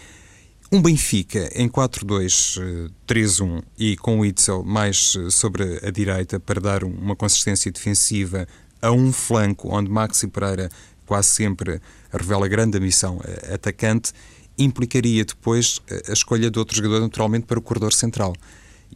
Um 0.69 0.82
Benfica 0.82 1.49
em 1.56 1.69
4-2-3-1 1.69 3.63
e 3.80 3.95
com 3.95 4.19
o 4.19 4.25
Itzel 4.25 4.65
mais 4.65 5.15
eh, 5.17 5.30
sobre 5.30 5.80
a 5.82 5.89
direita 5.89 6.41
para 6.41 6.60
dar 6.60 6.84
uma 6.84 7.15
consistência 7.15 7.71
defensiva 7.71 8.45
a 8.82 8.91
um 8.91 9.13
flanco 9.13 9.73
onde 9.73 9.89
Maxi 9.89 10.27
Pereira 10.27 10.69
quase 11.06 11.30
sempre 11.30 11.80
revela 12.12 12.49
grande 12.49 12.77
ambição 12.77 13.21
eh, 13.23 13.53
atacante, 13.53 14.12
implicaria 14.58 15.23
depois 15.23 15.82
eh, 15.89 16.03
a 16.10 16.12
escolha 16.12 16.51
de 16.51 16.60
outro 16.60 16.75
jogador 16.75 16.99
naturalmente 16.99 17.45
para 17.45 17.58
o 17.58 17.62
corredor 17.62 17.93
central. 17.93 18.36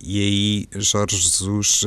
E 0.02 0.20
aí 0.20 0.68
Jorge 0.76 1.16
Jesus, 1.16 1.86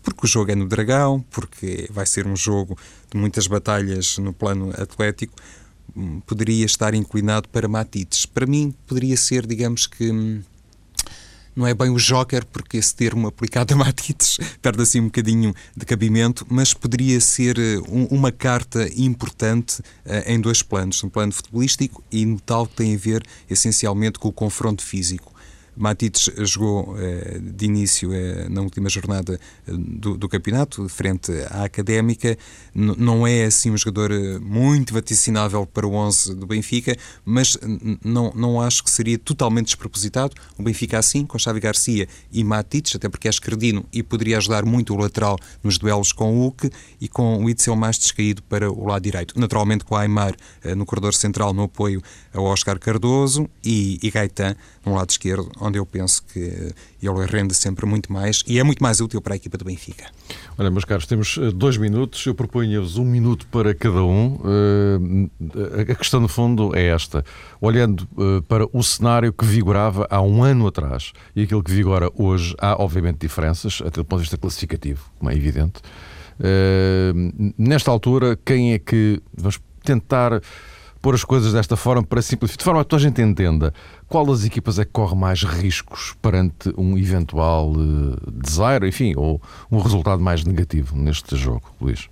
porque 0.00 0.26
o 0.26 0.28
jogo 0.28 0.52
é 0.52 0.54
no 0.54 0.68
Dragão, 0.68 1.24
porque 1.30 1.88
vai 1.90 2.06
ser 2.06 2.24
um 2.24 2.36
jogo 2.36 2.78
de 3.10 3.18
muitas 3.18 3.48
batalhas 3.48 4.16
no 4.18 4.32
plano 4.32 4.70
atlético, 4.80 5.34
poderia 6.26 6.64
estar 6.64 6.94
inclinado 6.94 7.48
para 7.48 7.68
Matites. 7.68 8.26
Para 8.26 8.46
mim, 8.46 8.74
poderia 8.86 9.16
ser, 9.16 9.46
digamos 9.46 9.86
que. 9.86 10.10
Hum, 10.10 10.42
não 11.54 11.66
é 11.66 11.74
bem 11.74 11.90
o 11.90 11.96
Joker, 11.96 12.46
porque 12.46 12.76
esse 12.76 12.94
termo 12.94 13.26
aplicado 13.26 13.74
a 13.74 13.76
Matites 13.76 14.38
perde 14.62 14.82
assim 14.82 15.00
um 15.00 15.06
bocadinho 15.06 15.54
de 15.76 15.84
cabimento, 15.84 16.46
mas 16.48 16.72
poderia 16.72 17.20
ser 17.20 17.58
eh, 17.58 17.78
um, 17.88 18.04
uma 18.04 18.30
carta 18.30 18.88
importante 18.96 19.80
uh, 19.80 20.22
em 20.26 20.40
dois 20.40 20.62
planos, 20.62 21.02
no 21.02 21.10
plano 21.10 21.32
futebolístico 21.32 22.02
e 22.10 22.24
no 22.24 22.38
tal 22.40 22.66
que 22.66 22.76
tem 22.76 22.94
a 22.94 22.98
ver 22.98 23.26
essencialmente 23.48 24.18
com 24.18 24.28
o 24.28 24.32
confronto 24.32 24.82
físico. 24.82 25.34
Matites 25.76 26.30
jogou 26.38 26.96
eh, 26.98 27.38
de 27.40 27.64
início 27.64 28.12
eh, 28.12 28.48
na 28.48 28.60
última 28.60 28.88
jornada 28.88 29.40
eh, 29.66 29.72
do, 29.72 30.16
do 30.16 30.28
campeonato, 30.28 30.88
frente 30.88 31.32
à 31.50 31.64
Académica. 31.64 32.36
Não 32.74 33.26
é 33.26 33.44
assim 33.44 33.70
um 33.70 33.76
jogador 33.76 34.10
muito 34.40 34.92
vaticinável 34.92 35.66
para 35.66 35.86
o 35.86 35.94
11 35.94 36.34
do 36.34 36.46
Benfica, 36.46 36.96
mas 37.24 37.58
não, 38.04 38.32
não 38.34 38.60
acho 38.60 38.84
que 38.84 38.90
seria 38.90 39.18
totalmente 39.18 39.66
despropositado. 39.66 40.34
O 40.58 40.62
Benfica 40.62 40.98
assim, 40.98 41.24
com 41.24 41.38
Xavi 41.38 41.60
Garcia 41.60 42.08
e 42.30 42.44
Matites, 42.44 42.94
até 42.96 43.08
porque 43.08 43.28
é 43.28 43.30
esquerdino 43.30 43.84
e 43.92 44.02
poderia 44.02 44.38
ajudar 44.38 44.64
muito 44.64 44.94
o 44.94 44.96
lateral 44.96 45.38
nos 45.62 45.78
duelos 45.78 46.12
com 46.12 46.38
o 46.38 46.46
Uke 46.46 46.70
e 47.00 47.08
com 47.08 47.44
o 47.44 47.50
Itzel 47.50 47.76
mais 47.76 47.98
descaído 47.98 48.42
para 48.42 48.70
o 48.70 48.86
lado 48.86 49.02
direito. 49.02 49.38
Naturalmente 49.38 49.84
com 49.84 49.94
o 49.94 49.98
Aymar 49.98 50.34
no 50.76 50.84
corredor 50.84 51.14
central 51.14 51.52
no 51.52 51.64
apoio 51.64 52.02
ao 52.32 52.44
Oscar 52.44 52.78
Cardoso 52.78 53.48
e, 53.64 53.98
e 54.02 54.10
Gaetan 54.10 54.56
no 54.84 54.94
lado 54.94 55.10
esquerdo, 55.10 55.50
onde 55.60 55.78
eu 55.78 55.86
penso 55.86 56.22
que 56.32 56.72
ele 57.02 57.26
rende 57.26 57.54
sempre 57.54 57.86
muito 57.86 58.12
mais 58.12 58.42
e 58.46 58.58
é 58.58 58.62
muito 58.62 58.82
mais 58.82 59.00
útil 59.00 59.20
para 59.20 59.34
a 59.34 59.36
equipa 59.36 59.58
do 59.58 59.64
Benfica. 59.64 60.06
Olha, 60.58 60.70
meus 60.70 60.84
caros, 60.84 61.06
temos 61.06 61.38
eh, 61.38 61.50
dois 61.52 61.76
minutos, 61.76 62.24
eu 62.26 62.34
proponho-vos 62.34 62.96
um 62.96 63.04
minuto 63.04 63.46
para 63.46 63.74
cada 63.74 64.02
um. 64.02 64.38
Eh, 65.56 65.92
a 65.92 65.94
questão, 65.94 66.20
no 66.20 66.28
fundo, 66.28 66.74
é 66.76 66.86
esta. 66.86 67.24
Olhando 67.60 68.08
eh, 68.18 68.42
para 68.46 68.66
o 68.72 68.82
cenário 68.82 69.32
que 69.32 69.44
vigorava 69.44 70.06
há 70.10 70.20
um 70.20 70.42
ano 70.42 70.66
atrás 70.66 71.12
e 71.34 71.42
aquilo 71.42 71.62
que 71.62 71.70
vigora 71.70 72.10
hoje, 72.14 72.54
há 72.58 72.80
obviamente 72.82 73.18
diferenças, 73.18 73.80
até 73.80 74.00
do 74.00 74.04
ponto 74.04 74.18
de 74.18 74.24
vista 74.24 74.36
classificativo, 74.36 75.02
como 75.18 75.30
é 75.30 75.34
evidente. 75.34 75.80
Nesta 77.58 77.90
altura, 77.90 78.38
quem 78.44 78.72
é 78.72 78.78
que. 78.78 79.22
Vamos 79.36 79.60
tentar 79.84 80.40
pôr 81.00 81.14
as 81.14 81.24
coisas 81.24 81.52
desta 81.52 81.76
forma 81.76 82.02
para 82.02 82.20
simplificar, 82.22 82.58
de 82.58 82.64
forma 82.64 82.84
que 82.84 82.90
toda 82.90 83.00
a 83.00 83.06
gente 83.06 83.22
entenda 83.22 83.72
qual 84.06 84.26
das 84.26 84.44
equipas 84.44 84.78
é 84.78 84.84
que 84.84 84.90
corre 84.90 85.16
mais 85.16 85.42
riscos 85.42 86.14
perante 86.20 86.72
um 86.76 86.96
eventual 86.98 87.72
uh, 87.72 88.86
enfim, 88.86 89.14
ou 89.16 89.40
um 89.70 89.78
resultado 89.78 90.22
mais 90.22 90.44
negativo 90.44 90.96
neste 90.96 91.36
jogo, 91.36 91.74
Luís? 91.80 92.08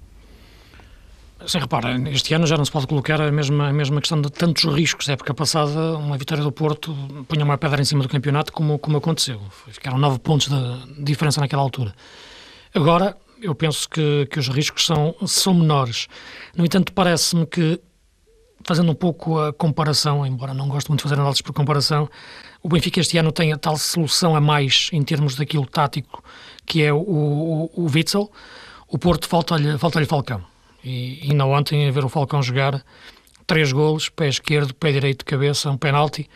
Sim, 1.46 1.58
repara, 1.60 1.96
este 2.10 2.34
ano 2.34 2.46
já 2.46 2.56
não 2.56 2.64
se 2.64 2.70
pode 2.70 2.86
colocar 2.86 3.20
a 3.20 3.30
mesma, 3.30 3.68
a 3.68 3.72
mesma 3.72 4.00
questão 4.00 4.20
de 4.20 4.30
tantos 4.30 4.64
riscos. 4.64 5.08
A 5.08 5.12
época 5.12 5.32
passada, 5.32 5.96
uma 5.96 6.18
vitória 6.18 6.42
do 6.42 6.50
Porto 6.50 6.94
punha 7.28 7.44
uma 7.44 7.56
pedra 7.56 7.80
em 7.80 7.84
cima 7.84 8.02
do 8.02 8.08
campeonato, 8.08 8.52
como, 8.52 8.76
como 8.78 8.96
aconteceu. 8.96 9.40
Ficaram 9.68 9.98
nove 9.98 10.18
pontos 10.18 10.48
de 10.48 11.04
diferença 11.04 11.40
naquela 11.40 11.62
altura. 11.62 11.94
Agora, 12.74 13.16
eu 13.40 13.54
penso 13.54 13.88
que, 13.88 14.26
que 14.26 14.38
os 14.40 14.48
riscos 14.48 14.84
são, 14.84 15.14
são 15.26 15.54
menores. 15.54 16.08
No 16.56 16.64
entanto, 16.64 16.92
parece-me 16.92 17.46
que 17.46 17.80
fazendo 18.68 18.92
um 18.92 18.94
pouco 18.94 19.40
a 19.40 19.50
comparação, 19.50 20.26
embora 20.26 20.52
não 20.52 20.68
gosto 20.68 20.88
muito 20.88 21.00
de 21.00 21.04
fazer 21.04 21.14
análises 21.14 21.40
por 21.40 21.54
comparação, 21.54 22.08
o 22.62 22.68
Benfica 22.68 23.00
este 23.00 23.16
ano 23.16 23.32
tem 23.32 23.50
a 23.50 23.56
tal 23.56 23.78
solução 23.78 24.36
a 24.36 24.40
mais 24.40 24.90
em 24.92 25.02
termos 25.02 25.34
daquilo 25.34 25.64
tático 25.64 26.22
que 26.66 26.82
é 26.82 26.92
o, 26.92 26.98
o, 26.98 27.70
o 27.74 27.86
Witzel. 27.86 28.30
O 28.86 28.98
Porto 28.98 29.26
falta-lhe 29.26 29.78
falta 29.78 30.04
Falcão. 30.04 30.44
E 30.84 31.20
ainda 31.22 31.46
ontem, 31.46 31.88
a 31.88 31.90
ver 31.90 32.04
o 32.04 32.10
Falcão 32.10 32.42
jogar, 32.42 32.84
três 33.46 33.72
golos, 33.72 34.10
pé 34.10 34.28
esquerdo, 34.28 34.74
pé 34.74 34.92
direito 34.92 35.24
cabeça, 35.24 35.70
um 35.70 35.78
penalti. 35.78 36.28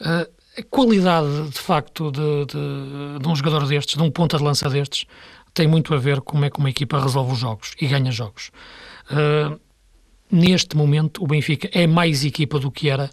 Uh, 0.00 0.30
a 0.56 0.62
qualidade, 0.70 1.50
de 1.50 1.58
facto, 1.58 2.12
de, 2.12 2.46
de, 2.46 3.18
de, 3.20 3.28
um 3.28 3.34
jogador 3.34 3.66
destes, 3.66 3.96
de 3.96 4.02
um 4.02 4.10
ponta 4.10 4.38
de 4.38 4.44
lança 4.44 4.70
destes, 4.70 5.06
tem 5.52 5.66
muito 5.66 5.92
a 5.94 5.98
ver 5.98 6.20
com 6.20 6.32
como 6.32 6.44
é 6.44 6.50
que 6.50 6.58
uma 6.58 6.70
equipa 6.70 7.00
resolve 7.00 7.32
os 7.32 7.38
jogos 7.38 7.74
e 7.80 7.86
ganha 7.88 8.12
jogos. 8.12 8.50
Uh, 9.10 9.58
neste 10.32 10.76
momento 10.76 11.22
o 11.22 11.26
Benfica 11.26 11.68
é 11.72 11.86
mais 11.86 12.24
equipa 12.24 12.58
do 12.58 12.70
que 12.70 12.88
era 12.88 13.10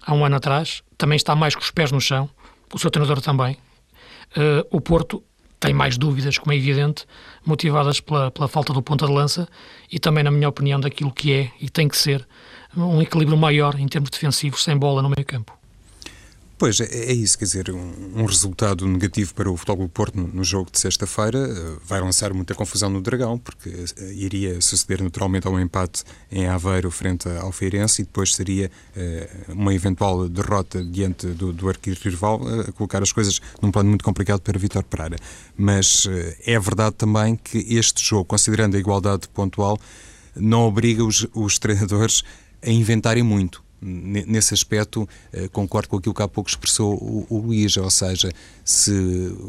há 0.00 0.14
um 0.14 0.24
ano 0.24 0.36
atrás, 0.36 0.82
também 0.96 1.16
está 1.16 1.34
mais 1.34 1.54
com 1.54 1.60
os 1.60 1.70
pés 1.70 1.90
no 1.90 2.00
chão, 2.00 2.30
o 2.72 2.78
seu 2.78 2.90
treinador 2.90 3.20
também. 3.20 3.58
Uh, 4.36 4.64
o 4.70 4.80
Porto 4.80 5.22
tem 5.58 5.74
mais 5.74 5.98
dúvidas, 5.98 6.38
como 6.38 6.52
é 6.52 6.56
evidente, 6.56 7.04
motivadas 7.44 8.00
pela, 8.00 8.30
pela 8.30 8.48
falta 8.48 8.72
do 8.72 8.80
ponta 8.80 9.06
de 9.06 9.12
lança 9.12 9.48
e 9.90 9.98
também, 9.98 10.24
na 10.24 10.30
minha 10.30 10.48
opinião, 10.48 10.80
daquilo 10.80 11.12
que 11.12 11.32
é 11.32 11.50
e 11.60 11.68
tem 11.68 11.88
que 11.88 11.96
ser 11.96 12.26
um 12.74 13.02
equilíbrio 13.02 13.36
maior 13.36 13.78
em 13.78 13.86
termos 13.86 14.08
defensivos, 14.08 14.62
sem 14.62 14.76
bola 14.76 15.02
no 15.02 15.10
meio 15.10 15.26
campo. 15.26 15.59
Pois, 16.60 16.78
é, 16.78 16.84
é 16.84 17.12
isso, 17.14 17.38
quer 17.38 17.46
dizer, 17.46 17.70
um, 17.70 17.92
um, 18.16 18.26
resultado 18.26 18.86
negativo 18.86 19.32
para 19.34 19.50
o 19.50 19.56
Futebol 19.56 19.88
Porto 19.88 20.20
no, 20.20 20.28
no 20.28 20.44
jogo 20.44 20.70
de 20.70 20.78
sexta-feira 20.78 21.38
eh, 21.38 21.76
vai 21.86 22.02
lançar 22.02 22.34
muita 22.34 22.54
confusão 22.54 22.90
no 22.90 23.00
Dragão, 23.00 23.38
porque 23.38 23.70
uh, 23.70 24.12
iria 24.12 24.60
suceder 24.60 25.02
naturalmente 25.02 25.46
ao 25.46 25.58
empate 25.58 26.04
em 26.30 26.48
Aveiro 26.48 26.90
frente 26.90 27.26
ao 27.30 27.50
Feirense 27.50 28.02
e 28.02 28.04
depois 28.04 28.34
seria 28.34 28.70
uh, 28.94 29.52
uma 29.54 29.74
eventual 29.74 30.28
derrota 30.28 30.84
diante 30.84 31.28
do, 31.28 31.50
do 31.50 31.66
arquirrival 31.66 32.42
uh, 32.42 32.60
a 32.68 32.72
colocar 32.72 33.02
as 33.02 33.10
coisas 33.10 33.40
num 33.62 33.70
plano 33.70 33.88
muito 33.88 34.04
complicado 34.04 34.40
para 34.40 34.58
Vitor 34.58 34.84
Pereira. 34.84 35.16
Mas 35.56 36.06
é 36.44 36.60
verdade 36.60 36.94
também 36.94 37.36
que 37.36 37.56
este 37.74 38.04
jogo, 38.04 38.26
considerando 38.26 38.76
a 38.76 38.78
igualdade 38.78 39.30
pontual, 39.30 39.78
não 40.36 40.66
obriga 40.66 41.02
os, 41.02 41.26
os 41.32 41.58
treinadores 41.58 42.22
a 42.62 42.68
inventarem 42.68 43.22
muito 43.22 43.62
nesse 43.80 44.54
aspecto, 44.54 45.08
eh, 45.32 45.48
concordo 45.48 45.88
com 45.88 45.96
aquilo 45.96 46.14
que 46.14 46.22
há 46.22 46.28
pouco 46.28 46.50
expressou 46.50 46.94
o, 47.30 47.38
Luís, 47.38 47.76
ou 47.76 47.90
seja, 47.90 48.30
se 48.64 48.92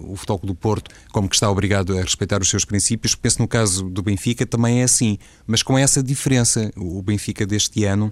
o 0.04 0.15
Futebol 0.15 0.39
do 0.44 0.56
Porto, 0.56 0.89
como 1.12 1.28
que 1.28 1.36
está 1.36 1.50
obrigado 1.50 1.98
a 1.98 2.02
respeitar 2.02 2.41
os 2.41 2.50
seus 2.50 2.65
princípios, 2.65 3.15
penso 3.15 3.39
no 3.41 3.48
caso 3.48 3.84
do 3.89 4.02
Benfica 4.02 4.46
também 4.46 4.82
é 4.82 4.84
assim, 4.84 5.17
mas 5.46 5.62
com 5.62 5.78
essa 5.78 6.02
diferença, 6.02 6.72
o 6.78 7.02
Benfica 7.02 7.46
deste 7.46 7.84
ano 7.84 8.12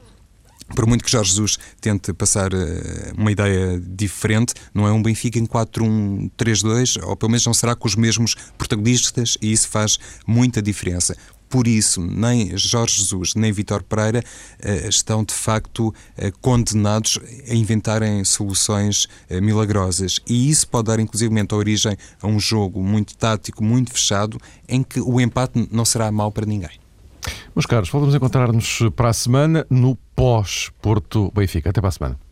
por 0.76 0.86
muito 0.86 1.04
que 1.04 1.12
Jorge 1.12 1.32
Jesus 1.32 1.58
tente 1.82 2.14
passar 2.14 2.54
eh, 2.54 3.12
uma 3.18 3.32
ideia 3.32 3.80
diferente, 3.80 4.54
não 4.74 4.88
é 4.88 4.92
um 4.92 5.02
Benfica 5.02 5.40
em 5.40 5.46
4-1-3-2, 5.46 7.04
ou 7.04 7.16
pelo 7.16 7.32
menos 7.32 7.46
não 7.46 7.54
será 7.54 7.76
com 7.76 7.88
os 7.88 7.96
mesmos 7.96 8.36
protagonistas, 8.58 9.38
e 9.42 9.52
isso 9.52 9.68
faz 9.68 9.98
muita 10.28 10.62
diferença. 10.62 11.16
Por 11.50 11.68
isso, 11.68 12.02
nem 12.02 12.56
Jorge 12.56 12.98
Jesus 12.98 13.34
nem 13.34 13.52
Vitor 13.52 13.82
Pereira 13.84 14.24
eh, 14.60 14.88
estão 14.88 15.24
de 15.24 15.34
facto 15.34 15.94
eh, 16.16 16.32
condenados 16.42 17.20
a 17.50 17.56
inventarem 17.56 18.24
soluções 18.24 19.08
eh, 19.30 19.42
milagrosas. 19.42 20.20
E 20.28 20.50
isso 20.50 20.68
pode 20.68 20.88
dar, 20.88 21.00
inclusive, 21.00 21.34
a 21.40 21.56
origem 21.56 21.98
a 22.22 22.28
um 22.28 22.40
jogo 22.40 22.84
muito 22.84 23.18
tático, 23.18 23.64
muito 23.64 23.92
fechado, 23.92 24.38
em 24.68 24.84
que 24.84 25.00
o 25.02 25.20
empate 25.20 25.68
não 25.72 25.86
será 25.86 26.12
mau 26.12 26.32
para 26.32 26.46
ninguém. 26.46 26.80
Meus 27.56 27.66
caros, 27.66 27.90
voltamos 27.90 28.14
a 28.14 28.18
encontrar-nos 28.18 28.80
para 28.96 29.10
a 29.10 29.14
semana 29.14 29.66
no 29.70 29.96
pós-Porto 30.16 31.32
Benfica. 31.34 31.72
Até 31.72 31.82
para 31.82 31.90
a 31.90 31.92
semana. 31.92 32.29